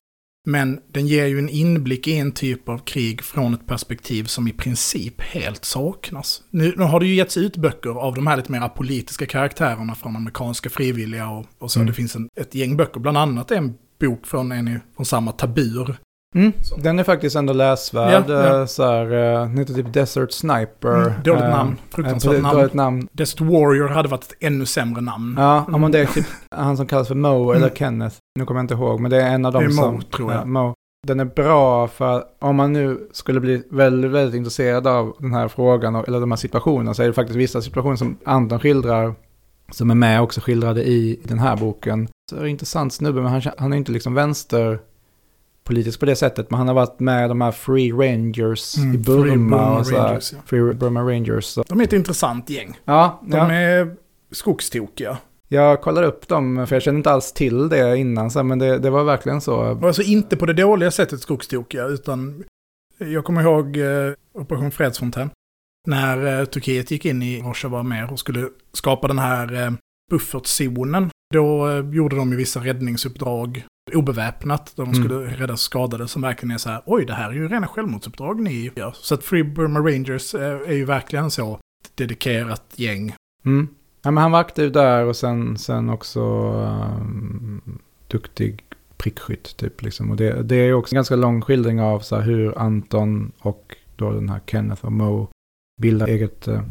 Men 0.49 0.79
den 0.91 1.07
ger 1.07 1.25
ju 1.25 1.39
en 1.39 1.49
inblick 1.49 2.07
i 2.07 2.17
en 2.17 2.31
typ 2.31 2.69
av 2.69 2.77
krig 2.77 3.21
från 3.21 3.53
ett 3.53 3.67
perspektiv 3.67 4.23
som 4.23 4.47
i 4.47 4.51
princip 4.51 5.21
helt 5.21 5.65
saknas. 5.65 6.43
Nu, 6.49 6.73
nu 6.77 6.83
har 6.83 6.99
det 6.99 7.05
ju 7.05 7.15
getts 7.15 7.37
ut 7.37 7.57
böcker 7.57 7.89
av 7.89 8.15
de 8.15 8.27
här 8.27 8.37
lite 8.37 8.51
mer 8.51 8.69
politiska 8.69 9.25
karaktärerna 9.25 9.95
från 9.95 10.15
amerikanska 10.15 10.69
frivilliga 10.69 11.29
och, 11.29 11.45
och 11.59 11.71
så. 11.71 11.79
Mm. 11.79 11.87
Det 11.87 11.93
finns 11.93 12.15
en, 12.15 12.29
ett 12.39 12.55
gäng 12.55 12.77
böcker, 12.77 12.99
bland 12.99 13.17
annat 13.17 13.51
en 13.51 13.73
bok 13.99 14.27
från 14.27 14.51
en 14.51 14.79
från 14.95 15.05
samma 15.05 15.31
Tabur. 15.31 15.97
Mm. 16.35 16.51
Den 16.77 16.99
är 16.99 17.03
faktiskt 17.03 17.35
ändå 17.35 17.53
läsvärd. 17.53 18.25
Ja, 18.27 18.33
ja. 18.33 18.59
eh, 18.59 18.65
Så 18.65 18.83
här, 18.83 19.03
eh, 19.05 19.39
den 19.41 19.57
heter 19.57 19.73
typ 19.73 19.93
Desert 19.93 20.31
Sniper. 20.31 20.95
Mm, 20.97 21.11
dåligt 21.23 21.43
Eh, 21.43 21.49
namn, 21.49 21.75
fruktansvärt 21.89 22.31
precis, 22.31 22.43
namn. 22.53 22.69
Namn. 22.73 23.07
Desert 23.11 23.41
Warrior 23.41 23.87
hade 23.87 24.09
varit 24.09 24.23
ett 24.23 24.37
ännu 24.39 24.65
sämre 24.65 25.01
namn. 25.01 25.35
Ja, 25.37 25.65
ja, 25.71 25.77
men 25.77 25.91
det 25.91 25.99
är 25.99 26.05
typ 26.05 26.25
han 26.51 26.77
som 26.77 26.85
kallas 26.87 27.07
för 27.07 27.15
Mo 27.15 27.51
eller 27.51 27.69
Kenneth. 27.69 28.15
Nu 28.39 28.45
kommer 28.45 28.59
jag 28.59 28.63
inte 28.63 28.73
ihåg, 28.73 28.99
men 28.99 29.11
det 29.11 29.21
är 29.21 29.29
en 29.33 29.45
av 29.45 29.53
dem 29.53 29.63
Mm. 29.63 29.75
Det 29.75 29.81
är 29.81 29.91
Mo, 29.91 30.01
som... 30.01 30.09
tror 30.11 30.31
jag. 30.31 30.41
Ja, 30.41 30.45
Mo. 30.45 30.73
Den 31.07 31.19
är 31.19 31.25
bra 31.25 31.87
för 31.87 32.23
om 32.39 32.55
man 32.55 32.73
nu 32.73 33.07
skulle 33.11 33.39
bli 33.39 33.63
väldigt, 33.71 34.11
väldigt 34.11 34.35
intresserad 34.35 34.87
av 34.87 35.15
den 35.19 35.33
här 35.33 35.47
frågan 35.47 35.95
eller 35.95 36.19
de 36.19 36.31
här 36.31 36.35
situationerna 36.37 36.93
så 36.93 37.03
är 37.03 37.07
det 37.07 37.13
faktiskt 37.13 37.37
vissa 37.39 37.61
situationer 37.61 37.95
som 37.95 38.17
Anton 38.25 38.59
skildrar 38.59 39.15
som 39.71 39.91
är 39.91 39.95
med 39.95 40.21
också 40.21 40.41
skildrade 40.41 40.83
i 40.87 41.19
den 41.23 41.39
här 41.39 41.55
boken. 41.57 42.07
Så 42.29 42.35
är 42.35 42.39
det 42.39 42.45
en 42.45 42.51
intressant 42.51 42.93
snubbe, 42.93 43.21
men 43.21 43.31
han, 43.31 43.41
han 43.57 43.73
är 43.73 43.77
inte 43.77 43.91
liksom 43.91 44.13
vänsterpolitisk 45.67 45.99
på 45.99 46.05
det 46.05 46.15
sättet, 46.15 46.51
men 46.51 46.57
han 46.57 46.67
har 46.67 46.75
varit 46.75 46.99
med 46.99 47.25
i 47.25 47.27
de 47.27 47.41
här 47.41 47.51
Free 47.51 47.91
Rangers 47.91 48.77
Mm, 48.77 48.89
i 48.89 49.03
Free 49.03 49.15
Burma, 49.15 49.57
Burma 49.57 49.79
och 49.79 49.85
så 49.85 49.95
här, 49.95 50.07
Rangers, 50.07 50.33
ja. 50.33 50.39
Free 50.45 50.73
Burma 50.73 51.01
Rangers. 51.01 51.55
De 51.67 51.79
är 51.79 51.83
ett 51.83 51.93
intressant 51.93 52.49
gäng. 52.49 52.79
Ja, 52.85 53.21
De 53.25 53.37
ja. 53.37 53.51
är 53.51 53.95
skogstokiga. 54.31 55.17
Jag 55.49 55.81
kollade 55.81 56.07
upp 56.07 56.27
dem, 56.27 56.67
för 56.67 56.75
jag 56.75 56.83
kände 56.83 56.97
inte 56.97 57.11
alls 57.11 57.33
till 57.33 57.69
det 57.69 57.97
innan, 57.97 58.31
så, 58.31 58.43
men 58.43 58.59
det, 58.59 58.79
det 58.79 58.89
var 58.89 59.03
verkligen 59.03 59.41
så. 59.41 59.79
Alltså 59.83 60.01
inte 60.01 60.37
på 60.37 60.45
det 60.45 60.53
dåliga 60.53 60.91
sättet 60.91 61.21
skogstokiga, 61.21 61.85
utan 61.85 62.43
jag 62.97 63.25
kommer 63.25 63.41
ihåg 63.41 63.77
eh, 63.77 64.13
Operation 64.33 64.71
Fredsfontän. 64.71 65.29
När 65.87 66.39
eh, 66.39 66.45
Turkiet 66.45 66.91
gick 66.91 67.05
in 67.05 67.23
i 67.23 67.41
Rojava 67.41 67.83
mer 67.83 68.11
och 68.11 68.19
skulle 68.19 68.49
skapa 68.73 69.07
den 69.07 69.19
här 69.19 69.63
eh, 69.63 69.71
buffertzonen 70.11 71.09
Då 71.33 71.69
eh, 71.69 71.89
gjorde 71.89 72.15
de 72.15 72.31
ju 72.31 72.37
vissa 72.37 72.59
räddningsuppdrag 72.59 73.65
obeväpnat, 73.95 74.73
där 74.75 74.83
de 74.85 74.91
Mm. 74.91 75.03
skulle 75.03 75.19
rädda 75.37 75.57
skadade, 75.57 76.07
som 76.07 76.21
verkligen 76.21 76.51
är 76.53 76.57
så 76.57 76.69
här, 76.69 76.81
oj, 76.85 77.05
det 77.05 77.13
här 77.13 77.29
är 77.29 77.33
ju 77.33 77.47
rena 77.47 77.67
självmordsuppdrag 77.67 78.39
ni 78.41 78.71
gör. 78.75 78.91
Så 78.95 79.13
att 79.13 79.23
Free 79.23 79.43
Burma 79.43 79.79
Rangers 79.79 80.35
eh, 80.35 80.41
är 80.69 80.73
ju 80.73 80.85
verkligen 80.85 81.31
så 81.31 81.59
dedikerat 81.95 82.63
gäng. 82.75 83.15
Mm. 83.45 83.67
Ja, 84.01 84.11
men 84.11 84.21
han 84.21 84.31
var 84.31 84.39
aktiv 84.39 84.71
där 84.71 85.05
och 85.05 85.15
sen, 85.15 85.57
sen 85.57 85.89
också 85.89 86.21
um, 87.01 87.79
duktig 88.07 88.63
prickskytt 88.97 89.57
typ 89.57 89.81
liksom. 89.81 90.09
Och 90.11 90.15
det, 90.17 90.43
det 90.43 90.55
är 90.55 90.73
också 90.73 90.93
en 90.93 90.97
ganska 90.97 91.15
lång 91.15 91.41
skildring 91.41 91.81
av 91.81 91.99
så 91.99 92.15
här, 92.15 92.23
hur 92.23 92.57
Anton 92.59 93.31
och 93.39 93.75
då 93.95 94.11
den 94.11 94.29
här 94.29 94.39
Kenneth 94.47 94.85
och 94.85 94.91
Mo 94.91 95.27
bildar 95.81 96.07
eget, 96.07 96.47
eh, 96.47 96.61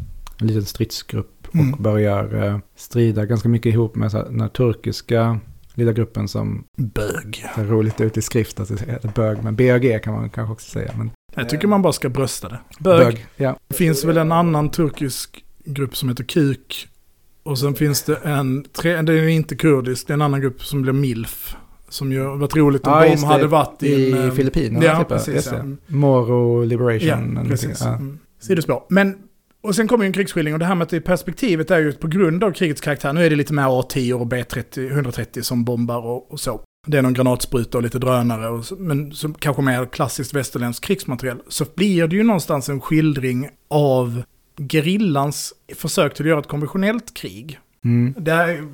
en 0.41 0.47
liten 0.47 0.65
stridsgrupp 0.65 1.47
och 1.47 1.55
Mm. 1.55 1.83
börjar 1.83 2.43
eh, 2.45 2.59
strida 2.75 3.25
ganska 3.25 3.49
mycket 3.49 3.73
ihop 3.73 3.95
med 3.95 4.11
så 4.11 4.17
här, 4.17 4.25
den 4.25 4.41
här 4.41 4.47
turkiska 4.49 5.39
lilla 5.77 5.91
gruppen 5.93 6.27
som 6.27 6.63
Bög. 6.77 7.45
ser 7.55 7.63
roligt 7.63 8.01
ut 8.01 8.17
i 8.17 8.21
skrift 8.21 8.59
att 8.59 8.67
det 8.67 8.91
heter 8.91 9.11
bög. 9.15 9.43
Men 9.43 9.55
BAG 9.55 10.03
kan 10.03 10.13
man 10.13 10.29
kanske 10.29 10.53
också 10.53 10.69
säga. 10.71 10.91
Men 10.97 11.11
Jag 11.35 11.49
tycker 11.49 11.67
man 11.67 11.81
bara 11.81 11.93
ska 11.93 12.09
brösta 12.09 12.49
det. 12.49 12.59
Bög. 12.79 13.25
ja. 13.35 13.57
Det 13.67 13.75
finns 13.75 14.03
väl 14.03 14.17
en 14.17 14.31
annan 14.31 14.69
turkisk 14.69 15.43
grupp 15.65 15.97
som 15.97 16.09
heter 16.09 16.23
Kuk. 16.23 16.87
Och 17.43 17.59
sen 17.59 17.75
finns 17.75 18.03
det 18.03 18.15
en, 18.15 18.63
tre, 18.63 19.01
det 19.01 19.13
är 19.13 19.27
inte 19.27 19.55
kurdisk, 19.55 20.07
det 20.07 20.11
är 20.11 20.15
en 20.15 20.21
annan 20.21 20.41
grupp 20.41 20.63
som 20.63 20.81
blir 20.81 20.93
MILF. 20.93 21.55
Som 21.89 22.11
ju 22.11 22.23
varit 22.37 22.55
roligt 22.55 22.87
om 22.87 22.93
Ja, 22.93 23.03
de 23.03 23.15
det. 23.15 23.25
hade 23.27 23.47
varit 23.47 23.83
i, 23.83 23.87
I 23.93 24.11
eh, 24.11 24.31
Filippinerna 24.31 24.85
Ja, 24.85 24.99
typ. 24.99 25.07
precis. 25.07 25.45
Ja. 25.51 25.57
det. 25.57 25.75
Moro 25.95 26.63
Liberation. 26.63 27.35
Ja, 27.43 27.49
precis. 27.49 27.81
Ja. 27.81 27.87
Mm. 27.95 28.19
Sidospår. 28.39 28.83
Men, 28.89 29.15
och 29.67 29.75
sen 29.75 29.87
kommer 29.87 30.03
ju 30.03 30.07
en 30.07 30.13
krigsskildring 30.13 30.53
och 30.55 30.59
det 30.59 30.65
här 30.65 30.75
med 30.75 30.83
att 30.83 30.89
det 30.89 31.01
perspektivet 31.01 31.71
är 31.71 31.79
ju 31.79 31.91
på 31.91 32.07
grund 32.07 32.43
av 32.43 32.51
krigets 32.51 32.81
karaktär. 32.81 33.13
Nu 33.13 33.25
är 33.25 33.29
det 33.29 33.35
lite 33.35 33.53
mer 33.53 33.63
A10 33.63 34.13
och 34.13 34.27
B30, 34.27 34.91
130 34.91 35.43
som 35.43 35.63
bombar 35.63 36.05
och, 36.05 36.31
och 36.31 36.39
så. 36.39 36.61
Det 36.87 36.97
är 36.97 37.01
någon 37.01 37.13
granatspruta 37.13 37.77
och 37.77 37.83
lite 37.83 37.99
drönare, 37.99 38.49
och 38.49 38.65
så, 38.65 38.75
men 38.75 39.11
som 39.11 39.33
kanske 39.33 39.61
mer 39.61 39.85
klassiskt 39.85 40.33
västerländskt 40.33 40.85
krigsmateriel. 40.85 41.37
Så 41.47 41.65
blir 41.75 42.07
det 42.07 42.15
ju 42.15 42.23
någonstans 42.23 42.69
en 42.69 42.81
skildring 42.81 43.49
av 43.67 44.23
gerillans 44.71 45.53
försök 45.75 46.13
till 46.13 46.25
att 46.25 46.29
göra 46.29 46.39
ett 46.39 46.47
konventionellt 46.47 47.13
krig. 47.13 47.59
Mm. 47.85 48.15
Det 48.17 48.31
är 48.31 48.47
ju 48.47 48.67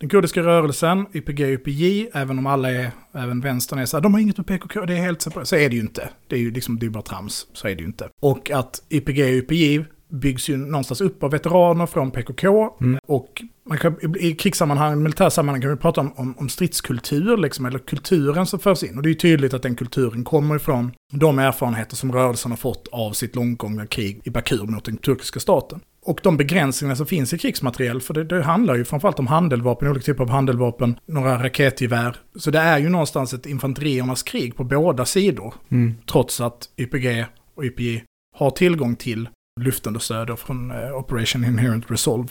den 0.00 0.08
kurdiska 0.08 0.42
rörelsen, 0.42 1.06
YPG 1.14 1.44
och 1.44 1.50
YPJ, 1.50 2.08
även 2.12 2.38
om 2.38 2.46
alla 2.46 2.70
är, 2.70 2.90
även 3.14 3.40
vänstern 3.40 3.78
är 3.78 3.86
så 3.86 3.96
här, 3.96 4.02
de 4.02 4.14
har 4.14 4.20
inget 4.20 4.36
med 4.36 4.46
PKK, 4.46 4.86
det 4.86 4.94
är 4.94 5.02
helt 5.02 5.22
separat. 5.22 5.48
Så 5.48 5.56
är 5.56 5.68
det 5.68 5.74
ju 5.74 5.80
inte. 5.80 6.08
Det 6.28 6.36
är 6.36 6.40
ju 6.40 6.50
liksom, 6.50 6.78
det 6.78 6.86
är 6.86 6.90
bara 6.90 7.02
trams. 7.02 7.46
Så 7.52 7.68
är 7.68 7.74
det 7.74 7.80
ju 7.80 7.86
inte. 7.86 8.08
Och 8.20 8.50
att 8.50 8.82
YPG 8.90 9.22
och 9.22 9.28
YPJ 9.28 9.84
byggs 10.10 10.48
ju 10.48 10.56
någonstans 10.56 11.00
upp 11.00 11.22
av 11.22 11.30
veteraner 11.30 11.86
från 11.86 12.10
PKK. 12.10 12.76
Mm. 12.80 12.98
Och 13.06 13.42
man 13.68 13.78
kan, 13.78 14.16
i 14.20 14.32
krigssammanhang, 14.34 15.02
militära 15.02 15.30
sammanhang 15.30 15.62
kan 15.62 15.70
vi 15.70 15.76
prata 15.76 16.00
om, 16.00 16.12
om, 16.16 16.34
om 16.38 16.48
stridskultur, 16.48 17.36
liksom, 17.36 17.66
eller 17.66 17.78
kulturen 17.78 18.46
som 18.46 18.58
förs 18.58 18.82
in. 18.82 18.96
Och 18.96 19.02
det 19.02 19.06
är 19.06 19.10
ju 19.10 19.18
tydligt 19.18 19.54
att 19.54 19.62
den 19.62 19.76
kulturen 19.76 20.24
kommer 20.24 20.56
ifrån 20.56 20.92
de 21.12 21.38
erfarenheter 21.38 21.96
som 21.96 22.12
rörelsen 22.12 22.52
har 22.52 22.56
fått 22.56 22.88
av 22.92 23.12
sitt 23.12 23.36
långgångna 23.36 23.86
krig 23.86 24.20
i 24.24 24.30
Bakur 24.30 24.66
mot 24.66 24.84
den 24.84 24.96
turkiska 24.96 25.40
staten. 25.40 25.80
Och 26.02 26.20
de 26.22 26.36
begränsningar 26.36 26.94
som 26.94 27.06
finns 27.06 27.32
i 27.32 27.38
krigsmateriel, 27.38 28.00
för 28.00 28.14
det, 28.14 28.24
det 28.24 28.42
handlar 28.42 28.74
ju 28.74 28.84
framförallt 28.84 29.18
om 29.18 29.26
handeldvapen, 29.26 29.88
olika 29.88 30.04
typer 30.04 30.24
av 30.24 30.30
handeldvapen, 30.30 30.98
några 31.06 31.42
raketgevär. 31.44 32.16
Så 32.36 32.50
det 32.50 32.58
är 32.58 32.78
ju 32.78 32.88
någonstans 32.88 33.34
ett 33.34 33.46
infanteriernas 33.46 34.22
krig 34.22 34.56
på 34.56 34.64
båda 34.64 35.04
sidor, 35.04 35.54
Mm. 35.68 35.94
trots 36.12 36.40
att 36.40 36.68
YPG 36.76 37.26
och 37.54 37.64
YPJ 37.64 38.02
har 38.36 38.50
tillgång 38.50 38.96
till 38.96 39.28
luftunderstöd 39.62 40.38
från 40.38 40.70
eh, 40.70 40.96
Operation 40.96 41.44
Inherent 41.44 41.90
Resolve. 41.90 42.28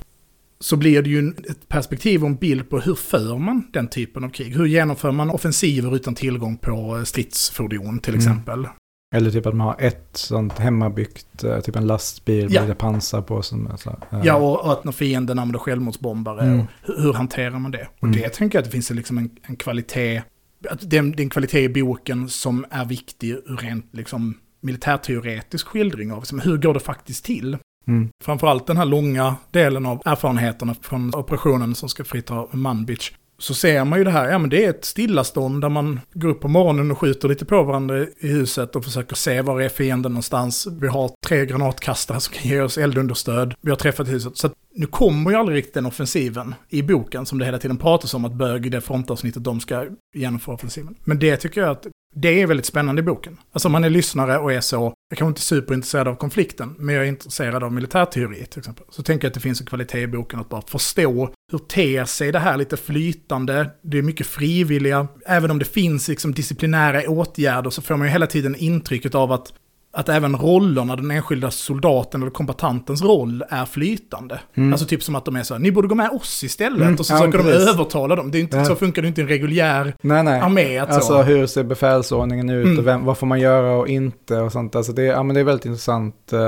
Så 0.61 0.77
blir 0.77 1.01
det 1.01 1.09
ju 1.09 1.29
ett 1.49 1.67
perspektiv 1.69 2.21
och 2.23 2.27
en 2.29 2.35
bild 2.35 2.69
på 2.69 2.79
hur 2.79 2.95
för 2.95 3.37
man 3.37 3.67
den 3.73 3.87
typen 3.87 4.23
av 4.23 4.29
krig? 4.29 4.55
Hur 4.55 4.65
genomför 4.65 5.11
man 5.11 5.29
offensiver 5.29 5.95
utan 5.95 6.15
tillgång 6.15 6.57
på 6.57 6.97
eh, 6.97 7.03
stridsfordon 7.03 7.99
till 7.99 8.13
Mm. 8.13 8.19
exempel? 8.27 8.67
Eller 9.15 9.31
typ 9.31 9.45
att 9.45 9.55
man 9.55 9.67
har 9.67 9.75
ett 9.79 10.09
sånt 10.13 10.53
hemmabyggt, 10.53 11.43
eh, 11.43 11.59
typ 11.59 11.75
en 11.75 11.87
lastbil 11.87 12.43
med 12.43 12.51
Ja. 12.53 12.61
lite 12.61 12.75
pansar 12.75 13.21
på. 13.21 13.41
Som, 13.41 13.69
så, 13.77 13.89
eh, 13.89 14.19
Ja, 14.23 14.35
och, 14.35 14.71
att 14.71 14.83
när 14.83 14.91
fienden 14.91 15.39
använder 15.39 15.59
självmordsbombare, 15.59 16.41
Mm. 16.41 16.59
och 16.59 16.65
hur, 16.83 17.01
hur 17.03 17.13
hanterar 17.13 17.59
man 17.59 17.71
det? 17.71 17.87
Och 17.99 18.07
Mm. 18.07 18.19
det 18.21 18.29
tänker 18.29 18.57
jag 18.57 18.61
att 18.61 18.65
det 18.65 18.71
finns 18.71 18.89
liksom 18.89 19.17
en, 19.17 19.29
en 19.43 19.55
kvalitet, 19.55 20.21
att 20.69 20.89
det, 20.89 20.95
är 20.97 20.99
en- 20.99 21.11
det 21.11 21.21
är 21.21 21.23
en 21.23 21.29
kvalitet 21.29 21.63
i 21.63 21.69
boken 21.69 22.29
som 22.29 22.65
är 22.69 22.85
viktig 22.85 23.29
ur 23.31 23.57
rent 23.61 23.85
liksom 23.91 24.37
militärteoretisk 24.61 25.67
skildring 25.67 26.11
av 26.11 26.19
liksom, 26.19 26.39
hur 26.39 26.57
går 26.57 26.73
det 26.73 26.79
faktiskt 26.79 27.25
till? 27.25 27.57
Mm. 27.87 28.09
Framförallt 28.23 28.67
den 28.67 28.77
här 28.77 28.85
långa 28.85 29.35
delen 29.51 29.85
av 29.85 30.01
erfarenheterna 30.05 30.75
från 30.81 31.15
operationen 31.15 31.75
som 31.75 31.89
ska 31.89 32.03
frita 32.03 32.47
Manbitch. 32.51 33.11
Så 33.39 33.53
ser 33.53 33.85
man 33.85 33.99
ju 33.99 34.05
det 34.05 34.11
här, 34.11 34.29
ja 34.29 34.37
men 34.37 34.49
det 34.49 34.65
är 34.65 34.69
ett 34.69 34.85
stillastånd 34.85 35.61
där 35.61 35.69
man 35.69 35.99
går 36.13 36.29
upp 36.29 36.41
på 36.41 36.47
morgonen 36.47 36.91
och 36.91 36.97
skjuter 36.97 37.29
lite 37.29 37.45
på 37.45 37.63
varandra 37.63 37.99
i 37.99 38.27
huset 38.27 38.75
och 38.75 38.83
försöker 38.83 39.15
se 39.15 39.41
var 39.41 39.61
är 39.61 39.69
fienden 39.69 40.11
någonstans. 40.11 40.67
Vi 40.81 40.87
har 40.87 41.11
tre 41.27 41.45
granatkastare 41.45 42.19
som 42.19 42.33
kan 42.33 42.51
ge 42.51 42.61
oss 42.61 42.77
eldunderstöd. 42.77 43.53
Vi 43.61 43.69
har 43.69 43.77
träffat 43.77 44.07
huset. 44.07 44.37
Så 44.37 44.49
nu 44.75 44.85
kommer 44.85 45.31
ju 45.31 45.37
aldrig 45.37 45.57
riktigt 45.57 45.73
den 45.73 45.85
offensiven 45.85 46.55
i 46.69 46.83
boken 46.83 47.25
som 47.25 47.39
det 47.39 47.45
hela 47.45 47.57
tiden 47.57 47.77
pratas 47.77 48.13
om 48.13 48.25
att 48.25 48.33
bög 48.33 48.65
i 48.65 48.69
det 48.69 48.81
frontavsnittet 48.81 49.43
de 49.43 49.59
ska 49.59 49.85
genomföra 50.15 50.55
offensiven. 50.55 50.95
Men 51.03 51.19
det 51.19 51.37
tycker 51.37 51.61
jag 51.61 51.69
att 51.69 51.87
det 52.15 52.41
är 52.41 52.47
väldigt 52.47 52.65
spännande 52.65 52.99
i 52.99 53.03
boken. 53.03 53.37
Alltså 53.51 53.67
om 53.67 53.71
man 53.71 53.83
är 53.83 53.89
lyssnare 53.89 54.37
och 54.37 54.53
är 54.53 54.61
så, 54.61 54.93
jag 55.09 55.17
kanske 55.17 55.29
inte 55.29 55.39
är 55.39 55.61
superintresserad 55.61 56.07
av 56.07 56.15
konflikten, 56.15 56.75
men 56.77 56.95
jag 56.95 57.03
är 57.03 57.07
intresserad 57.07 57.63
av 57.63 57.73
militärteori 57.73 58.45
till 58.45 58.59
exempel. 58.59 58.85
Så 58.89 59.03
tänker 59.03 59.25
jag 59.25 59.29
att 59.29 59.33
det 59.33 59.39
finns 59.39 59.61
en 59.61 59.67
kvalitet 59.67 60.01
i 60.01 60.07
boken 60.07 60.39
att 60.39 60.49
bara 60.49 60.61
förstå 60.61 61.33
hur 61.51 61.59
ter 61.59 62.05
sig 62.05 62.31
det 62.31 62.39
här 62.39 62.57
lite 62.57 62.77
flytande, 62.77 63.69
det 63.81 63.97
är 63.97 64.01
mycket 64.01 64.27
frivilliga, 64.27 65.07
även 65.25 65.51
om 65.51 65.59
det 65.59 65.65
finns 65.65 66.07
liksom 66.07 66.33
disciplinära 66.33 67.09
åtgärder 67.09 67.69
så 67.69 67.81
får 67.81 67.97
man 67.97 68.07
ju 68.07 68.11
hela 68.11 68.27
tiden 68.27 68.55
intrycket 68.55 69.15
av 69.15 69.31
att 69.31 69.53
att 69.91 70.09
även 70.09 70.35
rollerna, 70.35 70.95
den 70.95 71.11
enskilda 71.11 71.51
soldaten 71.51 72.21
eller 72.21 72.31
kombatantens 72.31 73.01
roll 73.01 73.43
är 73.49 73.65
flytande. 73.65 74.39
Mm. 74.55 74.73
Alltså 74.73 74.85
typ 74.87 75.03
som 75.03 75.15
att 75.15 75.25
de 75.25 75.35
är 75.35 75.43
så 75.43 75.53
här, 75.53 75.61
ni 75.61 75.71
borde 75.71 75.87
gå 75.87 75.95
med 75.95 76.09
oss 76.09 76.43
istället. 76.43 76.81
Mm, 76.81 76.95
Och 76.95 77.05
så 77.05 77.13
ja, 77.13 77.17
försöker 77.17 77.37
de 77.37 77.43
precis. 77.43 77.69
övertala 77.69 78.15
dem. 78.15 78.31
Det 78.31 78.37
är 78.37 78.39
inte, 78.39 78.57
Ja. 78.57 78.65
Så 78.65 78.75
funkar 78.75 79.01
det 79.01 79.07
inte 79.07 79.21
i 79.21 79.23
en 79.23 79.27
reguljär 79.27 79.93
Nej, 80.01 80.23
nej. 80.23 80.39
armé. 80.41 80.77
Att 80.77 80.89
Alltså 80.89 81.07
så. 81.13 81.21
hur 81.23 81.47
ser 81.47 81.63
befälsordningen 81.63 82.49
ut 82.49 82.65
Mm. 82.65 82.79
och 82.79 82.87
vem, 82.87 83.05
vad 83.05 83.17
får 83.17 83.27
man 83.27 83.39
göra 83.39 83.71
och 83.71 83.87
inte 83.87 84.35
och 84.39 84.51
sånt. 84.51 84.75
Alltså 84.75 84.93
det, 84.93 85.03
ja, 85.03 85.23
men 85.23 85.33
det 85.33 85.39
är 85.39 85.43
väldigt 85.43 85.65
intressant. 85.65 86.33
eh, 86.33 86.39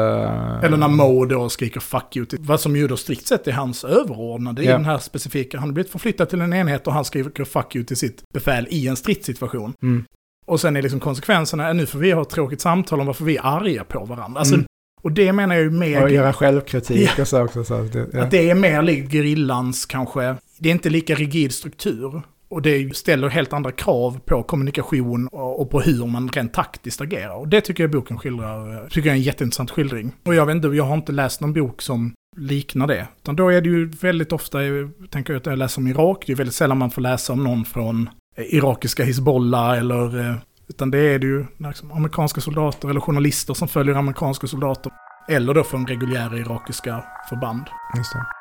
Eller 0.63 0.77
när 0.77 0.87
Mo 0.87 1.25
då 1.25 1.49
skriker 1.49 1.79
'fuck 1.79 2.15
you' 2.15 2.25
till 2.25 2.39
vad 2.41 2.59
som 2.59 2.75
ju 2.75 2.87
då 2.87 2.97
strikt 2.97 3.27
sett 3.27 3.47
är 3.47 3.51
hans 3.51 3.83
överordnade 3.83 4.63
i 4.63 4.65
Ja. 4.65 4.71
den 4.71 4.85
här 4.85 4.97
specifika. 4.97 5.59
Han 5.59 5.69
har 5.69 5.73
blivit 5.73 5.91
förflyttad 5.91 6.29
till 6.29 6.41
en 6.41 6.53
enhet 6.53 6.87
och 6.87 6.93
han 6.93 7.05
skriker 7.05 7.43
'fuck 7.43 7.75
you' 7.75 7.85
till 7.85 7.97
sitt 7.97 8.21
befäl 8.33 8.67
i 8.69 8.87
en 8.87 8.95
stridssituation. 8.95 9.73
Mm. 9.83 10.03
Och 10.51 10.59
sen 10.61 10.75
är 10.75 10.81
liksom 10.81 10.99
konsekvenserna, 10.99 11.67
"Äh, 11.69 11.75
nu 11.75 11.85
får 11.85 11.99
vi 11.99 12.11
ha 12.11 12.21
ett 12.21 12.29
tråkigt 12.29 12.61
samtal 12.61 12.99
om 12.99 13.05
varför 13.05 13.25
vi 13.25 13.37
är 13.37 13.45
arga 13.45 13.83
på 13.83 14.05
varandra. 14.05 14.39
Alltså, 14.39 14.55
Mm. 14.55 14.65
Och 15.01 15.11
det 15.11 15.33
menar 15.33 15.55
jag 15.55 15.63
ju 15.63 15.71
mer... 15.71 16.03
Och 16.03 16.09
göra 16.11 16.33
självkritik 16.33 17.19
och 17.19 17.27
så 17.27 17.43
också. 17.43 17.63
Så 17.63 17.73
att 17.73 17.93
det, 17.93 18.07
ja. 18.13 18.21
Att 18.23 18.31
det 18.31 18.49
är 18.49 18.55
mer 18.55 18.81
likt 18.81 19.11
gerillans 19.11 19.85
kanske. 19.85 20.35
Det 20.59 20.69
är 20.69 20.73
inte 20.73 20.89
lika 20.89 21.15
rigid 21.15 21.51
struktur. 21.53 22.21
Och 22.49 22.61
det 22.61 22.95
ställer 22.95 23.29
helt 23.29 23.53
andra 23.53 23.71
krav 23.71 24.19
på 24.25 24.43
kommunikation 24.43 25.27
och 25.31 25.69
på 25.69 25.81
hur 25.81 26.05
man 26.05 26.29
rent 26.29 26.53
taktiskt 26.53 27.01
agerar. 27.01 27.35
Och 27.35 27.47
det 27.47 27.61
tycker 27.61 27.83
jag 27.83 27.91
boken 27.91 28.17
skildrar, 28.17 28.89
tycker 28.89 29.09
jag 29.09 29.13
är 29.13 29.17
en 29.19 29.23
jätteintressant 29.23 29.71
skildring. 29.71 30.11
Och 30.25 30.35
jag 30.35 30.45
vet 30.45 30.55
inte, 30.55 30.67
jag 30.67 30.83
har 30.83 30.93
inte 30.95 31.11
läst 31.11 31.41
någon 31.41 31.53
bok 31.53 31.81
som 31.81 32.13
liknar 32.37 32.87
det. 32.87 33.07
Utan 33.21 33.35
då 33.35 33.49
är 33.49 33.61
det 33.61 33.69
ju 33.69 33.85
väldigt 33.89 34.31
ofta, 34.31 34.63
jag 34.63 34.91
tänker 35.11 35.33
jag 35.33 35.39
att 35.39 35.45
jag 35.45 35.57
läser 35.57 35.81
om 35.81 35.87
Irak, 35.87 36.23
det 36.27 36.31
är 36.33 36.35
väldigt 36.37 36.55
sällan 36.55 36.77
man 36.77 36.91
får 36.91 37.01
läsa 37.01 37.33
om 37.33 37.43
någon 37.43 37.65
från 37.65 38.09
Eh, 38.37 38.55
irakiska 38.55 39.03
Hizbollah 39.03 39.77
eller... 39.77 40.29
Eh, 40.29 40.35
utan 40.69 40.91
det 40.91 40.99
är 40.99 41.19
det 41.19 41.27
ju 41.27 41.45
liksom, 41.57 41.91
amerikanska 41.91 42.41
soldater 42.41 42.89
eller 42.89 42.99
journalister 42.99 43.53
som 43.53 43.67
följer 43.67 43.95
amerikanska 43.95 44.47
soldater. 44.47 44.91
Eller 45.29 45.53
då 45.53 45.63
från 45.63 45.87
reguljära 45.87 46.37
irakiska 46.37 47.03
förband. 47.29 47.63
Just 47.97 48.13
det. 48.13 48.40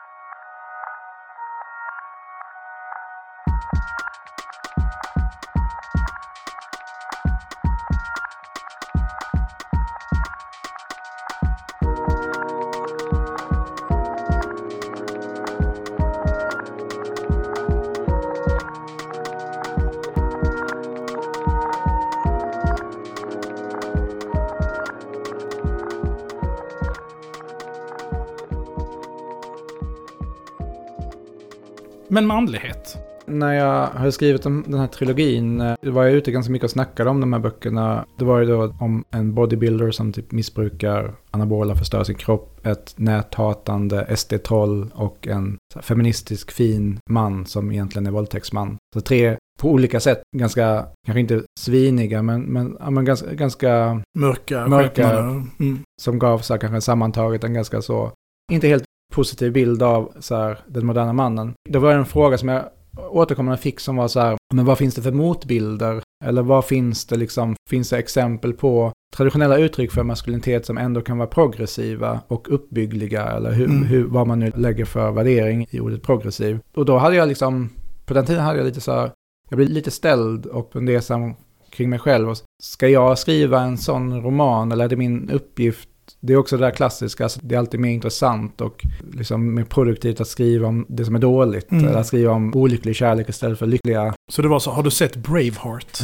Men 32.11 32.27
manlighet. 32.27 32.99
När 33.27 33.53
jag 33.53 33.87
hade 33.87 34.13
skrivit 34.13 34.47
om 34.47 34.65
den 34.67 34.81
här 34.81 34.87
trilogin, 34.87 35.61
eh, 35.61 35.75
var 35.83 36.05
jag 36.05 36.13
ute 36.13 36.31
ganska 36.31 36.53
mycket 36.53 36.65
och 36.65 36.71
snackade 36.71 37.11
om 37.11 37.21
de 37.21 37.33
här 37.33 37.41
böckerna. 37.41 38.05
Det 38.19 38.25
var 38.25 38.39
ju 38.39 38.47
då 38.47 38.75
om 38.81 39.05
en 39.11 39.35
bodybuilder 39.35 39.91
som 39.91 40.13
typ 40.13 40.33
missbrukar 40.33 41.13
anabola, 41.31 41.77
förstör 41.77 42.05
sin 42.05 42.15
kropp, 42.15 42.67
ett 42.67 42.95
näthatande 42.97 44.17
SD-troll 44.17 44.91
och 44.95 45.29
en 45.29 45.59
feministisk 45.81 46.51
fin 46.51 46.99
man 47.11 47.47
som 47.47 47.73
egentligen 47.73 48.07
är 48.07 48.11
våldtäktsman. 48.11 48.77
Så 48.95 49.01
tre 49.01 49.37
på 49.61 49.71
olika 49.71 50.01
sätt 50.01 50.23
ganska, 50.37 50.87
kanske 51.07 51.21
inte 51.21 51.43
sviniga, 51.61 52.23
men, 52.23 52.43
men, 52.43 52.77
ja, 52.81 52.91
men 52.91 53.05
ganska, 53.05 53.35
ganska 53.35 54.03
Mörka, 54.19 54.67
Mörka. 54.67 55.11
Mm. 55.11 55.79
som 56.03 56.19
gav 56.19 56.39
så 56.39 56.55
här, 56.55 56.59
kanske 56.59 56.81
sammantaget 56.81 57.45
en 57.45 57.55
ganska 57.55 57.83
så, 57.83 58.13
inte 58.53 58.69
helt 58.69 58.85
positiv 59.11 59.53
bild 59.53 59.83
av 59.83 60.13
så 60.21 60.37
här, 60.37 60.59
den 60.67 60.87
moderna 60.87 61.13
mannen. 61.13 61.53
Det 61.69 61.79
var 61.79 61.93
en 61.93 62.05
fråga 62.07 62.39
som 62.39 62.49
jag 62.49 62.65
återkommande 63.11 63.59
fick 63.59 63.81
som 63.81 63.97
var 63.97 64.09
så 64.09 64.21
här, 64.21 64.37
men 64.55 64.65
vad 64.65 64.79
finns 64.79 64.95
det 64.95 65.03
för 65.03 65.13
motbilder? 65.13 66.03
Eller 66.25 66.43
vad 66.43 66.65
finns 66.65 67.07
det 67.07 67.17
liksom, 67.17 67.55
finns 67.71 67.91
det 67.91 67.99
exempel 67.99 68.53
på 68.53 68.93
traditionella 69.17 69.59
uttryck 69.59 69.93
för 69.93 70.03
maskulinitet 70.03 70.67
som 70.67 70.79
ändå 70.79 71.01
kan 71.01 71.19
vara 71.19 71.29
progressiva 71.29 72.21
och 72.29 72.55
uppbyggliga? 72.55 73.25
Eller 73.27 73.53
hur, 73.53 73.65
Mm. 73.65 73.83
hur, 73.85 74.05
vad 74.05 74.27
man 74.27 74.41
nu 74.41 74.53
lägger 74.57 74.85
för 74.85 75.11
värdering 75.11 75.67
i 75.71 75.81
ordet 75.81 76.03
progressiv. 76.03 76.59
Och 76.75 76.85
då 76.85 76.99
hade 76.99 77.17
jag 77.17 77.29
liksom, 77.29 77.71
på 78.07 78.15
den 78.15 78.27
tiden 78.27 78.43
hade 78.43 78.59
jag 78.59 78.65
lite 78.67 78.81
så 78.81 78.93
här, 78.93 79.11
jag 79.49 79.57
blev 79.57 79.69
lite 79.69 79.91
ställd 79.91 80.47
och 80.47 80.73
fundersam 80.73 81.35
kring 81.71 81.91
mig 81.91 81.99
själv. 81.99 82.29
Och 82.31 82.37
ska 82.63 82.89
jag 82.89 83.19
skriva 83.19 83.61
en 83.61 83.79
sån 83.79 84.23
roman 84.23 84.73
eller 84.73 84.85
är 84.85 84.89
det 84.89 84.97
min 84.97 85.31
uppgift? 85.31 85.89
Det 86.21 86.33
är 86.33 86.37
också 86.37 86.57
det 86.57 86.65
där 86.67 86.71
klassiska, 86.71 87.25
alltså 87.25 87.41
det 87.43 87.55
är 87.55 87.59
alltid 87.59 87.81
mer 87.81 87.91
intressant 87.91 88.61
och 88.61 88.87
liksom 89.13 89.55
mer 89.55 89.65
produktivt 89.65 90.21
att 90.21 90.29
skriva 90.29 90.69
om 90.69 90.87
det 90.89 91.05
som 91.05 91.15
är 91.15 91.19
dåligt. 91.19 91.71
Mm. 91.73 91.89
Eller 91.89 91.99
att 91.99 92.07
skriva 92.07 92.33
om 92.33 92.55
olycklig 92.55 92.97
kärlek 92.97 93.29
istället 93.29 93.59
för 93.59 93.67
lyckliga. 93.67 94.15
Så 94.33 94.43
det 94.43 94.49
var 94.49 94.59
så, 94.59 94.71
har 94.71 94.83
du 94.83 94.91
sett 94.91 95.17
Braveheart? 95.17 95.99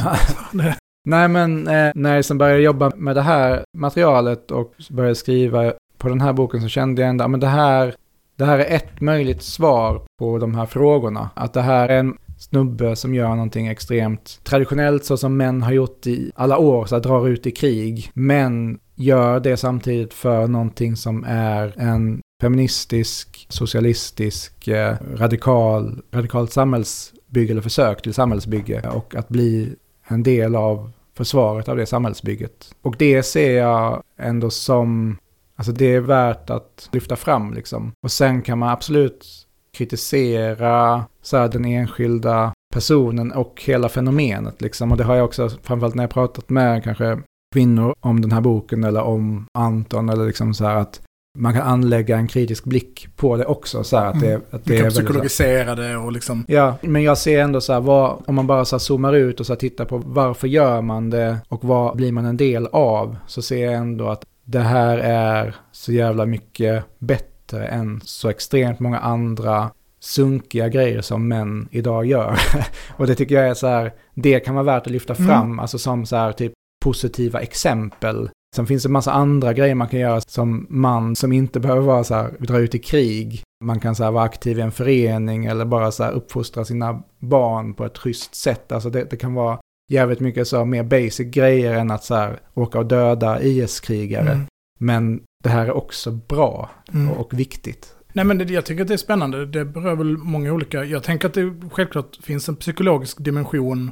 Nej 1.05 1.27
men 1.27 1.67
eh, 1.67 1.91
när 1.95 2.15
jag 2.15 2.25
sen 2.25 2.37
började 2.37 2.61
jobba 2.61 2.91
med 2.95 3.15
det 3.15 3.21
här 3.21 3.63
materialet 3.77 4.51
och 4.51 4.73
började 4.89 5.15
skriva 5.15 5.73
på 5.97 6.09
den 6.09 6.21
här 6.21 6.33
boken 6.33 6.61
så 6.61 6.67
kände 6.67 7.01
jag 7.01 7.09
ändå 7.09 7.23
att 7.23 7.41
det 7.41 7.47
här, 7.47 7.95
det 8.35 8.45
här 8.45 8.59
är 8.59 8.75
ett 8.75 9.01
möjligt 9.01 9.43
svar 9.43 10.01
på 10.19 10.37
de 10.37 10.55
här 10.55 10.65
frågorna. 10.65 11.29
Att 11.35 11.53
det 11.53 11.61
här 11.61 11.89
är 11.89 11.99
en 11.99 12.17
snubbe 12.37 12.95
som 12.95 13.15
gör 13.15 13.29
någonting 13.29 13.67
extremt 13.67 14.39
traditionellt 14.43 15.05
så 15.05 15.17
som 15.17 15.37
män 15.37 15.61
har 15.61 15.71
gjort 15.71 16.07
i 16.07 16.31
alla 16.35 16.57
år, 16.57 16.85
så 16.85 16.95
att 16.95 17.03
drar 17.03 17.27
ut 17.27 17.47
i 17.47 17.51
krig. 17.51 18.11
Men 18.13 18.79
gör 18.97 19.39
det 19.39 19.57
samtidigt 19.57 20.13
för 20.13 20.47
någonting 20.47 20.95
som 20.95 21.23
är 21.27 21.73
en 21.77 22.21
feministisk, 22.41 23.45
socialistisk, 23.49 24.67
eh, 24.67 24.95
radikal, 25.15 26.01
radikalt 26.11 26.51
samhällsbygge 26.51 27.51
eller 27.51 27.61
försök 27.61 28.01
till 28.01 28.13
samhällsbygge 28.13 28.89
och 28.89 29.15
att 29.15 29.29
bli 29.29 29.75
en 30.07 30.23
del 30.23 30.55
av 30.55 30.91
försvaret 31.17 31.69
av 31.69 31.77
det 31.77 31.85
samhällsbygget. 31.85 32.75
Och 32.81 32.95
det 32.99 33.23
ser 33.23 33.57
jag 33.57 34.03
ändå 34.17 34.49
som, 34.49 35.17
alltså 35.55 35.71
det 35.71 35.95
är 35.95 35.99
värt 35.99 36.49
att 36.49 36.89
lyfta 36.91 37.15
fram 37.15 37.53
liksom. 37.53 37.91
Och 38.03 38.11
sen 38.11 38.41
kan 38.41 38.59
man 38.59 38.69
absolut 38.69 39.25
kritisera 39.73 41.05
så 41.21 41.37
här, 41.37 41.47
den 41.47 41.65
enskilda 41.65 42.53
personen 42.73 43.31
och 43.31 43.61
hela 43.65 43.89
fenomenet 43.89 44.61
liksom. 44.61 44.91
Och 44.91 44.97
det 44.97 45.03
har 45.03 45.15
jag 45.15 45.25
också, 45.25 45.49
framförallt 45.49 45.95
när 45.95 46.03
jag 46.03 46.11
pratat 46.11 46.49
med 46.49 46.83
kanske 46.83 47.17
kvinnor 47.53 47.95
om 47.99 48.21
den 48.21 48.31
här 48.31 48.41
boken 48.41 48.83
eller 48.83 49.01
om 49.01 49.45
Anton 49.53 50.09
eller 50.09 50.25
liksom 50.25 50.53
så 50.53 50.65
här 50.65 50.75
att 50.75 51.01
man 51.39 51.53
kan 51.53 51.61
anlägga 51.61 52.17
en 52.17 52.27
kritisk 52.27 52.63
blick 52.63 53.07
på 53.15 53.37
det 53.37 53.45
också. 53.45 53.83
Så 53.83 53.97
här, 53.97 54.05
att 54.05 54.19
det, 54.19 54.41
att 54.51 54.65
det 54.65 54.79
kan 54.81 54.89
psykologisera 54.89 55.75
det 55.75 55.97
och 55.97 56.11
liksom... 56.11 56.45
Ja, 56.47 56.75
men 56.81 57.03
jag 57.03 57.17
ser 57.17 57.41
ändå 57.43 57.61
så 57.61 57.73
här, 57.73 57.79
vad, 57.79 58.23
om 58.27 58.35
man 58.35 58.47
bara 58.47 58.65
så 58.65 58.75
här 58.75 58.79
zoomar 58.79 59.13
ut 59.13 59.39
och 59.39 59.45
så 59.45 59.53
här 59.53 59.59
tittar 59.59 59.85
på 59.85 59.97
varför 59.97 60.47
gör 60.47 60.81
man 60.81 61.09
det 61.09 61.37
och 61.47 61.63
vad 61.63 61.97
blir 61.97 62.11
man 62.11 62.25
en 62.25 62.37
del 62.37 62.67
av, 62.67 63.17
så 63.27 63.41
ser 63.41 63.65
jag 63.65 63.73
ändå 63.73 64.09
att 64.09 64.25
det 64.43 64.59
här 64.59 64.97
är 64.97 65.55
så 65.71 65.91
jävla 65.91 66.25
mycket 66.25 66.83
bättre 66.99 67.67
än 67.67 68.01
så 68.03 68.29
extremt 68.29 68.79
många 68.79 68.99
andra 68.99 69.71
sunkiga 69.99 70.69
grejer 70.69 71.01
som 71.01 71.27
män 71.27 71.67
idag 71.71 72.05
gör. 72.05 72.39
och 72.97 73.07
det 73.07 73.15
tycker 73.15 73.35
jag 73.35 73.47
är 73.47 73.53
så 73.53 73.67
här, 73.67 73.93
det 74.13 74.39
kan 74.39 74.55
vara 74.55 74.65
värt 74.65 74.85
att 74.85 74.91
lyfta 74.91 75.13
Mm. 75.13 75.27
fram, 75.27 75.59
alltså 75.59 75.77
som 75.77 76.05
så 76.05 76.15
här 76.15 76.31
typ 76.31 76.53
positiva 76.87 77.39
exempel. 77.41 78.29
Sen 78.55 78.67
finns 78.67 78.83
det 78.83 78.87
en 78.87 78.93
massa 78.93 79.11
andra 79.11 79.53
grejer 79.53 79.75
man 79.75 79.87
kan 79.87 79.99
göra 79.99 80.21
som 80.21 80.67
man 80.69 81.15
som 81.15 81.31
inte 81.31 81.59
behöver 81.59 81.81
vara 81.81 82.03
så 82.03 82.15
här, 82.15 82.33
dra 82.39 82.59
ut 82.59 82.75
i 82.75 82.79
krig. 82.79 83.43
Man 83.63 83.79
kan 83.79 83.95
så 83.95 84.03
här 84.03 84.11
vara 84.11 84.23
aktiv 84.23 84.59
i 84.59 84.61
en 84.61 84.71
förening 84.71 85.45
eller 85.45 85.65
bara 85.65 85.91
så 85.91 86.03
här 86.03 86.11
uppfostra 86.11 86.65
sina 86.65 87.03
barn 87.19 87.73
på 87.73 87.85
ett 87.85 87.97
schysst 87.97 88.35
sätt. 88.35 88.71
Alltså 88.71 88.89
det, 88.89 89.03
det 89.09 89.17
kan 89.17 89.33
vara 89.33 89.59
jävligt 89.91 90.19
mycket 90.19 90.47
så 90.47 90.65
mer 90.65 90.83
basic 90.83 91.27
grejer 91.27 91.73
än 91.73 91.91
att 91.91 92.03
så 92.03 92.15
här 92.15 92.39
åka 92.53 92.79
och 92.79 92.85
döda 92.85 93.41
IS-krigare. 93.41 94.31
Mm. 94.31 94.45
Men 94.79 95.21
det 95.43 95.49
här 95.49 95.65
är 95.65 95.71
också 95.71 96.11
bra 96.11 96.69
Mm. 96.93 97.11
och 97.11 97.39
viktigt. 97.39 97.95
Nej 98.13 98.25
men 98.25 98.37
det, 98.37 98.53
jag 98.53 98.65
tycker 98.65 98.81
att 98.81 98.87
det 98.87 98.93
är 98.93 98.97
spännande. 98.97 99.45
Det 99.45 99.65
berör 99.65 99.95
väl 99.95 100.17
många 100.17 100.53
olika... 100.53 100.83
Jag 100.83 101.03
tänker 101.03 101.27
att 101.27 101.33
det 101.33 101.53
självklart 101.71 102.17
finns 102.23 102.49
en 102.49 102.55
psykologisk 102.55 103.23
dimension. 103.23 103.91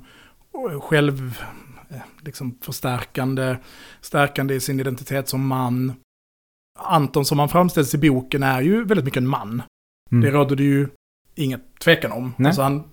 och 0.54 0.84
Själv... 0.84 1.41
eh, 1.90 1.98
Liksom 2.22 2.58
förstärkande. 2.62 3.58
Stärkande 4.02 4.54
i 4.54 4.60
sin 4.60 4.80
identitet 4.80 5.30
som 5.30 5.48
man. 5.48 5.94
Anton 6.80 7.26
som 7.26 7.40
han 7.40 7.50
framställs 7.50 7.94
i 7.94 7.98
boken 7.98 8.44
är 8.44 8.62
ju 8.62 8.84
väldigt 8.84 9.06
mycket 9.06 9.22
en 9.22 9.28
man. 9.28 9.64
Mm. 10.12 10.24
Det 10.24 10.32
råder 10.32 10.56
det 10.56 10.64
ju 10.64 10.88
inget 11.36 11.80
tvekan 11.80 12.12
om. 12.12 12.34
Nej. 12.38 12.48
Alltså 12.50 12.62
han 12.62 12.84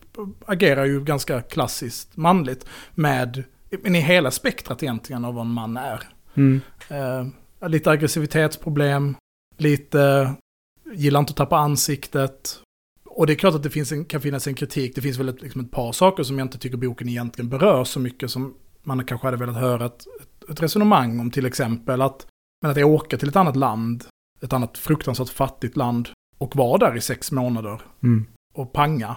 agerar 0.47 0.84
ju 0.84 1.05
ganska 1.05 1.43
klassiskt 1.43 2.16
manligt. 2.16 2.66
Med, 2.95 3.45
men 3.82 3.95
i 3.95 4.01
hela 4.01 4.30
spektrat 4.30 4.82
egentligen 4.82 5.24
av 5.24 5.34
vad 5.34 5.47
en 5.47 5.53
man 5.53 5.76
är. 5.76 6.03
Mm. 6.34 6.61
Eh, 6.88 7.68
lite 7.68 7.90
aggressivitetsproblem, 7.90 9.16
lite 9.57 10.34
gillar 10.93 11.20
inte 11.20 11.30
att 11.30 11.36
tappa 11.36 11.57
ansiktet. 11.57 12.59
Och 13.05 13.26
det 13.26 13.32
är 13.32 13.34
klart 13.34 13.55
att 13.55 13.62
det 13.62 13.70
finns 13.70 13.93
en, 13.93 14.05
kan 14.05 14.20
finnas 14.20 14.47
en 14.47 14.55
kritik. 14.55 14.95
Det 14.95 15.03
finns 15.03 15.18
väl 15.18 15.28
ett, 15.28 15.43
liksom 15.43 15.61
ett 15.61 15.70
par 15.70 15.93
saker 15.93 16.22
som 16.22 16.38
jag 16.38 16.45
inte 16.45 16.59
tycker 16.59 16.76
boken 16.76 17.09
egentligen 17.09 17.49
berör 17.49 17.84
så 17.84 18.01
mycket 18.01 18.30
som 18.30 18.55
man 18.83 19.05
kanske 19.05 19.26
hade 19.26 19.37
velat 19.37 19.57
höra 19.57 19.87
ett, 19.87 20.05
ett, 20.51 20.62
resonemang 20.62 21.20
om. 21.20 21.30
Till 21.30 21.47
exempel 21.47 22.03
att, 22.03 22.26
men 22.62 22.70
att 22.70 22.78
åka 22.78 23.16
till 23.16 23.28
ett 23.28 23.37
annat 23.37 23.57
land, 23.57 24.05
ett 24.41 24.53
annat 24.53 24.78
fruktansvärt 24.78 25.28
fattigt 25.28 25.76
land 25.76 26.09
och 26.39 26.57
vara 26.57 26.78
där 26.78 26.97
i 26.97 27.01
sex 27.01 27.33
månader 27.33 27.83
Mm. 28.03 28.26
och 28.55 28.72
panga 28.72 29.16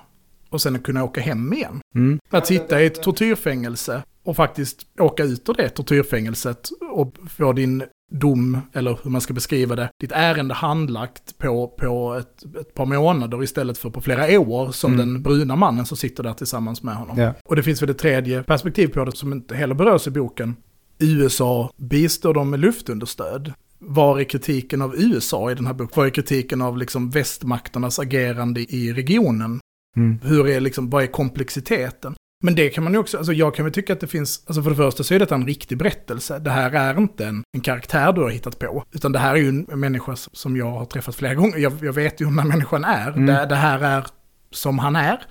och 0.49 0.61
sen 0.61 0.79
kunna 0.79 1.03
åka 1.03 1.21
hem 1.21 1.53
igen. 1.53 1.79
Mm. 1.95 2.19
Att 2.29 2.47
sitta 2.47 2.81
i 2.81 2.85
ett 2.85 3.03
tortyrfängelse 3.03 4.03
och 4.23 4.35
faktiskt 4.35 4.87
åka 4.99 5.23
ut 5.23 5.49
ur 5.49 5.53
det 5.53 5.69
tortyrfängelset 5.69 6.69
och 6.91 7.15
få 7.29 7.53
din 7.53 7.83
dom, 8.11 8.57
eller 8.73 8.99
hur 9.03 9.11
man 9.11 9.21
ska 9.21 9.33
beskriva 9.33 9.75
det, 9.75 9.89
ditt 10.01 10.11
ärende 10.11 10.53
handlagt 10.53 11.37
på, 11.37 11.67
på 11.67 12.13
ett, 12.13 12.55
ett 12.61 12.73
par 12.73 12.85
månader 12.85 13.43
istället 13.43 13.77
för 13.77 13.89
på 13.89 14.01
flera 14.01 14.39
år 14.39 14.71
som 14.71 14.93
Mm. 14.93 15.07
den 15.07 15.23
bruna 15.23 15.55
mannen 15.55 15.85
som 15.85 15.97
sitter 15.97 16.23
där 16.23 16.33
tillsammans 16.33 16.83
med 16.83 16.95
honom. 16.95 17.17
Ja. 17.19 17.33
Och 17.45 17.55
det 17.55 17.63
finns 17.63 17.81
väl 17.81 17.89
ett 17.89 17.97
tredje 17.97 18.43
perspektiv 18.43 18.87
på 18.87 19.05
det 19.05 19.15
som 19.15 19.33
inte 19.33 19.55
heller 19.55 19.75
berörs 19.75 20.07
i 20.07 20.11
boken. 20.11 20.55
USA 20.99 21.71
bistår 21.77 22.33
dem 22.33 22.49
med 22.49 22.59
luftunderstöd. 22.59 23.53
Var 23.79 24.19
är 24.19 24.23
kritiken 24.23 24.81
av 24.81 24.95
USA 24.95 25.51
i 25.51 25.55
den 25.55 25.65
här 25.65 25.73
boken? 25.73 25.91
Var 25.95 26.05
är 26.05 26.09
kritiken 26.09 26.61
av 26.61 26.77
liksom 26.77 27.09
västmakternas 27.09 27.99
agerande 27.99 28.61
i 28.61 28.93
regionen? 28.93 29.59
Mm. 29.97 30.19
Hur 30.23 30.47
är 30.47 30.59
liksom, 30.59 30.89
vad 30.89 31.03
är 31.03 31.07
komplexiteten? 31.07 32.15
Men 32.45 32.55
det 32.55 32.69
kan 32.69 32.83
man 32.83 32.93
ju 32.93 32.99
också, 32.99 33.17
alltså 33.17 33.33
jag 33.33 33.55
kan 33.55 33.65
väl 33.65 33.73
tycka 33.73 33.93
att 33.93 33.99
det 33.99 34.07
finns, 34.07 34.43
alltså 34.47 34.63
för 34.63 34.69
det 34.69 34.75
första 34.75 35.03
så 35.03 35.13
är 35.13 35.19
detta 35.19 35.35
en 35.35 35.47
riktig 35.47 35.77
berättelse. 35.77 36.39
Det 36.39 36.49
här 36.49 36.71
är 36.71 36.97
inte 36.97 37.25
en, 37.25 37.43
en 37.51 37.61
karaktär 37.61 38.13
du 38.13 38.21
har 38.21 38.29
hittat 38.29 38.59
på. 38.59 38.83
Utan 38.91 39.11
det 39.11 39.19
här 39.19 39.33
är 39.33 39.37
ju 39.37 39.49
en 39.49 39.79
människa 39.79 40.15
som 40.15 40.57
jag 40.57 40.71
har 40.71 40.85
träffat 40.85 41.15
flera 41.15 41.33
gånger. 41.33 41.57
Jag, 41.57 41.73
jag 41.81 41.93
vet 41.93 42.21
ju 42.21 42.25
hur 42.25 42.31
den 42.31 42.39
här 42.39 42.47
människan 42.47 42.83
är. 42.83 43.07
Mm. 43.07 43.25
Det, 43.25 43.45
det 43.45 43.55
här 43.55 43.79
är 43.79 44.05
som 44.51 44.79
han 44.79 44.95
är. 44.95 45.25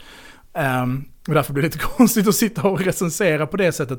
Ehm, 0.54 1.04
och 1.28 1.34
därför 1.34 1.52
blir 1.52 1.62
det 1.62 1.68
lite 1.68 1.78
konstigt 1.96 2.28
att 2.28 2.34
sitta 2.34 2.62
och 2.68 2.80
recensera 2.80 3.46
på 3.46 3.56
det 3.56 3.72
sättet. 3.72 3.98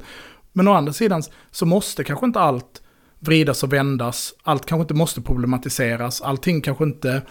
Men 0.54 0.68
å 0.68 0.74
andra 0.74 0.94
sidan 0.94 1.24
så 1.52 1.66
måste 1.66 2.04
kanske 2.04 2.26
inte 2.26 2.40
allt 2.40 2.82
vridas 3.20 3.64
och 3.64 3.74
vändas. 3.74 4.34
Allt 4.44 4.66
kanske 4.66 4.82
inte 4.82 4.94
måste 4.94 5.22
problematiseras. 5.22 6.22
Allting 6.22 6.62
kanske 6.62 6.84
inte 6.84 7.22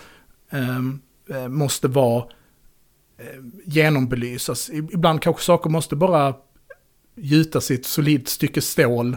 eh, 0.50 1.48
måste 1.48 1.88
vara 1.88 2.24
genombelysas. 3.66 4.70
I- 4.70 4.76
Ibland 4.92 5.22
kanske 5.22 5.42
saker 5.42 5.70
måste 5.70 5.96
bara 5.96 6.34
gjutas 7.16 7.70
i 7.70 7.74
ett 7.74 7.86
solidt 7.86 8.28
stycke 8.28 8.60
stål 8.60 9.16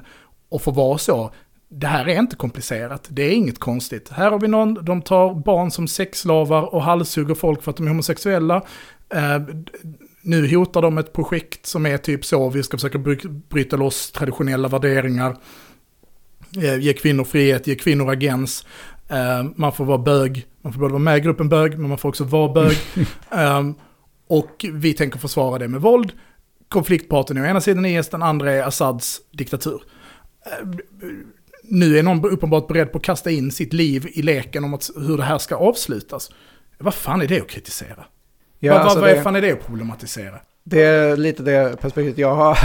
och 0.49 0.61
få 0.61 0.71
vara 0.71 0.97
så. 0.97 1.31
Det 1.69 1.87
här 1.87 2.07
är 2.09 2.19
inte 2.19 2.35
komplicerat, 2.35 3.07
det 3.09 3.21
är 3.23 3.31
inget 3.31 3.59
konstigt. 3.59 4.09
Här 4.09 4.31
har 4.31 4.39
vi 4.39 4.47
någon, 4.47 4.85
de 4.85 5.01
tar 5.01 5.33
barn 5.33 5.71
som 5.71 5.87
sexslavar 5.87 6.75
och 6.75 6.83
halshugger 6.83 7.35
folk 7.35 7.63
för 7.63 7.71
att 7.71 7.77
de 7.77 7.83
är 7.85 7.89
homosexuella. 7.89 8.55
Eh, 9.13 9.39
nu 10.21 10.55
hotar 10.55 10.81
de 10.81 10.97
ett 10.97 11.13
projekt 11.13 11.65
som 11.65 11.85
är 11.85 11.97
typ 11.97 12.25
så, 12.25 12.49
vi 12.49 12.63
ska 12.63 12.77
försöka 12.77 12.97
bry- 12.97 13.41
bryta 13.49 13.77
loss 13.77 14.11
traditionella 14.11 14.67
värderingar. 14.67 15.37
Eh, 16.57 16.77
ge 16.79 16.93
kvinnor 16.93 17.23
frihet, 17.23 17.67
ge 17.67 17.75
kvinnor 17.75 18.09
agens. 18.11 18.65
Eh, 19.09 19.45
man 19.55 19.71
får 19.73 19.85
vara 19.85 19.97
bög, 19.97 20.45
man 20.61 20.73
får 20.73 20.79
både 20.79 20.91
vara 20.93 21.03
med 21.03 21.17
i 21.17 21.21
gruppen 21.21 21.49
bög, 21.49 21.77
men 21.79 21.89
man 21.89 21.97
får 21.97 22.09
också 22.09 22.23
vara 22.23 22.53
bög. 22.53 22.77
Och 24.27 24.65
vi 24.73 24.93
tänker 24.93 25.19
försvara 25.19 25.57
det 25.57 25.67
med 25.67 25.81
våld. 25.81 26.11
Konfliktparten 26.69 27.37
är 27.37 27.41
å 27.41 27.45
ena 27.45 27.61
sidan 27.61 27.85
IS, 27.85 28.09
den 28.09 28.23
andra 28.23 28.51
är 28.51 28.63
Assads 28.63 29.21
diktatur. 29.31 29.81
Eh, 30.45 30.67
Nu 31.63 31.97
är 31.97 32.03
någon 32.03 32.25
uppenbart 32.31 32.67
beredd 32.67 32.91
på 32.91 32.97
att 32.97 33.03
kasta 33.03 33.31
in 33.31 33.51
sitt 33.51 33.73
liv 33.73 34.07
i 34.13 34.21
leken 34.21 34.63
om 34.63 34.73
att, 34.73 34.89
hur 34.95 35.17
det 35.17 35.23
här 35.23 35.37
ska 35.37 35.55
avslutas. 35.55 36.31
Vad 36.79 36.93
fan 36.93 37.21
är 37.21 37.27
det 37.27 37.41
att 37.41 37.47
kritisera? 37.47 38.05
Ja, 38.59 38.73
vad, 38.73 38.81
alltså 38.81 38.99
vad, 38.99 39.09
vad 39.09 39.17
det- 39.17 39.23
fan 39.23 39.35
är 39.35 39.41
det 39.41 39.51
att 39.51 39.65
problematisera? 39.67 40.35
Det 40.63 40.81
är 40.81 41.17
lite 41.17 41.43
det 41.43 41.81
perspektivet 41.81 42.17
jag 42.17 42.35
har 42.35 42.57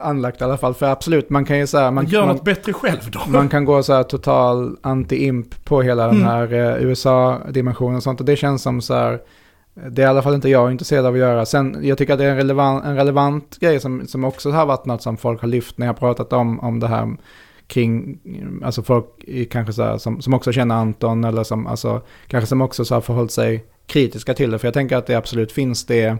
anlagt 0.00 0.40
i 0.40 0.44
alla 0.44 0.58
fall. 0.58 0.74
För 0.74 0.86
absolut, 0.86 1.30
man 1.30 1.44
kan 1.44 1.58
ju 1.58 1.66
säga... 1.66 1.90
Man, 1.90 2.06
Gör 2.06 2.26
man, 2.26 2.36
något 2.36 2.44
bättre 2.44 2.72
själv 2.72 3.00
då. 3.12 3.20
man 3.28 3.48
kan 3.48 3.64
gå 3.64 3.82
så 3.82 3.92
här 3.92 4.02
total 4.02 4.76
anti-imp 4.82 5.64
på 5.64 5.82
hela 5.82 6.06
den 6.06 6.16
Mm. 6.16 6.28
här 6.28 6.52
eh, 6.52 6.82
USA-dimensionen 6.84 7.96
och 7.96 8.02
sånt. 8.02 8.20
Och 8.20 8.26
det 8.26 8.36
känns 8.36 8.62
som 8.62 8.80
så 8.82 8.94
här... 8.94 9.20
Det 9.74 10.02
är 10.02 10.06
i 10.06 10.08
alla 10.08 10.22
fall 10.22 10.34
inte 10.34 10.48
jag 10.48 10.70
intresserad 10.70 11.06
av 11.06 11.12
att 11.12 11.18
göra. 11.18 11.46
Sen, 11.46 11.78
jag 11.82 11.98
tycker 11.98 12.12
att 12.12 12.18
det 12.18 12.24
är 12.24 12.30
en 12.30 12.36
relevant, 12.36 12.84
en 12.84 12.96
relevant 12.96 13.58
grej 13.60 13.80
som, 13.80 14.06
som 14.06 14.24
också 14.24 14.50
har 14.50 14.66
varit 14.66 14.86
något 14.86 15.02
som 15.02 15.16
folk 15.16 15.40
har 15.40 15.48
lyft 15.48 15.78
när 15.78 15.86
jag 15.86 15.98
pratat 15.98 16.32
om, 16.32 16.60
om 16.60 16.80
det 16.80 16.88
här 16.88 17.16
kring, 17.66 18.18
alltså 18.64 18.82
folk 18.82 19.06
kanske 19.50 19.72
så 19.72 19.82
här, 19.82 19.98
som, 19.98 20.22
som 20.22 20.34
också 20.34 20.52
känner 20.52 20.74
Anton 20.74 21.24
eller 21.24 21.44
som, 21.44 21.66
alltså, 21.66 22.02
kanske 22.26 22.48
som 22.48 22.60
också 22.60 22.84
så 22.84 22.94
har 22.94 23.00
förhållit 23.00 23.32
sig 23.32 23.64
kritiska 23.86 24.34
till 24.34 24.50
det. 24.50 24.58
För 24.58 24.66
jag 24.66 24.74
tänker 24.74 24.96
att 24.96 25.06
det 25.06 25.14
absolut 25.14 25.52
finns 25.52 25.86
det, 25.86 26.16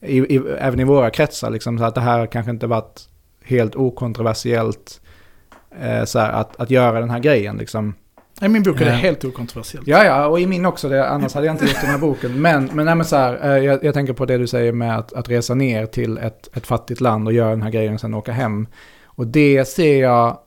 i, 0.00 0.18
i, 0.18 0.36
även 0.58 0.80
i 0.80 0.84
våra 0.84 1.10
kretsar, 1.10 1.50
liksom, 1.50 1.78
så 1.78 1.84
att 1.84 1.94
det 1.94 2.00
här 2.00 2.26
kanske 2.26 2.50
inte 2.50 2.66
varit 2.66 3.08
helt 3.44 3.76
okontroversiellt 3.76 5.00
eh, 5.80 6.04
så 6.04 6.18
här, 6.18 6.32
att, 6.32 6.60
att 6.60 6.70
göra 6.70 7.00
den 7.00 7.10
här 7.10 7.18
grejen. 7.18 7.56
Liksom. 7.56 7.94
I 8.44 8.48
min 8.48 8.62
bok 8.62 8.80
är 8.80 8.84
det 8.84 8.90
Eh. 8.90 8.96
helt 8.96 9.24
okontroversiellt. 9.24 9.86
Ja, 9.88 10.04
ja, 10.04 10.26
och 10.26 10.40
i 10.40 10.46
min 10.46 10.66
också, 10.66 10.88
det, 10.88 11.08
annars 11.08 11.34
hade 11.34 11.46
jag 11.46 11.54
inte 11.54 11.64
gjort 11.64 11.80
den 11.80 11.90
här 11.90 11.98
boken. 11.98 12.40
Men, 12.42 12.70
men, 12.72 12.86
nej, 12.86 12.94
men 12.94 13.06
så 13.06 13.16
här, 13.16 13.56
eh, 13.56 13.64
jag, 13.64 13.84
jag 13.84 13.94
tänker 13.94 14.12
på 14.12 14.24
det 14.26 14.38
du 14.38 14.46
säger 14.46 14.72
med 14.72 14.98
att, 14.98 15.12
att 15.12 15.28
resa 15.28 15.54
ner 15.54 15.86
till 15.86 16.18
ett, 16.18 16.56
ett 16.56 16.66
fattigt 16.66 17.00
land 17.00 17.28
och 17.28 17.32
göra 17.34 17.50
den 17.50 17.62
här 17.62 17.70
grejen 17.70 17.94
och 17.94 18.00
sen 18.00 18.14
åka 18.14 18.32
hem. 18.32 18.66
Och 19.04 19.26
det 19.26 19.64
ser 19.68 20.00
jag, 20.02 20.38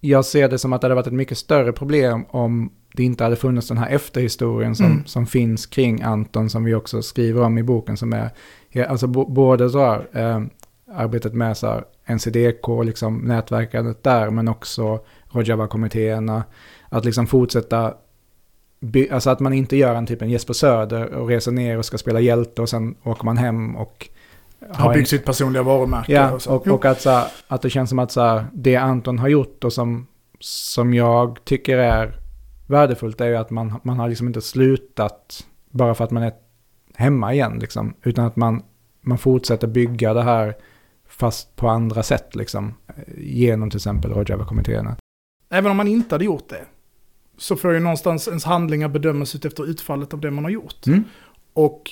jag 0.00 0.24
ser 0.24 0.48
det 0.48 0.58
som 0.58 0.72
att 0.72 0.80
det 0.80 0.84
hade 0.84 0.94
varit 0.94 1.06
ett 1.06 1.12
mycket 1.12 1.38
större 1.38 1.72
problem 1.72 2.24
om 2.30 2.72
det 2.94 3.02
inte 3.04 3.24
hade 3.24 3.36
funnits 3.36 3.68
den 3.68 3.78
här 3.78 3.88
efterhistorien 3.90 4.74
som, 4.74 4.86
Mm. 4.86 5.04
som 5.06 5.26
finns 5.26 5.66
kring 5.66 6.02
Anton, 6.02 6.50
som 6.50 6.64
vi 6.64 6.74
också 6.74 7.02
skriver 7.02 7.42
om 7.42 7.58
i 7.58 7.62
boken, 7.62 7.96
som 7.96 8.12
är, 8.12 8.30
alltså 8.88 9.06
både 9.06 9.70
så 9.70 9.78
här, 9.84 10.06
eh, 10.12 10.40
arbetet 10.94 11.34
med 11.34 11.56
så 11.56 11.66
här, 11.66 11.84
NCDK, 12.06 12.82
liksom 12.84 13.16
nätverkandet 13.18 14.02
där, 14.02 14.30
men 14.30 14.48
också 14.48 15.00
Rojava-kommittéerna, 15.30 16.42
att 16.92 17.04
liksom 17.04 17.26
fortsätta 17.26 17.94
by- 18.80 19.08
alltså 19.10 19.30
att 19.30 19.40
man 19.40 19.52
inte 19.52 19.76
gör 19.76 19.94
en 19.94 20.06
typ 20.06 20.22
en 20.22 20.30
Jesper 20.30 20.54
Söder 20.54 21.14
och 21.14 21.28
reser 21.28 21.52
ner 21.52 21.78
och 21.78 21.84
ska 21.84 21.98
spela 21.98 22.20
hjälte 22.20 22.62
och 22.62 22.68
sen 22.68 22.94
åker 23.02 23.24
man 23.24 23.36
hem 23.36 23.76
och 23.76 24.08
Har 24.70 24.90
en- 24.90 24.94
byggt 24.98 25.08
sitt 25.08 25.24
personliga 25.24 25.62
varumärke. 25.62 26.12
Ja, 26.12 26.30
och 26.32 26.46
och, 26.46 26.68
och 26.68 26.84
att, 26.84 27.00
så 27.00 27.10
här, 27.10 27.26
att 27.48 27.62
det 27.62 27.70
känns 27.70 27.90
som 27.90 27.98
att 27.98 28.12
så 28.12 28.20
här, 28.20 28.46
det 28.52 28.76
Anton 28.76 29.18
har 29.18 29.28
gjort 29.28 29.64
och 29.64 29.72
som, 29.72 30.06
som 30.40 30.94
jag 30.94 31.38
tycker 31.44 31.78
är 31.78 32.18
värdefullt 32.66 33.20
är 33.20 33.26
ju 33.26 33.36
att 33.36 33.50
man, 33.50 33.74
man 33.82 33.98
har 33.98 34.08
liksom 34.08 34.26
inte 34.26 34.40
slutat 34.40 35.46
bara 35.70 35.94
för 35.94 36.04
att 36.04 36.10
man 36.10 36.22
är 36.22 36.32
hemma 36.94 37.34
igen 37.34 37.58
liksom, 37.60 37.94
utan 38.02 38.24
att 38.24 38.36
man, 38.36 38.62
man 39.00 39.18
fortsätter 39.18 39.66
bygga 39.66 40.14
det 40.14 40.22
här 40.22 40.54
fast 41.08 41.56
på 41.56 41.68
andra 41.68 42.02
sätt 42.02 42.34
liksom, 42.34 42.74
genom 43.18 43.70
till 43.70 43.76
exempel 43.78 44.12
Rojava-kommittéerna. 44.12 44.96
Även 45.50 45.70
om 45.70 45.76
man 45.76 45.88
inte 45.88 46.14
hade 46.14 46.24
gjort 46.24 46.48
det. 46.48 46.60
Så 47.42 47.56
får 47.56 47.72
ju 47.72 47.80
någonstans 47.80 48.28
ens 48.28 48.44
handlingar 48.44 48.88
bedömas 48.88 49.34
utefter 49.34 49.66
utfallet 49.66 50.14
av 50.14 50.20
det 50.20 50.30
man 50.30 50.44
har 50.44 50.50
gjort. 50.50 50.86
Mm. 50.86 51.04
Och 51.52 51.90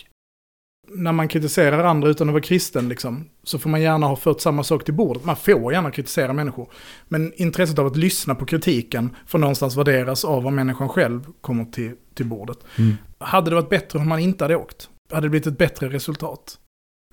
när 0.89 1.13
man 1.13 1.29
kritiserar 1.29 1.85
andra 1.85 2.09
utan 2.09 2.29
att 2.29 2.33
vara 2.33 2.43
kristen 2.43 2.89
liksom, 2.89 3.29
så 3.43 3.59
får 3.59 3.71
man 3.71 3.83
gärna 3.83 4.07
ha 4.07 4.17
fört 4.17 4.41
samma 4.41 4.65
sak 4.65 4.85
till 4.85 4.95
bordet. 4.95 5.25
Man 5.25 5.37
får 5.37 5.73
gärna 5.73 5.91
kritisera 5.91 6.33
människor. 6.33 6.69
Men 7.09 7.33
intresset 7.37 7.79
av 7.79 7.87
att 7.87 7.97
lyssna 7.97 8.35
på 8.35 8.47
kritiken 8.47 9.17
får 9.27 9.39
någonstans 9.39 9.77
värderas 9.77 10.25
av 10.25 10.43
vad 10.43 10.53
människan 10.53 10.89
själv 10.89 11.27
kommer 11.41 11.65
till, 11.65 11.93
till 12.15 12.27
bordet. 12.27 12.59
Mm. 12.79 12.97
Hade 13.19 13.51
det 13.51 13.55
varit 13.55 13.71
bättre 13.71 13.99
om 13.99 14.09
man 14.09 14.19
inte 14.19 14.45
hade 14.45 14.57
åkt? 14.57 14.89
Hade 15.13 15.27
det 15.27 15.31
blivit 15.31 15.47
ett 15.47 15.59
bättre 15.59 15.89
resultat? 15.89 16.59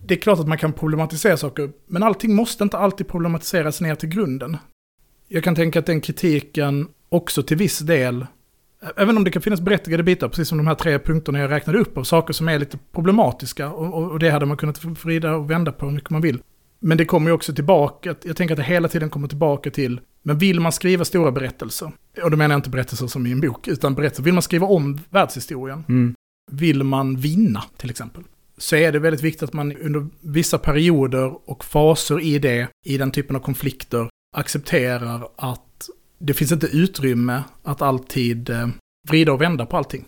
Det 0.01 0.13
är 0.13 0.19
klart 0.19 0.39
att 0.39 0.47
man 0.47 0.57
kan 0.57 0.73
problematisera 0.73 1.37
saker, 1.37 1.71
men 1.87 2.03
allting 2.03 2.35
måste 2.35 2.63
inte 2.63 2.77
alltid 2.77 3.07
problematiseras 3.07 3.81
ner 3.81 3.95
till 3.95 4.09
grunden. 4.09 4.57
Jag 5.27 5.43
kan 5.43 5.55
tänka 5.55 5.79
att 5.79 5.85
den 5.85 6.01
kritiken 6.01 6.87
också 7.09 7.43
till 7.43 7.57
viss 7.57 7.79
del, 7.79 8.25
även 8.95 9.17
om 9.17 9.23
det 9.23 9.31
kan 9.31 9.41
finnas 9.41 9.61
berättigade 9.61 10.03
bitar, 10.03 10.27
precis 10.27 10.47
som 10.47 10.57
de 10.57 10.67
här 10.67 10.75
tre 10.75 10.99
punkterna 10.99 11.39
jag 11.39 11.51
räknade 11.51 11.79
upp, 11.79 11.97
av 11.97 12.03
saker 12.03 12.33
som 12.33 12.47
är 12.47 12.59
lite 12.59 12.77
problematiska, 12.91 13.69
och, 13.71 14.11
och, 14.11 14.19
det 14.19 14.29
hade 14.29 14.45
man 14.45 14.57
kunnat 14.57 14.83
vrida 14.83 15.35
och 15.35 15.51
vända 15.51 15.71
på 15.71 15.85
hur 15.85 15.93
mycket 15.93 16.09
man 16.09 16.21
vill. 16.21 16.39
Men 16.79 16.97
det 16.97 17.05
kommer 17.05 17.29
ju 17.29 17.33
också 17.33 17.53
tillbaka, 17.53 18.15
jag 18.23 18.35
tänker 18.35 18.53
att 18.53 18.57
det 18.57 18.63
hela 18.63 18.87
tiden 18.87 19.09
kommer 19.09 19.27
tillbaka 19.27 19.71
till, 19.71 19.99
men 20.23 20.37
vill 20.37 20.59
man 20.59 20.71
skriva 20.71 21.05
stora 21.05 21.31
berättelser, 21.31 21.91
och 22.23 22.31
då 22.31 22.37
menar 22.37 22.53
jag 22.53 22.59
inte 22.59 22.69
berättelser 22.69 23.07
som 23.07 23.27
i 23.27 23.31
en 23.31 23.41
bok, 23.41 23.67
utan 23.67 23.95
berättelser, 23.95 24.23
vill 24.23 24.33
man 24.33 24.43
skriva 24.43 24.67
om 24.67 24.99
världshistorien, 25.09 25.83
Mm. 25.89 26.15
vill 26.51 26.83
man 26.83 27.15
vinna 27.15 27.63
till 27.77 27.89
exempel, 27.89 28.23
så 28.57 28.75
är 28.75 28.91
det 28.91 28.99
väldigt 28.99 29.23
viktigt 29.23 29.43
att 29.43 29.53
man 29.53 29.77
under 29.77 30.07
vissa 30.21 30.57
perioder 30.57 31.49
och 31.49 31.65
faser 31.65 32.19
i 32.19 32.39
det, 32.39 32.67
i 32.85 32.97
den 32.97 33.11
typen 33.11 33.35
av 33.35 33.39
konflikter, 33.39 34.09
accepterar 34.37 35.27
att 35.35 35.61
det 36.17 36.33
finns 36.33 36.51
inte 36.51 36.67
utrymme 36.67 37.43
att 37.63 37.81
alltid 37.81 38.49
eh, 38.49 38.67
vrida 39.09 39.33
och 39.33 39.41
vända 39.41 39.65
på 39.65 39.77
allting. 39.77 40.05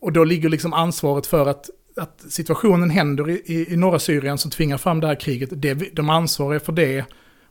Och 0.00 0.12
då 0.12 0.24
ligger 0.24 0.48
liksom 0.48 0.72
ansvaret 0.72 1.26
för 1.26 1.46
att, 1.46 1.70
att 1.96 2.24
situationen 2.28 2.90
händer 2.90 3.30
i, 3.30 3.42
i, 3.46 3.72
i 3.72 3.76
norra 3.76 3.98
Syrien 3.98 4.38
som 4.38 4.50
tvingar 4.50 4.78
fram 4.78 5.00
det 5.00 5.06
här 5.06 5.20
kriget, 5.20 5.50
det, 5.52 5.74
de 5.74 6.10
ansvariga 6.10 6.60
för 6.60 6.72
det 6.72 7.04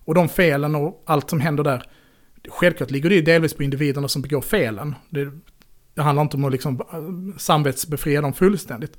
och 0.05 0.15
de 0.15 0.29
felen 0.29 0.75
och 0.75 1.03
allt 1.05 1.29
som 1.29 1.39
händer 1.39 1.63
där. 1.63 1.83
Självklart 2.49 2.91
ligger 2.91 3.09
det 3.09 3.15
ju 3.15 3.21
delvis 3.21 3.53
på 3.53 3.63
individerna 3.63 4.07
som 4.07 4.21
begår 4.21 4.41
felen. 4.41 4.95
Det, 5.09 5.31
det 5.93 6.01
handlar 6.01 6.21
inte 6.23 6.37
om 6.37 6.45
att 6.45 6.51
liksom 6.51 6.81
eh, 6.93 7.37
samvetsbefria 7.37 8.21
dem 8.21 8.33
fullständigt. 8.33 8.97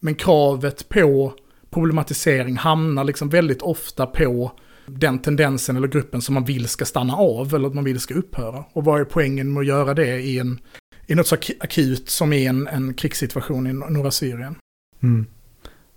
Men 0.00 0.14
kravet 0.14 0.88
på 0.88 1.34
problematisering 1.70 2.56
hamnar 2.56 3.04
liksom 3.04 3.28
väldigt 3.28 3.62
ofta 3.62 4.06
på 4.06 4.52
den 4.86 5.18
tendensen 5.18 5.76
eller 5.76 5.88
gruppen 5.88 6.22
som 6.22 6.34
man 6.34 6.44
vill 6.44 6.68
ska 6.68 6.84
stanna 6.84 7.14
av 7.16 7.54
eller 7.54 7.68
att 7.68 7.74
man 7.74 7.84
vill 7.84 8.00
ska 8.00 8.14
upphöra. 8.14 8.64
Och 8.72 8.84
vad 8.84 9.00
är 9.00 9.04
poängen 9.04 9.52
med 9.52 9.60
att 9.60 9.66
göra 9.66 9.94
det 9.94 10.20
i, 10.20 10.38
en, 10.38 10.58
i 11.06 11.14
något 11.14 11.26
så 11.26 11.36
ak- 11.36 11.56
akut 11.60 12.08
som 12.10 12.32
i 12.32 12.46
en, 12.46 12.68
en 12.68 12.94
krigssituation 12.94 13.66
i 13.66 13.70
no- 13.70 13.90
norra 13.90 14.10
Syrien? 14.10 14.54
Mm. 15.02 15.26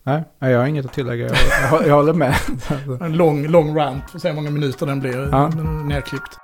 Nej, 0.04 0.24
jag 0.40 0.60
har 0.60 0.66
inget 0.66 0.86
att 0.86 0.94
tillägga. 0.94 1.26
Jag, 1.28 1.38
jag, 1.72 1.88
jag 1.88 1.96
håller 1.96 2.14
med. 2.14 2.36
En 3.02 3.14
lång, 3.14 3.48
lång 3.48 3.76
rant, 3.78 4.10
får 4.12 4.20
se 4.20 4.28
hur 4.28 4.36
många 4.36 4.50
minuter 4.52 4.86
den 4.86 5.00
blir 5.00 5.30
Ja. 5.32 5.48
nerklippt. 5.88 6.38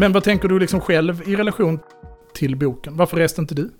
Men 0.00 0.12
vad 0.12 0.24
tänker 0.24 0.48
du 0.48 0.58
liksom 0.58 0.80
själv 0.80 1.28
i 1.28 1.36
relation 1.36 1.78
till 2.34 2.56
boken? 2.56 2.96
Varför 2.96 3.16
reste 3.16 3.40
inte 3.40 3.54
du? 3.54 3.70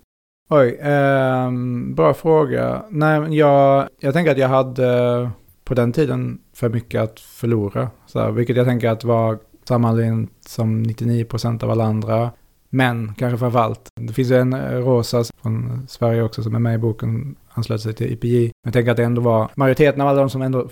Oj, 0.49 0.79
ehm, 0.81 1.95
bra 1.95 2.13
fråga. 2.13 2.85
Nej, 2.89 3.37
jag, 3.37 3.89
jag 3.99 4.13
tänker 4.13 4.31
att 4.31 4.37
jag 4.37 4.47
hade 4.47 5.29
på 5.63 5.73
den 5.73 5.93
tiden 5.93 6.39
för 6.53 6.69
mycket 6.69 7.01
att 7.01 7.19
förlora. 7.19 7.89
Så 8.05 8.19
här, 8.19 8.31
vilket 8.31 8.57
jag 8.57 8.65
tänker 8.65 8.89
att 8.89 9.03
var 9.03 9.39
samma 9.67 9.89
anledning 9.89 10.29
som 10.45 10.83
99% 10.83 11.63
av 11.63 11.71
alla 11.71 11.83
andra. 11.83 12.31
Men 12.69 13.13
kanske 13.17 13.37
framför 13.37 13.59
allt. 13.59 13.89
Det 14.01 14.13
finns 14.13 14.31
ju 14.31 14.35
en 14.35 14.53
eh, 14.53 14.77
Rosa 14.77 15.23
från 15.41 15.87
Sverige 15.87 16.23
också 16.23 16.43
som 16.43 16.55
är 16.55 16.59
med 16.59 16.75
i 16.75 16.77
boken, 16.77 17.35
anslöt 17.49 17.81
sig 17.81 17.93
till 17.93 18.13
IPJ. 18.13 18.41
Men 18.41 18.51
jag 18.63 18.73
tänker 18.73 18.91
att 18.91 18.97
det 18.97 19.03
ändå 19.03 19.21
var, 19.21 19.49
majoriteten 19.55 20.01
av 20.01 20.07
alla 20.07 20.19
de 20.19 20.29
som 20.29 20.41
ändå 20.41 20.69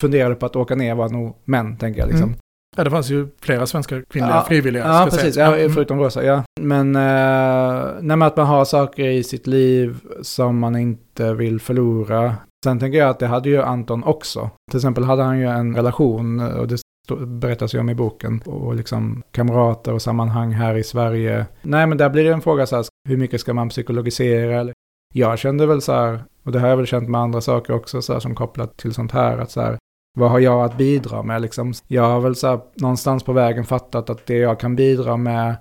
funderade 0.00 0.34
på 0.34 0.46
att 0.46 0.56
åka 0.56 0.74
ner 0.74 0.94
var 0.94 1.08
nog 1.08 1.36
män, 1.44 1.76
tänker 1.76 2.00
jag 2.00 2.08
liksom. 2.08 2.28
Mm. 2.28 2.38
Ja, 2.76 2.84
det 2.84 2.90
fanns 2.90 3.10
ju 3.10 3.28
flera 3.40 3.66
svenska 3.66 4.02
kvinnliga 4.02 4.34
Ja, 4.36 4.44
frivilliga. 4.48 4.86
Ja, 4.86 5.06
precis. 5.10 5.34
säga. 5.34 5.46
Ja, 5.50 5.56
Mm. 5.56 5.72
förutom 5.72 5.98
Rosa, 6.00 6.24
ja. 6.24 6.42
Men, 6.60 6.96
eh, 6.96 7.86
nej, 8.00 8.26
att 8.26 8.36
man 8.36 8.46
har 8.46 8.64
saker 8.64 9.04
i 9.08 9.22
sitt 9.22 9.46
liv 9.46 9.96
som 10.22 10.58
man 10.58 10.76
inte 10.76 11.34
vill 11.34 11.60
förlora. 11.60 12.34
Sen 12.64 12.78
tänker 12.78 12.98
jag 12.98 13.08
att 13.08 13.18
det 13.18 13.26
hade 13.26 13.48
ju 13.48 13.62
Anton 13.62 14.04
också. 14.04 14.50
Till 14.70 14.78
exempel 14.78 15.04
hade 15.04 15.22
han 15.22 15.38
ju 15.38 15.46
en 15.46 15.76
relation, 15.76 16.40
och 16.40 16.68
det 16.68 16.76
berättas 17.26 17.74
ju 17.74 17.78
om 17.80 17.90
i 17.90 17.94
boken, 17.94 18.40
och 18.46 18.74
liksom 18.74 19.22
kamrater 19.32 19.92
och 19.92 20.02
sammanhang 20.02 20.52
här 20.52 20.74
i 20.76 20.84
Sverige. 20.84 21.46
Nej, 21.62 21.86
men 21.86 21.98
där 21.98 22.08
blir 22.08 22.24
det 22.24 22.32
en 22.32 22.40
fråga 22.40 22.66
så 22.66 22.76
här, 22.76 22.84
hur 23.08 23.16
mycket 23.16 23.40
ska 23.40 23.54
man 23.54 23.68
psykologisera? 23.68 24.68
Jag 25.14 25.38
kände 25.38 25.66
väl 25.66 25.80
så 25.82 25.92
här, 25.92 26.20
och 26.44 26.52
det 26.52 26.58
har 26.60 26.68
jag 26.68 26.76
väl 26.76 26.86
känt 26.86 27.08
med 27.08 27.20
andra 27.20 27.40
saker 27.40 27.72
också, 27.74 28.02
så 28.02 28.12
här, 28.12 28.20
som 28.20 28.34
kopplat 28.34 28.76
till 28.76 28.94
sånt 28.94 29.12
här, 29.12 29.38
att 29.38 29.50
så 29.50 29.60
här, 29.60 29.76
vad 30.18 30.30
har 30.30 30.38
jag 30.38 30.64
att 30.64 30.78
bidra 30.78 31.22
med 31.22 31.42
liksom? 31.42 31.72
Jag 31.86 32.02
har 32.02 32.20
väl 32.20 32.36
så 32.36 32.46
här, 32.46 32.60
någonstans 32.74 33.22
på 33.22 33.32
vägen 33.32 33.64
fattat 33.64 34.10
att 34.10 34.26
det 34.26 34.38
jag 34.38 34.60
kan 34.60 34.76
bidra 34.76 35.16
med, 35.16 35.56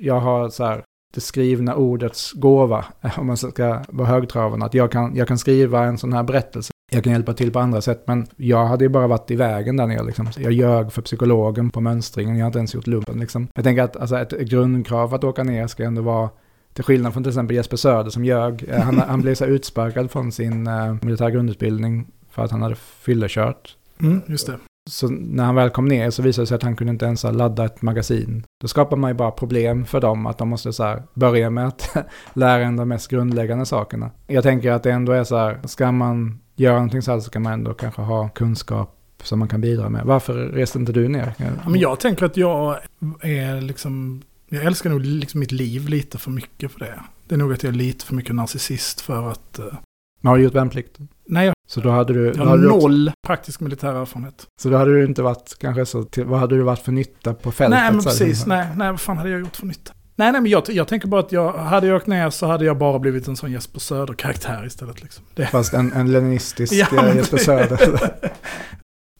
jag 0.00 0.20
har 0.20 0.48
så 0.48 0.64
här, 0.64 0.82
det 1.14 1.20
skrivna 1.20 1.74
ordets 1.74 2.32
gåva, 2.32 2.84
om 3.16 3.26
man 3.26 3.36
ska 3.36 3.82
vara 3.88 4.08
högtravande. 4.08 4.66
Att 4.66 4.74
jag 4.74 4.92
kan, 4.92 5.16
jag 5.16 5.28
kan 5.28 5.38
skriva 5.38 5.84
en 5.84 5.98
sån 5.98 6.12
här 6.12 6.22
berättelse. 6.22 6.70
Jag 6.90 7.04
kan 7.04 7.12
hjälpa 7.12 7.34
till 7.34 7.52
på 7.52 7.58
andra 7.58 7.80
sätt, 7.80 8.04
men 8.06 8.26
jag 8.36 8.66
hade 8.66 8.84
ju 8.84 8.88
bara 8.88 9.06
varit 9.06 9.30
i 9.30 9.36
vägen 9.36 9.76
där 9.76 9.86
nere. 9.86 10.02
Liksom. 10.02 10.26
Jag 10.38 10.52
ljög 10.52 10.92
för 10.92 11.02
psykologen 11.02 11.70
på 11.70 11.80
mönstringen, 11.80 12.36
jag 12.36 12.44
har 12.44 12.46
inte 12.48 12.58
ens 12.58 12.74
gjort 12.74 12.86
lumpen. 12.86 13.20
Liksom. 13.20 13.48
Jag 13.54 13.64
tänker 13.64 13.82
att 13.82 13.96
alltså, 13.96 14.18
ett 14.18 14.30
grundkrav 14.30 15.08
för 15.08 15.16
att 15.16 15.24
åka 15.24 15.44
ner 15.44 15.66
ska 15.66 15.84
ändå 15.84 16.02
vara 16.02 16.30
till 16.72 16.84
skillnad 16.84 17.12
från 17.12 17.22
till 17.22 17.30
exempel 17.30 17.56
Jesper 17.56 17.76
Söder 17.76 18.10
som 18.10 18.24
ljög. 18.24 18.64
Eh, 18.68 18.80
han, 18.80 18.98
han 18.98 19.20
blev 19.20 19.34
så 19.34 19.44
här 19.44 19.52
utsparkad 19.52 20.10
från 20.10 20.32
sin 20.32 20.66
uh, 20.66 20.96
militär 21.02 21.30
grundutbildning 21.30 22.06
för 22.30 22.44
att 22.44 22.50
han 22.50 22.62
hade 22.62 22.74
fyllekört. 22.74 23.76
Mm, 24.00 24.20
just 24.26 24.46
det. 24.46 24.58
Så 24.88 25.08
när 25.08 25.44
han 25.44 25.54
väl 25.54 25.70
kom 25.70 25.88
ner 25.88 26.10
så 26.10 26.22
visade 26.22 26.42
det 26.42 26.46
sig 26.46 26.54
att 26.54 26.62
han 26.62 26.76
kunde 26.76 26.90
inte 26.90 27.04
ens 27.04 27.22
ladda 27.22 27.64
ett 27.64 27.82
magasin. 27.82 28.44
Då 28.60 28.68
skapar 28.68 28.96
man 28.96 29.10
ju 29.10 29.14
bara 29.14 29.30
problem 29.30 29.84
för 29.84 30.00
dem 30.00 30.26
att 30.26 30.38
de 30.38 30.48
måste 30.48 30.72
så 30.72 30.84
här 30.84 31.02
börja 31.14 31.50
med 31.50 31.66
att 31.66 31.96
lära 32.32 32.64
en 32.64 32.76
de 32.76 32.88
mest 32.88 33.10
grundläggande 33.10 33.66
sakerna. 33.66 34.10
Jag 34.26 34.42
tänker 34.42 34.72
att 34.72 34.82
det 34.82 34.92
ändå 34.92 35.12
är 35.12 35.24
så 35.24 35.36
här, 35.36 35.60
ska 35.64 35.92
man 35.92 36.40
göra 36.56 36.74
någonting 36.74 37.02
så 37.02 37.12
här 37.12 37.20
så 37.20 37.30
kan 37.30 37.42
man 37.42 37.52
ändå 37.52 37.74
kanske 37.74 38.02
ha 38.02 38.28
kunskap 38.28 38.94
som 39.22 39.38
man 39.38 39.48
kan 39.48 39.60
bidra 39.60 39.88
med. 39.88 40.04
Varför 40.04 40.34
reste 40.34 40.78
inte 40.78 40.92
du 40.92 41.08
ner? 41.08 41.34
Ja, 41.38 41.70
men 41.70 41.80
jag 41.80 42.00
tänker 42.00 42.26
att 42.26 42.36
jag 42.36 42.78
är 43.20 43.60
liksom, 43.60 44.22
jag 44.48 44.64
älskar 44.64 44.90
nog 44.90 45.00
liksom 45.00 45.40
mitt 45.40 45.52
liv 45.52 45.88
lite 45.88 46.18
för 46.18 46.30
mycket 46.30 46.72
för 46.72 46.80
det. 46.80 47.00
Det 47.28 47.34
är 47.34 47.38
nog 47.38 47.52
att 47.52 47.62
jag 47.62 47.72
är 47.72 47.76
lite 47.76 48.04
för 48.04 48.14
mycket 48.14 48.34
narcissist 48.34 49.00
för 49.00 49.30
att... 49.30 49.58
Uh... 49.58 49.74
Men 50.20 50.30
har 50.30 50.36
du 50.36 50.44
gjort 50.44 50.54
värnplikt? 50.54 50.98
Nej, 51.26 51.52
så 51.70 51.80
då 51.80 51.90
hade 51.90 52.12
du... 52.12 52.26
jag 52.26 52.34
då 52.36 52.40
har 52.40 52.46
hade 52.50 52.62
du 52.62 52.70
också- 52.70 52.88
noll 52.88 53.12
praktisk 53.26 53.60
militär 53.60 53.94
erfarenhet. 53.94 54.46
Så 54.62 54.68
då 54.70 54.76
hade 54.76 54.92
du 54.92 55.04
inte 55.04 55.22
varit 55.22 55.56
kanske 55.60 55.86
så... 55.86 56.02
Till, 56.02 56.24
vad 56.24 56.40
hade 56.40 56.56
du 56.56 56.62
varit 56.62 56.78
för 56.78 56.92
nytta 56.92 57.34
på 57.34 57.52
fältet? 57.52 57.80
Nej, 57.80 57.92
men 57.92 58.02
precis. 58.02 58.46
Nej, 58.46 58.66
nej, 58.76 58.90
vad 58.90 59.00
fan 59.00 59.18
hade 59.18 59.30
jag 59.30 59.40
gjort 59.40 59.56
för 59.56 59.66
nytta? 59.66 59.92
Nej, 60.16 60.32
nej, 60.32 60.40
men 60.40 60.50
jag, 60.50 60.62
jag 60.68 60.88
tänker 60.88 61.08
bara 61.08 61.20
att 61.20 61.32
jag, 61.32 61.52
hade 61.52 61.86
jag 61.86 61.96
åkt 61.96 62.06
ner 62.06 62.30
så 62.30 62.46
hade 62.46 62.64
jag 62.64 62.78
bara 62.78 62.98
blivit 62.98 63.28
en 63.28 63.36
sån 63.36 63.52
Jesper 63.52 63.80
Söder-karaktär 63.80 64.66
istället. 64.66 65.02
Liksom. 65.02 65.24
Det, 65.34 65.46
Fast 65.46 65.74
en, 65.74 65.92
en 65.92 66.12
leninistisk 66.12 66.72
Ja, 66.92 67.14
Jesper 67.14 67.38
Söder. 67.38 68.10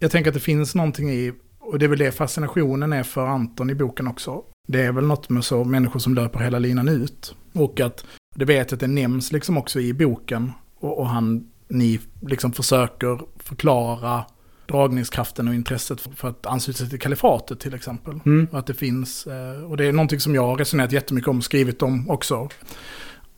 jag 0.01 0.11
tänker 0.11 0.31
att 0.31 0.35
det 0.35 0.41
finns 0.41 0.75
någonting 0.75 1.11
i, 1.11 1.33
och 1.61 1.79
det 1.79 1.87
är 1.87 1.89
väl 1.89 1.99
det 1.99 2.13
fascinationen 2.13 2.93
är 2.93 3.03
för 3.03 3.27
Anton 3.27 3.71
i 3.71 3.75
boken 3.75 4.07
också. 4.09 4.43
Det 4.69 4.83
är 4.83 4.93
väl 4.93 5.07
något 5.07 5.29
med 5.29 5.45
så 5.45 5.65
människor 5.65 6.01
som 6.01 6.15
löper 6.15 6.39
hela 6.39 6.59
linan 6.59 6.89
ut. 6.89 7.35
Och 7.53 7.81
att, 7.81 8.05
det 8.37 8.45
vet 8.45 8.71
jag 8.71 8.77
att 8.77 8.81
det 8.81 8.87
nämns 8.87 9.33
liksom 9.33 9.59
också 9.59 9.81
i 9.81 9.93
boken. 9.95 10.53
Och, 10.81 10.99
och 10.99 11.09
han, 11.09 11.45
ni 11.69 12.01
liksom 12.21 12.53
försöker 12.53 13.21
förklara 13.37 14.25
dragningskraften 14.69 15.49
och 15.49 15.55
intresset 15.55 16.01
för, 16.01 16.29
att 16.29 16.47
ansluta 16.47 16.79
sig 16.79 16.91
till 16.91 17.01
kalifatet 17.01 17.61
till 17.61 17.75
exempel. 17.75 18.21
Mm. 18.27 18.49
Att 18.53 18.66
det 18.66 18.75
finns, 18.75 19.27
eh, 19.27 19.64
och 19.64 19.77
det 19.77 19.85
är 19.85 19.93
någonting 19.93 20.21
som 20.21 20.35
jag 20.35 20.47
har 20.47 20.57
resonerat 20.57 20.93
jättemycket 20.93 21.29
om 21.29 21.39
och 21.39 21.45
skrivit 21.45 21.83
om 21.83 22.11
också. 22.11 22.49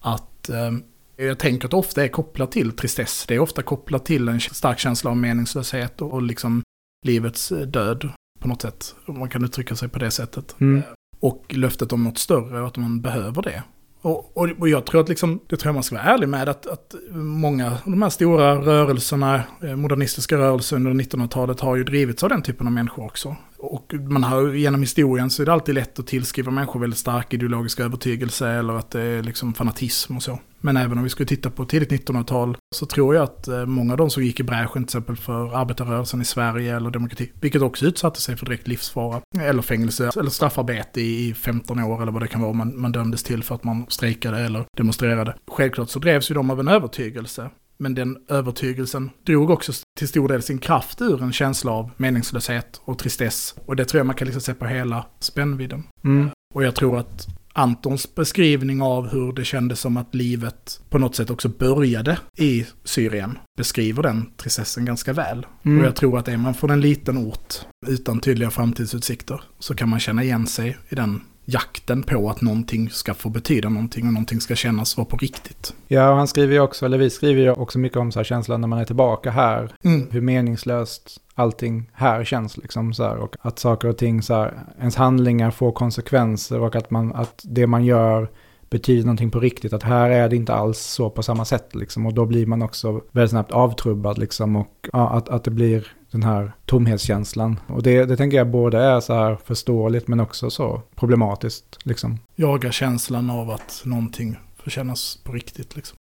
Att 0.01 0.49
eh, 0.49 0.71
jag 1.17 1.39
tänker 1.39 1.67
att 1.67 1.71
det 1.71 1.77
ofta 1.77 2.05
är 2.05 2.09
kopplat 2.09 2.53
till 2.53 2.73
tristess. 2.73 3.25
Det 3.29 3.35
är 3.35 3.39
ofta 3.39 3.63
kopplat 3.63 4.05
till 4.05 4.29
en 4.29 4.41
stark 4.41 4.79
känsla 4.79 5.11
av 5.11 5.17
meningslöshet 5.17 6.01
och, 6.01 6.13
och 6.13 6.23
liksom 6.23 6.63
livets 7.07 7.53
eh, 7.53 7.59
död 7.59 8.09
på 8.41 8.49
något 8.49 8.63
sätt. 8.63 8.95
Om 9.07 9.19
man 9.19 9.29
kan 9.29 9.45
uttrycka 9.45 9.77
sig 9.77 9.89
på 9.89 9.99
det 9.99 10.11
sättet. 10.11 10.57
Mm. 10.61 10.83
Och 11.21 11.45
löftet 11.49 11.93
om 11.93 12.05
något 12.05 12.19
större 12.19 12.61
och 12.61 12.67
att 12.67 12.77
man 12.77 13.01
behöver 13.01 13.43
det. 13.43 13.63
Och, 14.03 14.37
och, 14.37 14.49
och 14.59 14.69
jag 14.69 14.87
tror 14.87 15.01
att 15.01 15.09
liksom, 15.09 15.41
det 15.47 15.57
tror 15.57 15.69
jag 15.69 15.75
man 15.75 15.83
ska 15.83 15.97
vara 15.97 16.05
ärlig 16.05 16.29
med, 16.29 16.49
att, 16.49 16.67
att 16.67 16.95
många 17.13 17.67
av 17.67 17.79
de 17.85 18.03
här 18.03 18.11
stora 18.11 18.55
rörelserna, 18.55 19.43
eh, 19.63 19.77
modernistiska 19.77 20.39
rörelser 20.39 20.77
under 20.77 20.91
1900-talet 20.91 21.61
har 21.61 21.77
ju 21.77 21.85
drivits 21.85 22.23
av 22.23 22.29
den 22.29 22.43
typen 22.43 22.67
av 22.67 22.73
människor 22.73 23.05
också. 23.05 23.37
Och 23.63 23.95
man 23.95 24.25
har 24.25 24.53
genom 24.55 24.81
historien 24.81 25.31
så 25.31 25.43
är 25.43 25.47
det 25.47 25.53
alltid 25.53 25.75
lätt 25.75 25.99
att 25.99 26.07
tillskriva 26.07 26.51
människor 26.51 26.81
väldigt 26.81 26.99
stark 26.99 27.35
ideologisk 27.35 27.81
övertygelse 27.81 28.49
eller 28.49 28.73
att 28.73 28.91
det 28.91 29.01
är 29.01 29.23
liksom 29.23 29.55
fanatism 29.55 30.17
och 30.17 30.23
så. 30.23 30.39
Men 30.61 30.77
även 30.77 30.99
om 30.99 31.05
vi 31.05 31.11
skulle 31.11 31.27
titta 31.27 31.51
på 31.51 31.65
tidigt 31.65 32.09
1900-tal 32.09 32.57
så 32.75 32.87
tror 32.87 33.15
jag 33.15 33.25
att 33.25 33.49
eh, 33.49 33.67
många 33.67 33.93
av 33.93 33.99
de 33.99 34.11
som 34.11 34.25
gick 34.25 34.41
i 34.41 34.43
bräschen 34.43 34.73
till 34.73 34.83
exempel 34.83 35.17
för 35.17 35.55
arbetarrörelsen 35.55 36.21
i 36.21 36.25
Sverige 36.25 36.77
eller 36.77 36.91
demokrati, 36.91 37.33
vilket 37.41 37.63
också 37.63 37.87
utsatte 37.87 38.21
sig 38.21 38.37
för 38.37 38.47
direkt 38.47 38.69
livsfara, 38.69 39.21
eller 39.41 39.63
fängelse, 39.63 40.11
eller 40.17 40.31
straffarbete 40.31 41.01
i 41.01 41.21
i 41.21 41.35
15 41.35 41.81
år 41.81 42.03
eller 42.03 42.13
vad 42.13 42.23
det 42.23 42.29
kan 42.29 42.41
vara 42.41 42.53
man, 42.53 42.81
man 42.81 42.93
dömdes 42.93 43.23
till 43.23 43.43
för 43.43 43.55
att 43.55 43.65
man 43.65 43.87
strejkade 43.89 44.39
eller 44.39 44.65
demonstrerade. 44.77 45.35
Självklart 45.51 45.91
så 45.91 45.99
drevs 45.99 46.31
ju 46.31 46.35
de 46.35 46.51
av 46.51 46.61
en 46.61 46.69
övertygelse. 46.69 47.51
Men 47.81 47.95
den 47.95 48.19
övertygelsen 48.29 49.11
drog 49.27 49.51
också 49.51 49.73
till 49.99 50.09
stor 50.09 50.29
del 50.29 50.43
sin 50.43 50.59
kraft 50.59 51.01
ur 51.01 51.23
en 51.23 51.33
känsla 51.33 51.73
av 51.73 51.91
meningslöshet 51.97 52.81
och 52.85 52.99
tristess. 52.99 53.55
Och 53.67 53.77
det 53.77 53.85
tror 53.85 53.99
jag 53.99 54.07
man 54.07 54.17
kan 54.17 54.27
liksom 54.27 54.43
se 54.43 54.55
på 54.55 54.67
hela 54.67 55.07
spännvidden. 55.19 55.83
Mm. 56.05 56.31
Och 56.55 56.65
jag 56.65 56.75
tror 56.75 56.99
att 56.99 57.27
Antons 57.53 58.15
beskrivning 58.15 58.83
av 58.83 59.09
hur 59.09 59.33
det 59.33 59.45
kändes 59.45 59.81
som 59.81 59.97
att 59.97 60.15
livet 60.15 60.81
på 60.91 60.99
något 60.99 61.15
sätt 61.15 61.31
också 61.31 61.49
började 61.49 62.19
i 62.37 62.67
Syrien 62.85 63.39
beskriver 63.57 64.03
den 64.03 64.31
tristessen 64.37 64.85
ganska 64.85 65.13
väl. 65.13 65.47
Mm. 65.63 65.81
Och 65.81 65.87
jag 65.87 65.97
tror 65.97 66.19
att 66.19 66.29
är 66.29 66.37
man 66.37 66.55
från 66.55 66.71
en 66.71 66.81
liten 66.81 67.19
ort 67.19 67.55
utan 67.87 68.21
tydliga 68.21 68.51
framtidsutsikter 68.51 69.43
så 69.59 69.75
kan 69.75 69.89
man 69.89 70.01
känna 70.01 70.23
igen 70.23 70.47
sig 70.47 70.79
i 70.89 70.95
den 70.95 71.21
jakten 71.53 72.03
på 72.03 72.31
att 72.31 72.41
någonting 72.41 72.91
ska 72.91 73.15
få 73.15 73.29
betyda 73.29 73.69
någonting 73.69 74.07
och 74.07 74.13
någonting 74.13 74.41
ska 74.41 74.55
kännas 74.55 74.97
vara 74.97 75.05
på 75.05 75.17
riktigt. 75.17 75.75
Ja, 75.89 76.11
och 76.11 76.17
han 76.17 76.29
skriver 76.29 76.55
ju 76.55 76.61
också, 76.61 76.87
eller 76.87 76.99
vi 76.99 77.11
skriver 77.11 77.43
ju 77.43 77.51
också 77.51 77.79
mycket 77.79 77.99
om 77.99 78.13
så 78.13 78.19
här 78.19 78.25
känslan 78.25 78.61
när 78.61 78.69
man 78.69 78.79
är 78.79 78.85
tillbaka 78.85 79.31
här. 79.31 79.75
Mm. 79.85 80.11
Hur 80.11 80.21
meningslöst 80.21 81.21
allting 81.35 81.91
här 81.93 82.25
känns 82.25 82.57
liksom 82.57 82.95
så 82.95 83.05
här. 83.05 83.17
Och 83.17 83.37
att 83.41 83.59
saker 83.59 83.89
och 83.89 83.99
ting 83.99 84.23
så 84.23 84.35
här, 84.35 84.59
ens 84.81 84.97
handlingar 84.97 85.51
får 85.51 85.73
konsekvenser 85.73 86.61
och 86.61 86.77
att, 86.77 86.91
man, 86.91 87.13
att 87.15 87.41
det 87.45 87.67
man 87.67 87.85
gör 87.85 88.31
betyder 88.71 89.05
någonting 89.05 89.31
på 89.31 89.41
riktigt. 89.41 89.73
Att 89.73 89.83
här 89.83 90.11
är 90.11 90.29
det 90.29 90.37
inte 90.37 90.55
alls 90.55 90.79
så 90.79 91.11
på 91.11 91.23
samma 91.23 91.45
sätt 91.45 91.75
liksom. 91.75 92.07
Och 92.07 92.15
då 92.15 92.27
blir 92.27 92.47
man 92.47 92.63
också 92.63 93.01
väldigt 93.13 93.31
snabbt 93.31 93.53
avtrubbad 93.53 94.19
liksom. 94.19 94.57
Och 94.57 94.89
ja, 94.93 95.11
att, 95.11 95.29
att 95.29 95.45
det 95.45 95.51
blir 95.51 95.87
den 96.11 96.23
här 96.23 96.53
tomhetskänslan. 96.67 97.61
Och 97.67 97.83
det, 97.83 98.05
det 98.05 98.17
tänker 98.17 98.37
jag 98.37 98.51
både 98.51 98.79
är 98.79 99.01
så 99.01 99.15
här 99.15 99.37
förståeligt 99.45 100.09
men 100.09 100.21
också 100.21 100.51
så 100.51 100.83
problematiskt 100.95 101.79
liksom. 101.83 102.19
Jaga 102.35 102.73
känslan 102.73 103.31
av 103.31 103.51
att 103.51 103.83
någonting 103.85 104.37
får 104.57 104.71
kännas 104.71 105.19
på 105.25 105.33
riktigt 105.33 105.77
liksom. 105.77 105.97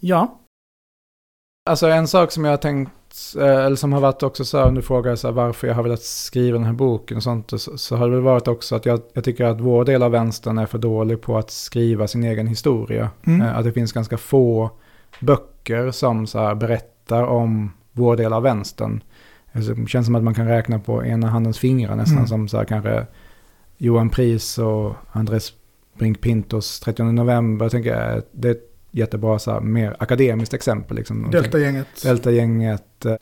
Ja, 0.00 0.38
Alltså 1.70 1.86
en 1.86 2.08
sak 2.08 2.32
som 2.32 2.44
jag 2.44 2.52
har 2.52 2.56
tänkt, 2.56 2.92
eh, 3.38 3.64
eller 3.64 3.76
som 3.76 3.92
har 3.92 4.00
varit 4.00 4.22
också 4.22 4.44
så 4.44 4.58
här, 4.58 4.66
om 4.68 4.74
du 4.74 4.82
frågar 4.82 5.16
så 5.16 5.28
här, 5.28 5.32
varför 5.34 5.66
jag 5.66 5.74
har 5.74 5.82
velat 5.82 6.02
skriva 6.02 6.58
den 6.58 6.66
här 6.66 6.72
boken 6.72 7.16
och 7.16 7.22
sånt, 7.22 7.50
så, 7.50 7.78
så 7.78 7.96
har 7.96 8.08
det 8.08 8.14
väl 8.14 8.24
varit 8.24 8.48
också 8.48 8.76
att 8.76 8.86
jag, 8.86 9.00
jag 9.12 9.24
tycker 9.24 9.44
att 9.44 9.60
vår 9.60 9.84
del 9.84 10.02
av 10.02 10.10
vänstern 10.10 10.58
är 10.58 10.66
för 10.66 10.78
dålig 10.78 11.20
på 11.20 11.38
att 11.38 11.50
skriva 11.50 12.08
sin 12.08 12.24
egen 12.24 12.46
historia. 12.46 13.10
Mm. 13.26 13.40
Eh, 13.40 13.58
Att 13.58 13.64
det 13.64 13.72
finns 13.72 13.92
ganska 13.92 14.18
få 14.18 14.70
böcker 15.20 15.90
som 15.90 16.26
så 16.26 16.38
här 16.38 16.54
berättar 16.54 17.22
om 17.22 17.72
vår 17.92 18.16
del 18.16 18.32
av 18.32 18.42
vänstern. 18.42 19.02
Alltså, 19.52 19.74
Det 19.74 19.88
känns 19.88 20.06
som 20.06 20.14
att 20.14 20.22
man 20.22 20.34
kan 20.34 20.46
räkna 20.48 20.78
på 20.78 21.04
ena 21.04 21.26
handens 21.28 21.58
fingrar 21.58 21.96
nästan 21.96 22.16
Mm. 22.16 22.28
som 22.28 22.48
så 22.48 22.56
här 22.58 22.64
kanske 22.64 23.06
Johan 23.76 24.10
Pris 24.10 24.58
och 24.58 24.94
Andres 25.12 25.52
Brink 25.98 26.20
Pintos 26.20 26.80
30 26.80 27.02
november. 27.02 27.64
Jag 27.64 27.72
tänker 27.72 27.94
att 27.96 28.28
det 28.32 28.48
är 28.48 28.52
ett 28.52 28.70
jättebra 28.90 29.38
så 29.38 29.50
här, 29.52 29.60
mer 29.60 29.96
akademiskt 29.98 30.54
exempel. 30.54 30.96
Liksom. 30.96 31.30
Delta-gänget. 31.30 31.86
Delta-gänget. 32.02 33.04
eh, 33.04 33.14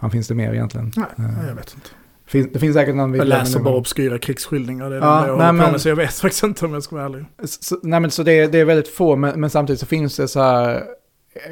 fan 0.00 0.10
finns 0.10 0.28
det 0.28 0.34
mer 0.34 0.52
egentligen? 0.52 0.92
Nej, 0.96 1.06
Eh, 1.18 1.48
jag 1.48 1.54
vet 1.54 1.74
inte. 1.74 1.88
Fin, 2.26 2.50
det 2.52 2.58
finns 2.58 2.74
säkert 2.74 2.94
någon 2.94 3.14
Jag 3.14 3.26
läser 3.28 3.58
bara 3.60 3.64
men- 3.70 3.80
obskyra 3.80 4.18
krigsskildringar. 4.18 4.90
Det 4.90 4.96
är 4.96 5.00
Ja, 5.00 5.20
det 5.20 5.26
jag 5.26 5.38
nej, 5.38 5.46
håller 5.46 5.46
på 5.48 5.52
men- 5.52 5.72
med, 5.72 5.80
så 5.80 5.88
jag 5.88 5.96
vet 5.96 6.14
faktiskt 6.14 6.42
inte 6.44 6.64
om 6.64 6.72
jag 6.74 6.82
ska 6.82 6.96
vara 6.96 7.06
ärlig. 7.06 7.24
Så, 7.44 7.78
nej 7.82 8.00
men 8.00 8.10
så 8.10 8.22
det, 8.22 8.32
är- 8.32 8.48
det 8.48 8.58
är 8.60 8.64
väldigt 8.64 8.88
få, 8.88 9.16
men, 9.16 9.40
men 9.40 9.50
samtidigt 9.50 9.80
så 9.80 9.86
finns 9.86 10.16
det 10.16 10.28
så 10.28 10.40
här 10.40 10.82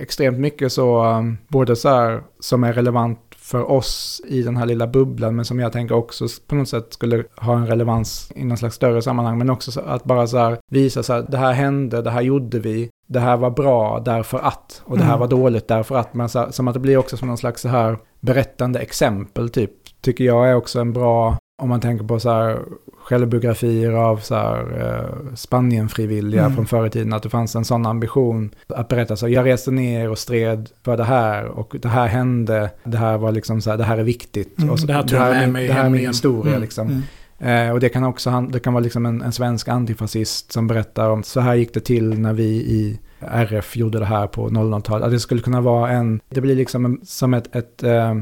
extremt 0.01 0.39
mycket 0.39 0.73
så, 0.73 1.05
um, 1.05 1.39
både 1.49 1.77
så 1.77 1.89
här 1.89 2.23
som 2.41 2.64
är 2.64 2.73
relevant 2.73 3.19
för 3.47 3.71
oss 3.71 4.21
i 4.29 4.43
den 4.43 4.57
här 4.57 4.67
lilla 4.67 4.87
bubblan, 4.87 5.37
men 5.37 5.45
som 5.45 5.59
jag 5.61 5.73
tänker 5.73 5.95
också 5.95 6.27
på 6.47 6.55
något 6.55 6.69
sätt 6.69 6.87
skulle 6.93 7.25
ha 7.37 7.57
en 7.57 7.67
relevans 7.67 8.33
i 8.35 8.45
någon 8.45 8.57
slags 8.57 8.77
större 8.77 9.03
sammanhang, 9.03 9.39
men 9.39 9.51
också 9.51 9.73
så 9.73 9.81
att 9.81 10.05
bara 10.05 10.27
så 10.27 10.39
här 10.39 10.59
visa 10.71 11.03
så 11.03 11.13
här, 11.13 11.27
det 11.29 11.37
här 11.39 11.53
hände, 11.53 12.03
det 12.03 12.11
här 12.11 12.21
gjorde 12.23 12.59
vi, 12.59 12.91
det 13.09 13.21
här 13.21 13.37
var 13.37 13.51
bra 13.51 14.01
därför 14.05 14.39
att, 14.39 14.83
och 14.85 14.99
det 14.99 15.05
här 15.05 15.11
Mm. 15.17 15.21
var 15.21 15.29
dåligt 15.29 15.69
därför 15.69 15.97
att, 15.97 16.15
men 16.15 16.29
så 16.29 16.39
här, 16.39 16.51
som 16.51 16.69
att 16.69 16.75
det 16.75 16.81
blir 16.81 16.97
också 16.97 17.17
som 17.17 17.29
någon 17.29 17.39
slags 17.39 17.63
så 17.63 17.69
här 17.69 17.99
berättande 18.21 18.79
exempel 18.79 19.49
typ, 19.49 19.71
tycker 20.01 20.25
jag 20.25 20.51
är 20.51 20.55
också 20.55 20.81
en 20.81 20.93
bra, 20.93 21.39
om 21.59 21.69
man 21.69 21.81
tänker 21.81 22.05
på 22.05 22.21
så 22.21 22.31
här 22.31 22.59
självbiografier 23.05 23.93
av 23.93 24.17
så 24.17 24.35
här, 24.35 24.59
eh, 24.81 25.35
Spanienfrivilliga 25.35 26.43
Mm. 26.43 26.55
från 26.55 26.67
förr 26.67 26.87
i 26.87 26.91
tiden. 26.91 27.13
Att 27.13 27.23
det 27.23 27.29
fanns 27.29 27.57
en 27.57 27.65
sån 27.65 27.87
ambition 27.87 28.51
att 28.69 28.89
berätta 28.89 29.17
så. 29.17 29.29
Jag 29.29 29.47
reste 29.47 29.71
ner 29.71 30.11
och 30.11 30.19
stred 30.19 30.71
för 30.85 30.97
det 30.97 31.05
här 31.05 31.45
och 31.45 31.77
det 31.83 31.89
här 31.89 32.07
hände. 32.07 32.71
Det 32.85 32.97
här 32.99 33.19
var 33.19 33.33
liksom 33.33 33.61
så 33.61 33.71
här, 33.71 33.77
det 33.77 33.85
här 33.85 33.99
är 33.99 34.03
viktigt. 34.03 34.59
Mm, 34.59 34.71
och 34.71 34.81
så, 34.81 34.87
det 34.87 34.93
här 34.93 35.03
tog 35.03 35.19
jag 35.19 35.29
är 35.37 35.41
min, 35.41 35.53
mig 35.53 35.67
det 35.67 35.73
här 35.73 35.85
är 35.85 35.91
min 35.91 36.07
historia 36.07 36.51
Mm, 36.53 36.61
liksom. 36.63 36.89
mm. 36.89 37.03
Eh, 37.39 37.73
och 37.73 37.81
det 37.81 37.89
kan 37.89 38.05
också 38.05 38.47
det 38.51 38.61
kan 38.61 38.73
vara 38.75 38.83
liksom 38.85 39.07
en, 39.07 39.23
en 39.23 39.33
svensk 39.33 39.69
antifascist 39.69 40.53
som 40.53 40.67
berättar 40.67 41.11
om 41.11 41.23
så 41.23 41.41
här 41.41 41.55
gick 41.55 41.75
det 41.75 41.81
till 41.81 42.19
när 42.19 42.33
vi 42.33 42.45
i 42.55 42.99
RF 43.21 43.77
gjorde 43.77 43.99
det 43.99 44.05
här 44.05 44.27
på 44.27 44.49
00-talet. 44.49 45.05
Att 45.05 45.11
det 45.11 45.21
skulle 45.21 45.41
kunna 45.41 45.61
vara 45.61 45.91
en, 45.91 46.21
det 46.29 46.41
blir 46.41 46.57
liksom 46.57 46.85
en, 46.85 47.01
som 47.05 47.35
ett, 47.35 47.57
ett, 47.57 47.83
eh, 47.83 48.15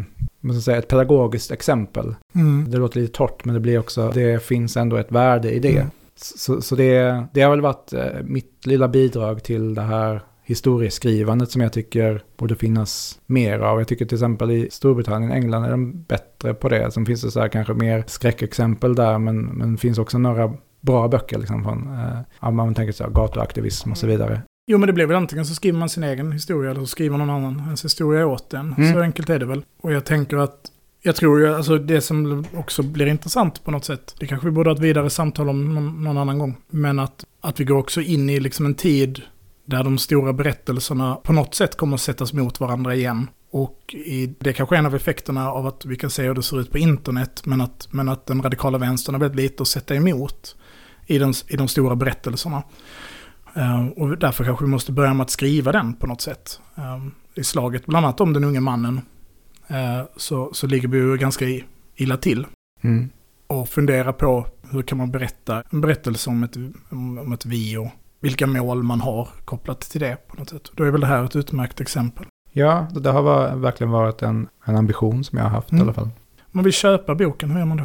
vad 0.49 0.57
ska 0.57 0.63
säga, 0.63 0.79
ett 0.79 0.89
pedagogiskt 0.89 1.51
exempel. 1.51 2.15
Mm. 2.35 2.71
Det 2.71 2.77
låter 2.79 3.01
lite 3.01 3.13
torrt 3.13 3.45
men 3.45 3.55
det 3.55 3.61
blir 3.61 3.79
också, 3.79 4.11
det 4.15 4.43
finns 4.43 4.77
ändå 4.77 4.97
ett 4.97 5.13
värde 5.13 5.51
i 5.51 5.59
det. 5.59 5.77
Mm. 5.77 5.91
Så, 6.17 6.61
så 6.61 6.77
det, 6.77 7.25
det 7.33 7.43
har 7.43 7.51
väl 7.51 7.61
varit 7.61 7.93
eh, 7.93 8.23
mitt 8.25 8.67
lilla 8.67 8.89
bidrag 8.89 9.43
till 9.43 9.75
det 9.75 9.83
här 9.83 10.21
historieskrivandet 10.43 11.51
som 11.51 11.61
jag 11.61 11.73
tycker 11.73 12.23
borde 12.37 12.57
finnas 12.57 13.21
mer 13.27 13.59
av. 13.59 13.79
Jag 13.79 13.89
tycker 13.89 14.05
till 14.05 14.17
exempel 14.17 14.51
i 14.51 14.69
Storbritannien, 14.71 15.33
England 15.33 15.65
är 15.65 15.71
de 15.71 16.03
bättre 16.03 16.55
på 16.55 16.69
det. 16.69 16.91
Sen 16.91 17.07
finns 17.07 17.23
det 17.23 17.31
så 17.31 17.41
här 17.41 17.49
kanske 17.49 17.75
mer 17.75 18.05
skräckexempel 18.07 18.95
där, 18.95 19.19
men, 19.19 19.45
men 19.45 19.77
finns 19.77 19.99
också 19.99 20.19
några 20.19 20.53
bra 20.81 21.09
böcker 21.09 21.39
liksom 21.39 21.65
från, 21.65 21.99
eh, 22.41 22.51
man 22.51 22.75
tänker 22.75 22.93
så 22.93 23.05
här, 23.05 23.11
gatuaktivism 23.11 23.91
och 23.91 23.99
så 23.99 24.07
vidare. 24.07 24.43
Jo 24.67 24.79
men 24.79 24.87
det 24.87 24.93
blir 24.93 25.07
väl 25.07 25.17
antingen 25.17 25.47
så 25.47 25.55
skriver 25.55 25.79
man 25.79 25.89
sin 25.89 26.05
egen 26.05 26.33
historia 26.33 26.71
eller 26.71 26.81
så 26.81 26.87
skriver 26.87 27.19
någon 27.19 27.31
annan 27.31 27.59
ens 27.59 27.85
historia 27.85 28.27
åt 28.27 28.55
en. 28.55 28.73
Mm. 28.73 28.93
Så 28.93 29.01
enkelt 29.01 29.31
är 29.31 29.39
det 29.39 29.47
väl. 29.47 29.65
Och 29.81 29.93
jag 29.93 30.05
tänker 30.05 30.37
att, 30.37 30.71
jag 31.03 31.17
tror 31.17 31.41
ju, 31.41 31.55
alltså 31.55 31.79
det 31.79 32.01
som 32.01 32.45
också 32.55 32.83
blir 32.83 33.07
intressant 33.07 33.65
på 33.65 33.71
något 33.71 33.85
sätt, 33.85 34.15
det 34.19 34.27
kanske 34.27 34.47
vi 34.47 34.51
borde 34.51 34.71
ha 34.71 34.75
ett 34.75 34.83
vidare 34.83 35.11
samtal 35.11 35.49
om 35.49 35.75
någon, 35.75 36.05
någon 36.05 36.19
annan 36.19 36.39
gång, 36.39 36.57
men 36.71 36.99
att, 36.99 37.25
att 37.41 37.61
vi 37.61 37.65
går 37.65 37.77
också 37.77 38.01
in 38.01 38.31
i 38.31 38.41
liksom 38.41 38.67
en 38.67 38.75
tid 38.75 39.23
där 39.65 39.85
de 39.85 39.99
stora 39.99 40.33
berättelserna 40.33 41.15
på 41.15 41.33
något 41.33 41.55
sätt 41.55 41.77
kommer 41.77 41.95
att 41.95 42.01
sättas 42.01 42.33
mot 42.33 42.61
varandra 42.61 42.95
igen. 42.95 43.29
Och 43.51 43.95
i, 43.95 44.35
det 44.39 44.51
är 44.51 44.55
kanske 44.55 44.75
är 44.75 44.79
en 44.79 44.87
av 44.87 44.95
effekterna 44.95 45.51
av 45.51 45.67
att 45.67 45.85
vi 45.85 45.97
kan 45.97 46.11
se 46.11 46.23
hur 46.23 46.35
det 46.35 46.43
ser 46.43 46.61
ut 46.61 46.71
på 46.71 46.79
internet, 46.79 47.43
men 47.45 47.61
att, 47.61 47.89
men 47.91 48.09
att 48.09 48.27
den 48.27 48.43
radikala 48.43 48.79
vänstern 48.79 49.15
har 49.15 49.21
väldigt 49.21 49.41
lite 49.41 49.63
att 49.63 49.69
sätta 49.69 49.95
emot 49.95 50.57
i, 51.07 51.19
den, 51.19 51.35
i 51.49 51.57
de 51.57 51.69
stora 51.69 51.97
berättelserna. 51.97 52.63
Eh, 53.55 53.87
och 53.87 54.19
därför 54.19 54.45
kanske 54.45 54.65
vi 54.65 54.71
måste 54.71 54.93
börja 54.93 55.15
med 55.15 55.25
att 55.25 55.31
skriva 55.31 55.73
den 55.73 55.95
på 55.95 56.07
något 56.07 56.21
sätt. 56.21 56.61
Eh, 56.77 57.05
I 57.35 57.45
slaget, 57.45 57.87
bland 57.87 58.07
annat 58.07 58.21
om 58.21 58.33
den 58.33 58.45
unge 58.45 58.61
mannen, 58.61 59.01
eh, 59.69 60.03
så, 60.17 60.55
så 60.55 60.67
ligger 60.67 60.89
vi 60.89 60.99
ju 60.99 61.17
ganska 61.17 61.45
illa 61.97 62.17
till. 62.17 62.47
Mm. 62.83 63.11
Och 63.47 63.69
fundera 63.69 64.13
på 64.13 64.47
hur 64.71 64.83
kan 64.83 64.99
man 64.99 65.11
berätta 65.11 65.63
en 65.71 65.81
berättelse 65.81 66.31
om 66.31 66.43
ett, 66.45 66.57
om, 66.91 67.19
om 67.19 67.33
ett 67.33 67.47
vi 67.47 67.77
och 67.77 67.89
vilka 68.21 68.47
mål 68.47 68.83
man 68.83 69.01
har 69.01 69.29
kopplat 69.45 69.81
till 69.81 70.01
det 70.01 70.17
på 70.29 70.37
något 70.37 70.51
sätt. 70.51 70.71
Då 70.75 70.85
är 70.85 70.91
väl 70.91 71.01
det 71.01 71.07
här 71.07 71.25
ett 71.25 71.37
utmärkt 71.37 71.81
exempel. 71.81 72.27
Ja, 72.53 72.87
det 72.95 73.11
har 73.11 73.23
var, 73.23 73.57
verkligen 73.57 73.91
varit 73.91 74.23
en, 74.23 74.49
en 74.65 74.77
ambition 74.77 75.25
som 75.25 75.39
jag 75.39 75.45
har 75.45 75.51
haft 75.51 75.73
Mm. 75.73 75.81
i 75.81 75.83
alla 75.83 75.93
fall. 75.93 76.11
Man 76.51 76.65
vill 76.65 76.73
köpa 76.73 77.15
boken, 77.15 77.51
hur 77.51 77.59
gör 77.59 77.67
man 77.67 77.77
då? 77.77 77.85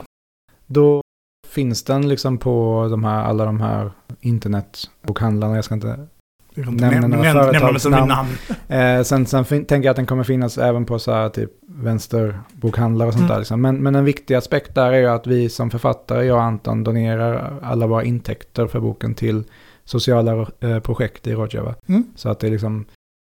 Då 0.68 1.02
finns 1.50 1.84
den 1.84 2.08
liksom 2.10 2.38
på 2.38 2.88
de 2.92 3.04
här, 3.04 3.24
alla 3.24 3.46
de 3.46 3.62
här 3.62 3.92
internetbokhandlarna. 4.22 5.56
Jag 5.56 5.64
ska 5.66 5.74
inte... 5.76 6.08
Nämna 6.56 6.88
näm- 6.90 7.08
några 7.08 7.24
näm- 7.24 7.34
företagsnamn. 7.34 8.08
namn. 8.08 8.30
Eh, 8.68 9.04
sen 9.04 9.26
sen 9.26 9.46
tänker 9.46 9.76
jag 9.76 9.88
att 9.88 9.96
den 9.96 10.06
kommer 10.06 10.24
finnas 10.24 10.58
även 10.58 10.86
på 10.86 11.00
så 11.00 11.12
här 11.14 11.30
typ 11.30 11.50
vänsterbokhandlar 11.68 13.06
och 13.06 13.14
sånt 13.14 13.22
Mm. 13.22 13.32
där. 13.34 13.40
Liksom. 13.40 13.62
Men, 13.62 13.76
men 13.84 13.96
en 13.96 14.06
viktig 14.06 14.36
aspekt 14.36 14.76
där 14.76 14.92
är 14.92 15.00
ju 15.00 15.08
att 15.08 15.28
vi 15.28 15.50
som 15.50 15.70
författare, 15.70 16.26
jag 16.26 16.38
och 16.38 16.44
Anton, 16.44 16.84
donerar 16.84 17.60
alla 17.64 17.88
våra 17.88 18.04
intäkter 18.04 18.68
för 18.68 18.80
boken 18.80 19.14
till 19.16 19.44
sociala 19.86 20.48
eh, 20.60 20.80
projekt 20.80 21.28
i 21.28 21.34
Rojava. 21.34 21.76
Mm. 21.88 22.04
Så 22.16 22.30
att 22.30 22.40
det 22.40 22.48
är 22.48 22.52
liksom, 22.52 22.86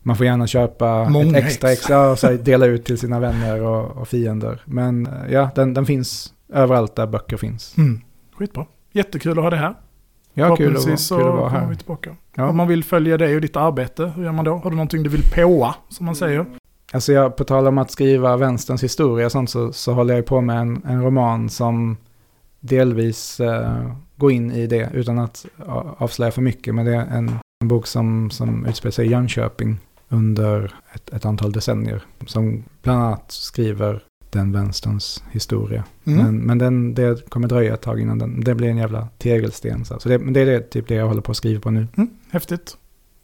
man 0.05 0.16
får 0.16 0.27
gärna 0.27 0.47
köpa 0.47 1.09
Många 1.09 1.39
ett 1.39 1.45
extra 1.45 1.71
ex. 1.73 1.81
extra 1.81 2.11
och 2.11 2.19
så 2.19 2.27
här, 2.27 2.35
dela 2.35 2.66
ut 2.66 2.85
till 2.85 2.99
sina 2.99 3.21
vänner 3.21 3.62
och, 3.62 3.97
och 3.97 4.09
fiender. 4.09 4.62
Men 4.64 5.07
eh, 5.07 5.12
ja, 5.33 5.51
den, 5.55 5.75
den 5.75 5.87
finns 5.87 6.33
överallt 6.53 6.97
där 6.97 7.07
böcker 7.07 7.37
finns. 7.37 7.75
Mm. 7.79 8.01
Skitbra. 8.39 8.66
Jättekul 8.93 9.39
att 9.39 9.45
ha 9.45 9.51
det 9.51 9.57
här. 9.57 9.74
Ja, 10.34 10.57
kul 10.57 10.66
att, 10.66 10.72
vara- 10.72 10.72
Förhoppningsvis 10.74 11.09
kul 11.09 11.18
att 11.18 11.24
vara 11.24 11.49
kommer 11.49 11.61
vi 11.61 11.66
här. 11.66 11.74
tillbaka. 11.74 12.16
Ja. 12.34 12.49
Om 12.49 12.57
man 12.57 12.68
vill 12.68 12.84
följa 12.84 13.16
dig 13.18 13.34
och 13.34 13.41
ditt 13.41 13.57
arbete, 13.57 14.12
hur 14.16 14.24
gör 14.24 14.32
man 14.32 14.45
då? 14.45 14.55
Har 14.57 14.70
du 14.70 14.76
någonting 14.76 15.03
du 15.03 15.11
vill 15.11 15.22
påa, 15.34 15.74
som 15.89 16.07
man 16.07 16.14
säger? 16.14 16.47
Alltså 16.93 17.12
jag, 17.12 17.36
på 17.36 17.45
tal 17.45 17.66
om 17.66 17.78
att 17.78 17.91
skriva 17.91 18.36
vänsterns 18.36 18.82
historia 18.82 19.26
och 19.26 19.32
sånt 19.32 19.51
så, 19.51 19.72
så 19.72 19.93
håller 19.93 20.14
jag 20.14 20.26
på 20.26 20.41
med 20.41 20.59
en, 20.61 20.82
en 20.86 21.03
roman 21.05 21.49
som 21.49 21.97
delvis 22.61 23.41
eh, 23.41 23.91
går 24.16 24.32
in 24.32 24.53
i 24.53 24.66
det 24.66 24.91
utan 24.95 25.18
att 25.18 25.47
avslöja 25.99 26.32
för 26.32 26.43
mycket. 26.43 26.74
Men 26.74 26.86
det 26.86 26.95
är 26.95 27.07
en, 27.07 27.39
en 27.61 27.68
bok 27.68 27.86
som, 27.86 28.30
som 28.30 28.66
utspelar 28.66 28.91
sig 28.91 29.07
i 29.07 29.11
Jönköping 29.11 29.78
under 30.09 30.74
ett, 30.93 31.09
ett 31.12 31.24
antal 31.24 31.53
decennier. 31.53 32.03
Som 32.26 32.64
bland 32.82 33.03
annat 33.03 33.30
skriver 33.30 34.03
den 34.33 34.53
vänsterns 34.53 35.24
historia. 35.31 35.85
Mm. 36.05 36.24
Men, 36.24 36.39
men 36.39 36.59
den, 36.59 36.95
det 36.95 37.29
kommer 37.31 37.49
dröja 37.49 37.74
ett 37.74 37.83
tag 37.83 38.01
innan 38.01 38.18
den, 38.18 38.41
det 38.41 38.55
blir 38.55 38.68
en 38.68 38.76
jävla 38.76 39.09
tegelsten. 39.18 39.85
Så, 39.85 40.01
så 40.01 40.09
det, 40.09 40.18
men 40.18 40.33
det 40.33 40.41
är 40.41 40.47
det, 40.47 40.61
typ 40.61 40.89
det 40.89 40.95
jag 40.95 41.07
håller 41.09 41.20
på 41.22 41.31
att 41.31 41.37
skriva 41.37 41.61
på 41.61 41.70
nu. 41.70 41.87
Mm, 41.97 42.11
häftigt. 42.31 42.76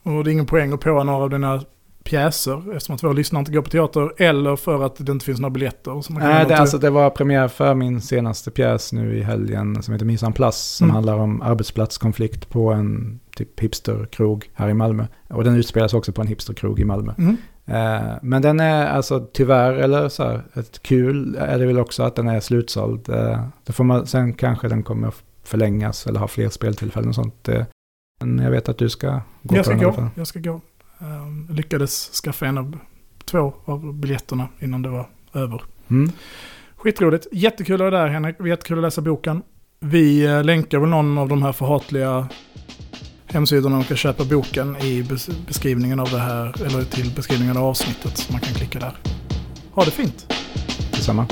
Och 0.02 0.24
det 0.24 0.30
är 0.30 0.32
ingen 0.32 0.46
poäng 0.46 0.72
att 0.72 0.80
påa 0.80 1.04
några 1.04 1.24
av 1.24 1.30
dina 1.30 1.62
pjäser 2.04 2.76
eftersom 2.76 2.94
att 2.94 3.02
våra 3.02 3.12
lyssnare 3.12 3.40
inte 3.40 3.52
går 3.52 3.62
på 3.62 3.70
teater 3.70 4.22
eller 4.22 4.56
för 4.56 4.86
att 4.86 5.06
det 5.06 5.12
inte 5.12 5.24
finns 5.24 5.40
några 5.40 5.50
biljetter. 5.50 6.00
Så 6.00 6.12
Nej, 6.12 6.46
det, 6.48 6.56
alltså, 6.56 6.78
det 6.78 6.90
var 6.90 7.10
premiär 7.10 7.48
för 7.48 7.74
min 7.74 8.00
senaste 8.00 8.50
pjäs 8.50 8.92
nu 8.92 9.18
i 9.18 9.22
helgen 9.22 9.82
som 9.82 9.92
heter 9.94 10.06
Mise 10.06 10.26
en 10.26 10.32
place 10.32 10.58
som 10.76 10.84
Mm. 10.84 10.94
handlar 10.94 11.18
om 11.18 11.42
arbetsplatskonflikt 11.42 12.48
på 12.48 12.72
en 12.72 13.20
typ 13.36 13.60
hipsterkrog 13.60 14.50
här 14.54 14.68
i 14.68 14.74
Malmö. 14.74 15.06
Och 15.28 15.44
den 15.44 15.54
utspelas 15.56 15.94
också 15.94 16.12
på 16.12 16.20
en 16.20 16.26
hipsterkrog 16.28 16.80
i 16.80 16.84
Malmö. 16.84 17.12
Mm. 17.18 17.36
Eh, 17.66 18.12
men 18.22 18.42
den 18.42 18.60
är 18.60 18.86
alltså 18.86 19.26
tyvärr, 19.32 19.72
eller 19.72 20.08
så 20.08 20.22
här, 20.24 20.42
ett 20.54 20.82
kul 20.82 21.36
är 21.36 21.58
det 21.58 21.66
väl 21.66 21.78
också 21.78 22.02
att 22.02 22.16
den 22.16 22.28
är 22.28 22.40
slutsåld. 22.40 23.08
Eh, 23.08 23.46
det 23.64 23.72
får 23.72 23.84
man, 23.84 24.06
sen 24.06 24.32
kanske 24.32 24.68
den 24.68 24.82
kommer 24.82 25.14
förlängas 25.44 26.06
eller 26.06 26.20
ha 26.20 26.28
fler 26.28 26.48
speltillfällen 26.48 27.08
och 27.08 27.14
sånt. 27.14 27.48
Eh, 27.48 27.64
men 28.20 28.38
jag 28.38 28.50
vet 28.50 28.68
att 28.68 28.78
du 28.78 28.88
ska 28.88 29.20
gå 29.42 29.56
Jag 29.56 29.56
på 29.56 29.62
ska 29.64 29.70
den 29.74 29.84
gå. 29.84 29.92
fall. 29.92 30.08
Jag 30.14 30.26
ska 30.26 30.38
gå. 30.38 30.60
Um, 30.98 31.48
lyckades 31.50 32.22
skaffa 32.24 32.46
en 32.46 32.58
av 32.58 32.78
två 33.24 33.54
av 33.64 33.94
biljetterna 33.94 34.48
innan 34.60 34.82
det 34.82 34.88
var 34.88 35.08
över. 35.34 35.62
Mm. 35.90 36.10
Skitroligt. 36.76 37.26
Jättekul 37.32 37.74
att 37.74 37.80
vara 37.80 37.90
där 37.90 38.06
Henrik. 38.06 38.36
Jättekul 38.46 38.78
att 38.78 38.82
läsa 38.82 39.00
boken. 39.00 39.42
Vi 39.80 40.42
länkar 40.42 40.78
väl 40.78 40.88
någon 40.88 41.18
av 41.18 41.28
de 41.28 41.42
här 41.42 41.52
förhatliga 41.52 42.28
hemsidorna 43.34 43.76
man 43.76 43.84
kan 43.84 43.96
köpa 43.96 44.24
boken 44.24 44.76
i 44.76 45.06
beskrivningen 45.46 46.00
av 46.00 46.10
det 46.10 46.18
här, 46.18 46.62
eller 46.66 46.84
till 46.84 47.10
beskrivningen 47.16 47.56
av 47.56 47.64
avsnittet. 47.64 48.18
Så 48.18 48.32
man 48.32 48.40
kan 48.40 48.54
klicka 48.54 48.78
där. 48.78 48.96
Ha 49.72 49.84
det 49.84 49.90
fint. 49.90 50.26
Detsamma. 50.90 51.26